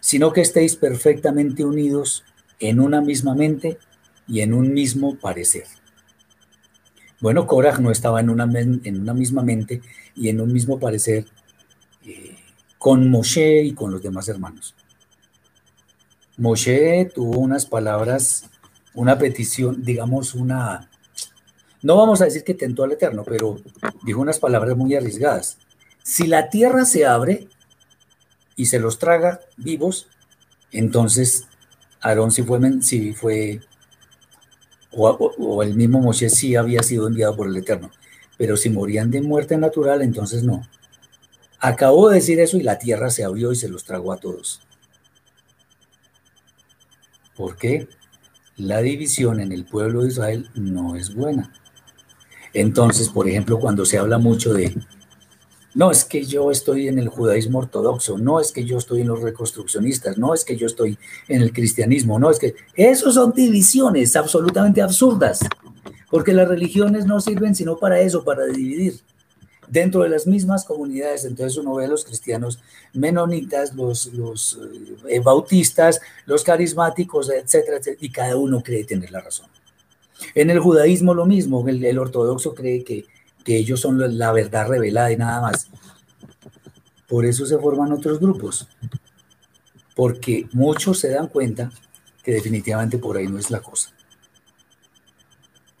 sino 0.00 0.32
que 0.32 0.40
estéis 0.40 0.76
perfectamente 0.76 1.64
unidos 1.64 2.24
en 2.58 2.80
una 2.80 3.00
misma 3.02 3.34
mente 3.34 3.78
y 4.26 4.40
en 4.40 4.54
un 4.54 4.72
mismo 4.72 5.16
parecer. 5.16 5.64
Bueno, 7.20 7.46
Korah 7.46 7.78
no 7.78 7.90
estaba 7.90 8.20
en 8.20 8.30
una, 8.30 8.44
en 8.44 9.00
una 9.00 9.12
misma 9.12 9.42
mente 9.42 9.82
y 10.14 10.28
en 10.28 10.40
un 10.40 10.52
mismo 10.52 10.78
parecer 10.78 11.26
eh, 12.06 12.36
con 12.78 13.10
Moshe 13.10 13.62
y 13.62 13.74
con 13.74 13.90
los 13.90 14.02
demás 14.02 14.28
hermanos. 14.28 14.74
Moshe 16.38 17.10
tuvo 17.12 17.40
unas 17.40 17.66
palabras, 17.66 18.48
una 18.94 19.18
petición, 19.18 19.82
digamos, 19.82 20.34
una... 20.34 20.88
No 21.82 21.96
vamos 21.96 22.22
a 22.22 22.24
decir 22.24 22.44
que 22.44 22.54
tentó 22.54 22.84
al 22.84 22.92
Eterno, 22.92 23.24
pero 23.24 23.58
dijo 24.04 24.20
unas 24.20 24.38
palabras 24.38 24.76
muy 24.76 24.94
arriesgadas. 24.94 25.58
Si 26.02 26.26
la 26.26 26.48
tierra 26.48 26.84
se 26.84 27.06
abre 27.06 27.48
y 28.56 28.66
se 28.66 28.78
los 28.78 28.98
traga 28.98 29.40
vivos, 29.56 30.06
entonces 30.70 31.48
Aarón 32.00 32.30
sí 32.30 32.42
fue, 32.44 32.60
sí 32.82 33.12
fue 33.14 33.60
o, 34.92 35.62
el 35.62 35.74
mismo 35.74 36.00
Moshe 36.00 36.30
sí 36.30 36.56
había 36.56 36.82
sido 36.82 37.08
enviado 37.08 37.36
por 37.36 37.48
el 37.48 37.56
Eterno, 37.56 37.90
pero 38.36 38.56
si 38.56 38.70
morían 38.70 39.10
de 39.10 39.20
muerte 39.20 39.56
natural, 39.56 40.02
entonces 40.02 40.44
no. 40.44 40.66
Acabó 41.60 42.08
de 42.08 42.16
decir 42.16 42.38
eso 42.40 42.56
y 42.56 42.62
la 42.62 42.78
tierra 42.78 43.10
se 43.10 43.24
abrió 43.24 43.52
y 43.52 43.56
se 43.56 43.68
los 43.68 43.84
tragó 43.84 44.12
a 44.12 44.18
todos. 44.18 44.60
¿Por 47.38 47.56
qué? 47.56 47.88
La 48.56 48.82
división 48.82 49.38
en 49.38 49.52
el 49.52 49.64
pueblo 49.64 50.02
de 50.02 50.08
Israel 50.08 50.50
no 50.54 50.96
es 50.96 51.14
buena. 51.14 51.52
Entonces, 52.52 53.08
por 53.10 53.28
ejemplo, 53.28 53.60
cuando 53.60 53.86
se 53.86 53.96
habla 53.96 54.18
mucho 54.18 54.52
de 54.52 54.74
no 55.74 55.92
es 55.92 56.04
que 56.04 56.24
yo 56.24 56.50
estoy 56.50 56.88
en 56.88 56.98
el 56.98 57.08
judaísmo 57.08 57.60
ortodoxo, 57.60 58.18
no 58.18 58.40
es 58.40 58.50
que 58.50 58.64
yo 58.64 58.78
estoy 58.78 59.02
en 59.02 59.06
los 59.06 59.22
reconstruccionistas, 59.22 60.18
no 60.18 60.34
es 60.34 60.44
que 60.44 60.56
yo 60.56 60.66
estoy 60.66 60.98
en 61.28 61.40
el 61.40 61.52
cristianismo, 61.52 62.18
no 62.18 62.28
es 62.30 62.40
que... 62.40 62.56
Esos 62.74 63.14
son 63.14 63.32
divisiones 63.32 64.16
absolutamente 64.16 64.82
absurdas, 64.82 65.38
porque 66.10 66.32
las 66.32 66.48
religiones 66.48 67.06
no 67.06 67.20
sirven 67.20 67.54
sino 67.54 67.76
para 67.76 68.00
eso, 68.00 68.24
para 68.24 68.46
dividir 68.46 68.94
dentro 69.70 70.02
de 70.02 70.08
las 70.08 70.26
mismas 70.26 70.64
comunidades. 70.64 71.24
Entonces 71.24 71.58
uno 71.58 71.74
ve 71.74 71.84
a 71.84 71.88
los 71.88 72.04
cristianos 72.04 72.60
menonitas, 72.92 73.74
los, 73.74 74.06
los 74.12 74.58
eh, 75.08 75.20
bautistas, 75.20 76.00
los 76.26 76.44
carismáticos, 76.44 77.30
etcétera, 77.30 77.78
etcétera, 77.78 77.98
y 78.00 78.10
cada 78.10 78.36
uno 78.36 78.62
cree 78.62 78.84
tener 78.84 79.10
la 79.10 79.20
razón. 79.20 79.46
En 80.34 80.50
el 80.50 80.58
judaísmo 80.58 81.14
lo 81.14 81.26
mismo, 81.26 81.66
el 81.68 81.98
ortodoxo 81.98 82.54
cree 82.54 82.82
que 82.82 83.06
que 83.48 83.56
ellos 83.56 83.80
son 83.80 84.18
la 84.18 84.30
verdad 84.30 84.68
revelada 84.68 85.10
y 85.10 85.16
nada 85.16 85.40
más. 85.40 85.70
Por 87.06 87.24
eso 87.24 87.46
se 87.46 87.56
forman 87.56 87.92
otros 87.92 88.20
grupos, 88.20 88.68
porque 89.96 90.46
muchos 90.52 90.98
se 90.98 91.08
dan 91.08 91.28
cuenta 91.28 91.72
que 92.22 92.32
definitivamente 92.32 92.98
por 92.98 93.16
ahí 93.16 93.26
no 93.26 93.38
es 93.38 93.50
la 93.50 93.60
cosa. 93.60 93.90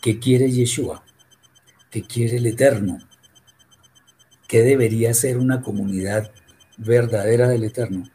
¿Qué 0.00 0.18
quiere 0.18 0.50
Yeshua? 0.50 1.04
¿Qué 1.90 2.02
quiere 2.04 2.38
el 2.38 2.46
Eterno? 2.46 3.00
¿Qué 4.48 4.62
debería 4.62 5.14
ser 5.14 5.38
una 5.38 5.62
comunidad 5.62 6.32
verdadera 6.76 7.48
del 7.48 7.62
Eterno? 7.62 8.10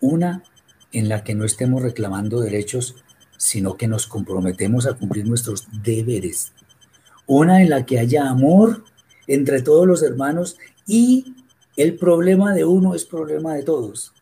Una 0.00 0.42
en 0.90 1.08
la 1.08 1.22
que 1.22 1.36
no 1.36 1.44
estemos 1.44 1.82
reclamando 1.82 2.40
derechos, 2.40 2.96
sino 3.36 3.76
que 3.76 3.86
nos 3.86 4.08
comprometemos 4.08 4.86
a 4.86 4.94
cumplir 4.94 5.26
nuestros 5.26 5.68
deberes 5.84 6.52
una 7.26 7.62
en 7.62 7.70
la 7.70 7.86
que 7.86 7.98
haya 7.98 8.28
amor 8.28 8.84
entre 9.26 9.62
todos 9.62 9.86
los 9.86 10.02
hermanos 10.02 10.56
y 10.86 11.34
el 11.76 11.96
problema 11.96 12.54
de 12.54 12.64
uno 12.64 12.94
es 12.94 13.04
problema 13.04 13.54
de 13.54 13.62
todos. 13.62 14.12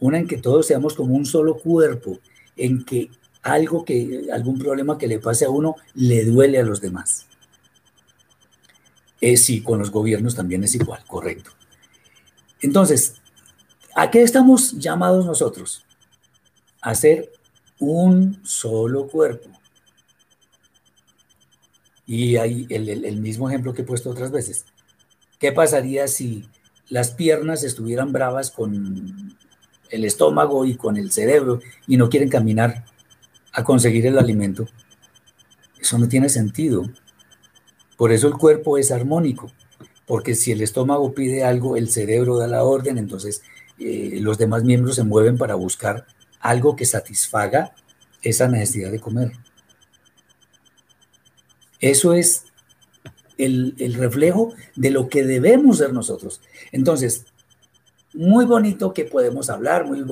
Una 0.00 0.18
en 0.18 0.26
que 0.26 0.38
todos 0.38 0.66
seamos 0.66 0.94
como 0.94 1.14
un 1.14 1.26
solo 1.26 1.56
cuerpo, 1.56 2.18
en 2.56 2.84
que 2.84 3.10
algo 3.42 3.84
que 3.84 4.26
algún 4.32 4.58
problema 4.58 4.98
que 4.98 5.06
le 5.06 5.18
pase 5.18 5.44
a 5.44 5.50
uno 5.50 5.76
le 5.94 6.24
duele 6.24 6.58
a 6.58 6.64
los 6.64 6.80
demás. 6.80 7.26
Sí, 9.36 9.62
con 9.62 9.78
los 9.78 9.90
gobiernos 9.90 10.34
también 10.34 10.64
es 10.64 10.74
igual, 10.74 11.02
correcto. 11.06 11.50
Entonces, 12.60 13.14
¿a 13.94 14.10
qué 14.10 14.22
estamos 14.22 14.72
llamados 14.72 15.24
nosotros? 15.24 15.84
A 16.82 16.94
ser 16.94 17.32
un 17.78 18.40
solo 18.44 19.08
cuerpo. 19.08 19.50
Y 22.06 22.36
hay 22.36 22.66
el, 22.68 23.18
mismo 23.20 23.48
ejemplo 23.48 23.72
que 23.72 23.82
he 23.82 23.86
puesto 23.86 24.10
otras 24.10 24.30
veces. 24.30 24.66
¿Qué 25.38 25.52
pasaría 25.52 26.06
si 26.06 26.46
las 26.90 27.12
piernas 27.12 27.64
estuvieran 27.64 28.12
bravas 28.12 28.50
con 28.50 29.36
el 29.90 30.04
estómago 30.04 30.66
y 30.66 30.76
con 30.76 30.98
el 30.98 31.12
cerebro 31.12 31.60
y 31.86 31.96
no 31.96 32.10
quieren 32.10 32.28
caminar 32.28 32.84
a 33.52 33.64
conseguir 33.64 34.06
el 34.06 34.18
alimento? 34.18 34.66
Eso 35.80 35.98
no 35.98 36.08
tiene 36.08 36.28
sentido. 36.28 36.84
Por 37.96 38.12
eso 38.12 38.28
el 38.28 38.34
cuerpo 38.34 38.78
es 38.78 38.90
armónico, 38.90 39.50
porque 40.06 40.34
si 40.34 40.52
el 40.52 40.62
estómago 40.62 41.14
pide 41.14 41.44
algo, 41.44 41.76
el 41.76 41.88
cerebro 41.90 42.38
da 42.38 42.46
la 42.46 42.64
orden, 42.64 42.98
entonces 42.98 43.42
eh, 43.78 44.18
los 44.20 44.38
demás 44.38 44.64
miembros 44.64 44.96
se 44.96 45.04
mueven 45.04 45.38
para 45.38 45.54
buscar 45.54 46.06
algo 46.40 46.76
que 46.76 46.84
satisfaga 46.84 47.74
esa 48.22 48.48
necesidad 48.48 48.90
de 48.90 49.00
comer. 49.00 49.32
Eso 51.80 52.14
es 52.14 52.44
el, 53.38 53.94
reflejo 53.98 54.54
de 54.76 54.90
lo 54.90 55.08
que 55.08 55.24
debemos 55.24 55.78
ser 55.78 55.92
nosotros. 55.92 56.40
Entonces, 56.72 57.26
muy 58.12 58.44
bonito 58.44 58.94
que 58.94 59.04
podemos 59.04 59.50
hablar, 59.50 59.86
muy 59.86 60.04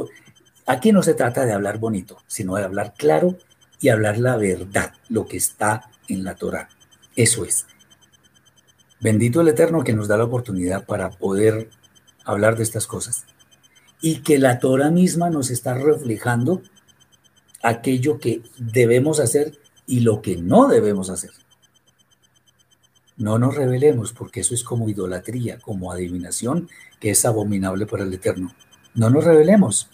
aquí 0.66 0.92
no 0.92 1.02
se 1.02 1.14
trata 1.14 1.46
de 1.46 1.52
hablar 1.52 1.78
bonito, 1.78 2.18
sino 2.26 2.56
de 2.56 2.64
hablar 2.64 2.94
claro 2.96 3.36
y 3.80 3.88
hablar 3.88 4.18
la 4.18 4.36
verdad, 4.36 4.92
lo 5.08 5.26
que 5.26 5.36
está 5.36 5.90
en 6.08 6.24
la 6.24 6.34
Torah. 6.34 6.68
Eso 7.16 7.44
es. 7.44 7.66
Bendito 9.02 9.40
el 9.40 9.48
Eterno 9.48 9.82
que 9.82 9.94
nos 9.94 10.06
da 10.06 10.16
la 10.16 10.24
oportunidad 10.24 10.86
para 10.86 11.10
poder 11.10 11.68
hablar 12.24 12.56
de 12.56 12.62
estas 12.62 12.86
cosas. 12.86 13.24
Y 14.00 14.20
que 14.20 14.38
la 14.38 14.60
Torah 14.60 14.92
misma 14.92 15.28
nos 15.28 15.50
está 15.50 15.74
reflejando 15.74 16.62
aquello 17.64 18.20
que 18.20 18.42
debemos 18.58 19.18
hacer 19.18 19.58
y 19.86 20.00
lo 20.00 20.22
que 20.22 20.36
no 20.36 20.68
debemos 20.68 21.10
hacer. 21.10 21.32
No 23.16 23.40
nos 23.40 23.56
revelemos 23.56 24.12
porque 24.12 24.40
eso 24.40 24.54
es 24.54 24.62
como 24.62 24.88
idolatría, 24.88 25.58
como 25.58 25.90
adivinación, 25.90 26.68
que 27.00 27.10
es 27.10 27.24
abominable 27.24 27.86
para 27.86 28.04
el 28.04 28.14
Eterno. 28.14 28.54
No 28.94 29.10
nos 29.10 29.24
revelemos. 29.24 29.90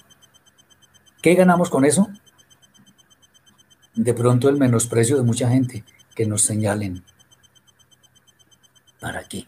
¿Qué 1.23 1.35
ganamos 1.35 1.71
con 1.71 1.87
eso? 1.87 2.11
De 3.95 4.13
pronto 4.13 4.51
el 4.51 4.59
menosprecio 4.59 5.17
de 5.17 5.23
mucha 5.23 5.49
gente 5.49 5.85
que 6.15 6.27
nos 6.27 6.43
señalen. 6.43 7.05
¿Para 9.01 9.25
qué? 9.25 9.47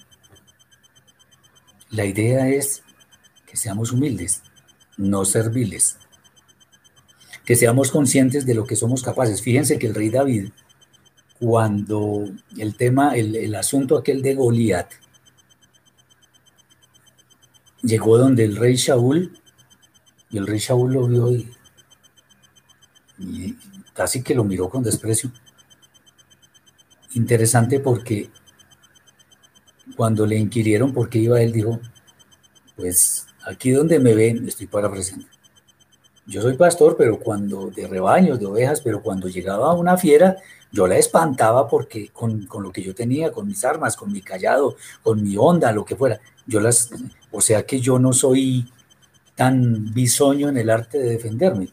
La 1.91 2.05
idea 2.05 2.49
es 2.49 2.83
que 3.47 3.57
seamos 3.57 3.93
humildes, 3.93 4.43
no 4.97 5.25
serviles, 5.25 5.99
que 7.45 7.57
seamos 7.57 7.91
conscientes 7.91 8.47
de 8.47 8.55
lo 8.55 8.65
que 8.65 8.77
somos 8.77 9.03
capaces. 9.03 9.43
Fíjense 9.43 9.79
que 9.79 9.89
el 9.89 9.95
rey 9.95 10.11
David 10.11 10.51
cuando 11.41 12.27
el 12.59 12.77
tema, 12.77 13.17
el, 13.17 13.55
asunto 13.55 13.97
aquel 13.97 14.21
de 14.21 14.35
Goliat, 14.35 14.93
llegó 17.83 18.19
donde 18.19 18.45
el 18.45 18.57
rey 18.57 18.77
Shaul, 18.77 19.33
y 20.31 20.37
el 20.37 20.47
rey 20.47 20.59
Shaul 20.59 20.93
lo 20.93 21.09
vio 21.09 21.31
y 23.19 23.57
casi 23.95 24.23
que 24.23 24.35
lo 24.35 24.45
miró 24.45 24.69
con 24.69 24.83
desprecio. 24.83 25.33
Interesante 27.15 27.81
porque 27.81 28.31
cuando 30.01 30.25
le 30.25 30.39
inquirieron 30.39 30.95
por 30.95 31.11
qué 31.11 31.19
iba 31.19 31.43
él, 31.43 31.53
dijo, 31.53 31.79
pues 32.75 33.27
aquí 33.45 33.71
donde 33.71 33.99
me 33.99 34.15
ven, 34.15 34.49
estoy 34.49 34.67
para 34.67 34.91
presente. 34.91 35.27
Yo 36.25 36.41
soy 36.41 36.57
pastor, 36.57 36.97
pero 36.97 37.19
cuando 37.21 37.67
de 37.67 37.87
rebaños, 37.87 38.41
de 38.41 38.47
ovejas, 38.47 38.81
pero 38.81 39.03
cuando 39.03 39.29
llegaba 39.29 39.75
una 39.75 39.99
fiera, 39.99 40.39
yo 40.73 40.87
la 40.87 40.97
espantaba 40.97 41.69
porque 41.69 42.09
con, 42.15 42.49
lo 42.51 42.73
que 42.73 42.83
yo 42.83 42.95
tenía, 42.95 43.31
con 43.31 43.47
mis 43.47 43.63
armas, 43.63 43.95
con 43.95 44.11
mi 44.11 44.23
callado, 44.23 44.75
con 45.03 45.23
mi 45.23 45.37
onda, 45.37 45.71
lo 45.71 45.85
que 45.85 45.97
fuera, 45.97 46.19
yo 46.47 46.61
las, 46.61 46.89
o 47.31 47.43
sea 47.43 47.67
que 47.67 47.79
yo 47.79 47.99
no 47.99 48.15
soy 48.15 48.73
tan 49.35 49.93
bisoño 49.93 50.49
en 50.49 50.57
el 50.57 50.71
arte 50.71 50.97
de 50.97 51.11
defenderme, 51.11 51.69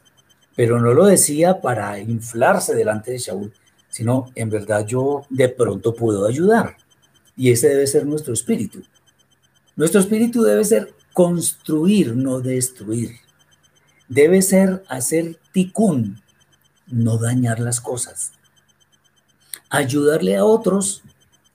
pero 0.54 0.82
no 0.82 0.94
lo 0.94 1.06
decía 1.06 1.62
para 1.62 1.98
inflarse 1.98 2.76
delante 2.76 3.12
de 3.12 3.20
Shaul, 3.20 3.54
sino 3.88 4.26
en 4.36 4.50
verdad 4.50 4.86
yo 4.86 5.22
de 5.30 5.48
pronto 5.48 5.96
puedo 5.96 6.28
ayudar. 6.28 6.76
Y 7.38 7.52
ese 7.52 7.70
debe 7.70 7.88
ser 7.88 8.06
nuestro 8.06 8.34
espíritu. 8.34 8.84
Nuestro 9.76 10.02
espíritu 10.02 10.42
debe 10.42 10.66
ser 10.66 10.94
construir, 11.14 12.16
no 12.16 12.42
destruir. 12.42 13.12
Debe 14.10 14.42
ser 14.42 14.84
hacer 14.90 15.38
ticún, 15.54 16.22
no 16.88 17.18
dañar 17.18 17.60
las 17.60 17.80
cosas. 17.80 18.32
ayudarle 19.70 20.38
a 20.38 20.46
otros 20.46 21.04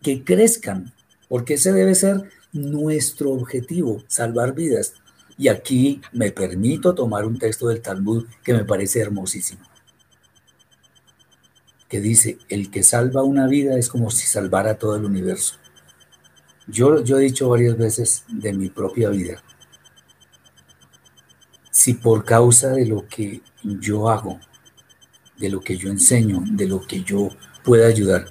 que 0.03 0.25
crezcan, 0.25 0.93
porque 1.29 1.55
ese 1.55 1.73
debe 1.73 1.95
ser 1.95 2.31
nuestro 2.53 3.31
objetivo, 3.33 4.03
salvar 4.07 4.55
vidas. 4.55 4.95
Y 5.39 5.49
aquí 5.49 6.03
me 6.13 6.31
permito 6.31 6.95
tomar 6.95 7.25
un 7.25 7.39
texto 7.39 7.69
del 7.69 7.81
Talmud 7.81 8.27
que 8.45 8.53
me 8.53 8.65
parece 8.65 9.01
hermosísimo, 9.01 9.63
que 11.89 12.01
dice, 12.01 12.39
el 12.49 12.71
que 12.71 12.83
salva 12.83 13.23
una 13.23 13.47
vida 13.47 13.79
es 13.79 13.89
como 13.89 14.11
si 14.11 14.27
salvara 14.27 14.79
todo 14.79 14.97
el 14.97 15.05
universo. 15.05 15.57
Yo, 16.73 17.05
yo 17.05 17.19
he 17.19 17.25
dicho 17.25 17.51
varias 17.51 17.77
veces 17.77 18.25
de 18.29 18.55
mi 18.55 18.71
propia 18.71 19.11
vida, 19.11 19.43
si 21.71 21.93
por 21.93 22.25
causa 22.25 22.71
de 22.71 22.87
lo 22.87 23.07
que 23.07 23.43
yo 23.63 24.09
hago, 24.09 24.41
de 25.37 25.51
lo 25.51 25.61
que 25.61 25.77
yo 25.77 25.91
enseño, 25.91 26.43
de 26.51 26.67
lo 26.67 26.81
que 26.81 27.03
yo 27.03 27.29
pueda 27.63 27.87
ayudar, 27.87 28.25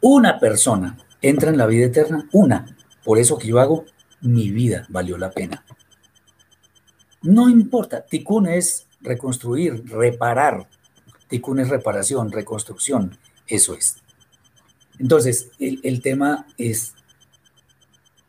una 0.00 0.40
persona 0.40 0.96
entra 1.20 1.50
en 1.50 1.58
la 1.58 1.66
vida 1.66 1.84
eterna, 1.84 2.26
una, 2.32 2.74
por 3.04 3.18
eso 3.18 3.36
que 3.36 3.48
yo 3.48 3.60
hago, 3.60 3.84
mi 4.22 4.50
vida 4.50 4.86
valió 4.88 5.18
la 5.18 5.30
pena. 5.30 5.62
No 7.20 7.50
importa, 7.50 8.06
Tikkun 8.06 8.46
es 8.46 8.86
reconstruir, 9.02 9.84
reparar. 9.90 10.68
Tikkun 11.28 11.60
es 11.60 11.68
reparación, 11.68 12.32
reconstrucción, 12.32 13.18
eso 13.46 13.74
es. 13.74 13.96
Entonces, 14.98 15.50
el, 15.58 15.80
el 15.82 16.00
tema 16.00 16.46
es, 16.56 16.94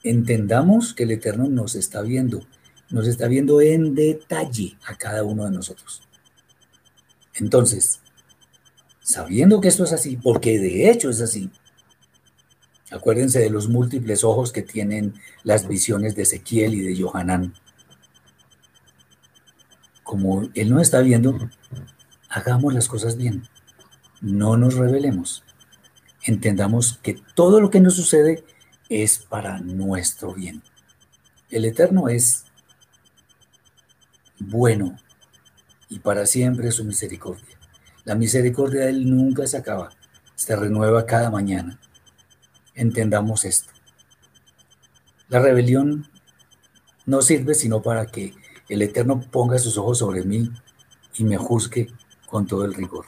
entendamos 0.03 0.93
que 0.93 1.03
el 1.03 1.11
Eterno 1.11 1.47
nos 1.47 1.75
está 1.75 2.01
viendo, 2.01 2.45
nos 2.89 3.07
está 3.07 3.27
viendo 3.27 3.61
en 3.61 3.95
detalle 3.95 4.77
a 4.85 4.95
cada 4.97 5.23
uno 5.23 5.45
de 5.45 5.51
nosotros. 5.51 6.03
Entonces, 7.35 8.01
sabiendo 9.01 9.61
que 9.61 9.69
esto 9.69 9.85
es 9.85 9.93
así, 9.93 10.17
porque 10.17 10.59
de 10.59 10.91
hecho 10.91 11.09
es 11.09 11.21
así, 11.21 11.49
acuérdense 12.91 13.39
de 13.39 13.49
los 13.49 13.69
múltiples 13.69 14.23
ojos 14.23 14.51
que 14.51 14.61
tienen 14.61 15.15
las 15.43 15.67
visiones 15.67 16.15
de 16.15 16.23
Ezequiel 16.23 16.75
y 16.75 16.81
de 16.81 17.01
Johanán. 17.01 17.53
Como 20.03 20.49
él 20.53 20.69
no 20.69 20.79
está 20.79 20.99
viendo, 20.99 21.37
hagamos 22.29 22.73
las 22.73 22.87
cosas 22.87 23.17
bien, 23.17 23.47
no 24.21 24.57
nos 24.57 24.75
revelemos. 24.75 25.43
Entendamos 26.25 26.99
que 27.01 27.15
todo 27.35 27.59
lo 27.59 27.69
que 27.69 27.79
nos 27.79 27.95
sucede 27.95 28.43
es 29.01 29.17
para 29.17 29.59
nuestro 29.59 30.33
bien. 30.33 30.61
El 31.49 31.65
Eterno 31.65 32.09
es 32.09 32.45
bueno 34.39 34.95
y 35.89 35.99
para 35.99 36.25
siempre 36.25 36.71
su 36.71 36.83
misericordia. 36.85 37.57
La 38.03 38.13
misericordia 38.13 38.81
de 38.81 38.89
Él 38.89 39.09
nunca 39.09 39.47
se 39.47 39.57
acaba, 39.57 39.89
se 40.35 40.55
renueva 40.55 41.05
cada 41.05 41.31
mañana. 41.31 41.79
Entendamos 42.75 43.45
esto. 43.45 43.71
La 45.29 45.39
rebelión 45.39 46.07
no 47.05 47.21
sirve 47.21 47.55
sino 47.55 47.81
para 47.81 48.05
que 48.05 48.33
el 48.69 48.81
Eterno 48.81 49.21
ponga 49.21 49.57
sus 49.57 49.77
ojos 49.77 49.97
sobre 49.99 50.23
mí 50.23 50.51
y 51.15 51.23
me 51.23 51.37
juzgue 51.37 51.87
con 52.27 52.45
todo 52.45 52.65
el 52.65 52.73
rigor. 52.73 53.05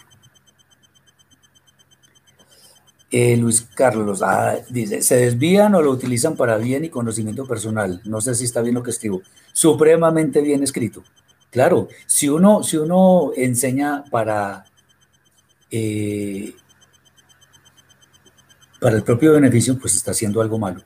Eh, 3.18 3.38
Luis 3.38 3.66
Carlos 3.74 4.22
ah, 4.22 4.58
dice, 4.70 5.02
¿se 5.02 5.16
desvían 5.16 5.74
o 5.74 5.82
lo 5.82 5.90
utilizan 5.90 6.36
para 6.36 6.58
bien 6.58 6.84
y 6.84 6.90
conocimiento 6.90 7.46
personal? 7.46 8.02
No 8.04 8.20
sé 8.20 8.36
si 8.36 8.44
está 8.44 8.62
bien 8.62 8.76
lo 8.76 8.84
que 8.84 8.92
escribo. 8.92 9.22
Supremamente 9.54 10.42
bien 10.42 10.64
escrito. 10.64 11.02
Claro, 11.50 11.88
si 12.08 12.28
uno, 12.28 12.62
si 12.62 12.76
uno 12.76 13.32
enseña 13.38 14.04
para, 14.12 14.66
eh, 15.72 16.54
para 18.82 18.98
el 18.98 19.04
propio 19.04 19.32
beneficio, 19.32 19.80
pues 19.80 19.96
está 19.96 20.12
haciendo 20.12 20.42
algo 20.42 20.60
malo. 20.60 20.84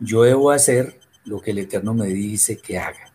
Yo 0.00 0.24
debo 0.24 0.50
hacer 0.50 0.98
lo 1.24 1.40
que 1.40 1.52
el 1.52 1.58
Eterno 1.58 1.94
me 1.94 2.08
dice 2.08 2.56
que 2.56 2.76
haga. 2.76 3.12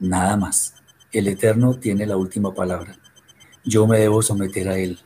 Nada 0.00 0.38
más. 0.38 0.72
El 1.12 1.28
Eterno 1.28 1.78
tiene 1.78 2.06
la 2.06 2.16
última 2.16 2.54
palabra. 2.54 2.96
Yo 3.64 3.86
me 3.86 3.98
debo 3.98 4.22
someter 4.22 4.70
a 4.70 4.78
Él. 4.78 4.98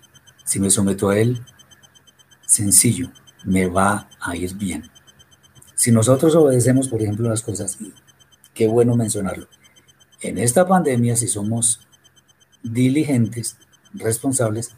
Si 0.49 0.59
me 0.61 0.70
someto 0.70 1.11
a 1.11 1.18
Él, 1.18 1.44
sencillo, 2.46 3.11
me 3.44 3.66
va 3.66 4.09
a 4.18 4.34
ir 4.34 4.55
bien. 4.55 4.90
Si 5.74 5.92
nosotros 5.92 6.34
obedecemos, 6.36 6.88
por 6.88 7.03
ejemplo, 7.03 7.28
las 7.28 7.42
cosas, 7.42 7.76
qué 8.55 8.66
bueno 8.66 8.96
mencionarlo, 8.96 9.46
en 10.22 10.38
esta 10.38 10.66
pandemia, 10.66 11.16
si 11.16 11.28
somos 11.28 11.80
diligentes, 12.62 13.59
responsables, 13.92 14.74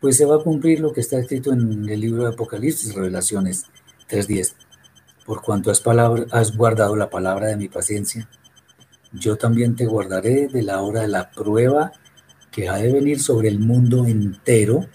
pues 0.00 0.16
se 0.16 0.24
va 0.24 0.34
a 0.34 0.42
cumplir 0.42 0.80
lo 0.80 0.92
que 0.92 1.00
está 1.00 1.20
escrito 1.20 1.52
en 1.52 1.88
el 1.88 2.00
libro 2.00 2.24
de 2.24 2.30
Apocalipsis, 2.30 2.96
Revelaciones 2.96 3.66
3.10. 4.08 4.54
Por 5.26 5.42
cuanto 5.42 5.70
has, 5.70 5.80
has 6.32 6.56
guardado 6.56 6.96
la 6.96 7.08
palabra 7.08 7.46
de 7.46 7.56
mi 7.56 7.68
paciencia, 7.68 8.28
yo 9.12 9.36
también 9.36 9.76
te 9.76 9.86
guardaré 9.86 10.48
de 10.48 10.62
la 10.62 10.80
hora 10.82 11.02
de 11.02 11.08
la 11.08 11.30
prueba 11.30 11.92
que 12.60 12.68
ha 12.68 12.76
de 12.76 12.92
venir 12.92 13.20
sobre 13.20 13.48
el 13.48 13.58
mundo 13.58 14.04
entero 14.04 14.86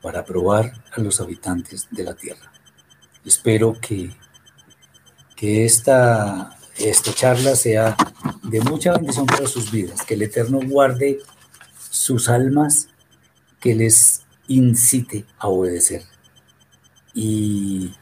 para 0.00 0.24
probar 0.24 0.82
a 0.92 1.00
los 1.02 1.20
habitantes 1.20 1.88
de 1.90 2.04
la 2.04 2.14
tierra. 2.14 2.50
Espero 3.22 3.76
que, 3.78 4.16
que 5.36 5.66
esta 5.66 6.56
esta 6.78 7.12
charla 7.12 7.54
sea 7.54 7.96
de 8.44 8.62
mucha 8.62 8.92
bendición 8.92 9.26
para 9.26 9.46
sus 9.46 9.70
vidas, 9.70 10.06
que 10.06 10.14
el 10.14 10.22
Eterno 10.22 10.60
guarde 10.64 11.18
sus 11.90 12.30
almas, 12.30 12.88
que 13.60 13.74
les 13.74 14.22
incite 14.46 15.26
a 15.38 15.48
obedecer. 15.48 16.04
Y 17.12 17.92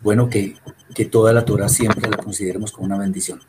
bueno, 0.00 0.28
que, 0.28 0.54
que 0.94 1.06
toda 1.06 1.32
la 1.32 1.44
Torah 1.44 1.68
siempre 1.68 2.08
la 2.08 2.18
consideremos 2.18 2.70
como 2.70 2.86
una 2.86 2.98
bendición. 2.98 3.40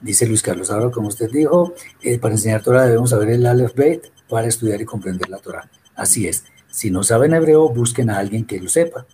Dice 0.00 0.26
Luis 0.26 0.42
Carlos, 0.42 0.70
ahora 0.70 0.90
como 0.90 1.08
usted 1.08 1.30
dijo, 1.30 1.74
eh, 2.02 2.18
para 2.18 2.34
enseñar 2.34 2.62
Torah 2.62 2.86
debemos 2.86 3.10
saber 3.10 3.30
el 3.30 3.44
Aleph 3.44 3.74
Bet 3.74 4.10
para 4.28 4.48
estudiar 4.48 4.80
y 4.80 4.86
comprender 4.86 5.28
la 5.28 5.38
Torah. 5.38 5.68
Así 5.94 6.26
es, 6.26 6.44
si 6.70 6.90
no 6.90 7.02
saben 7.02 7.34
hebreo, 7.34 7.68
busquen 7.68 8.10
a 8.10 8.18
alguien 8.18 8.46
que 8.46 8.60
lo 8.60 8.68
sepa, 8.68 9.06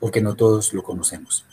porque 0.00 0.22
no 0.22 0.34
todos 0.34 0.72
lo 0.72 0.82
conocemos. 0.82 1.44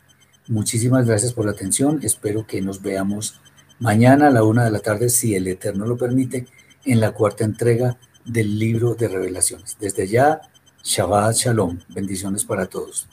Muchísimas 0.48 1.06
gracias 1.06 1.34
por 1.34 1.46
la 1.46 1.52
atención. 1.52 2.00
Espero 2.04 2.46
que 2.46 2.62
nos 2.62 2.82
veamos 2.82 3.40
mañana 3.80 4.28
a 4.28 4.32
la 4.32 4.44
una 4.44 4.64
de 4.64 4.72
la 4.72 4.80
tarde, 4.80 5.10
si 5.10 5.36
el 5.36 5.48
Eterno 5.48 5.86
lo 5.86 5.98
permite, 5.98 6.48
en 6.86 7.00
la 7.00 7.12
cuarta 7.12 7.44
entrega 7.44 7.98
del 8.26 8.58
libro 8.58 8.96
de 8.96 9.08
revelaciones. 9.08 9.78
Desde 9.80 10.08
ya, 10.08 10.42
Shabbat 10.84 11.36
Shalom. 11.36 11.80
Bendiciones 11.90 12.46
para 12.46 12.68
todos. 12.68 13.08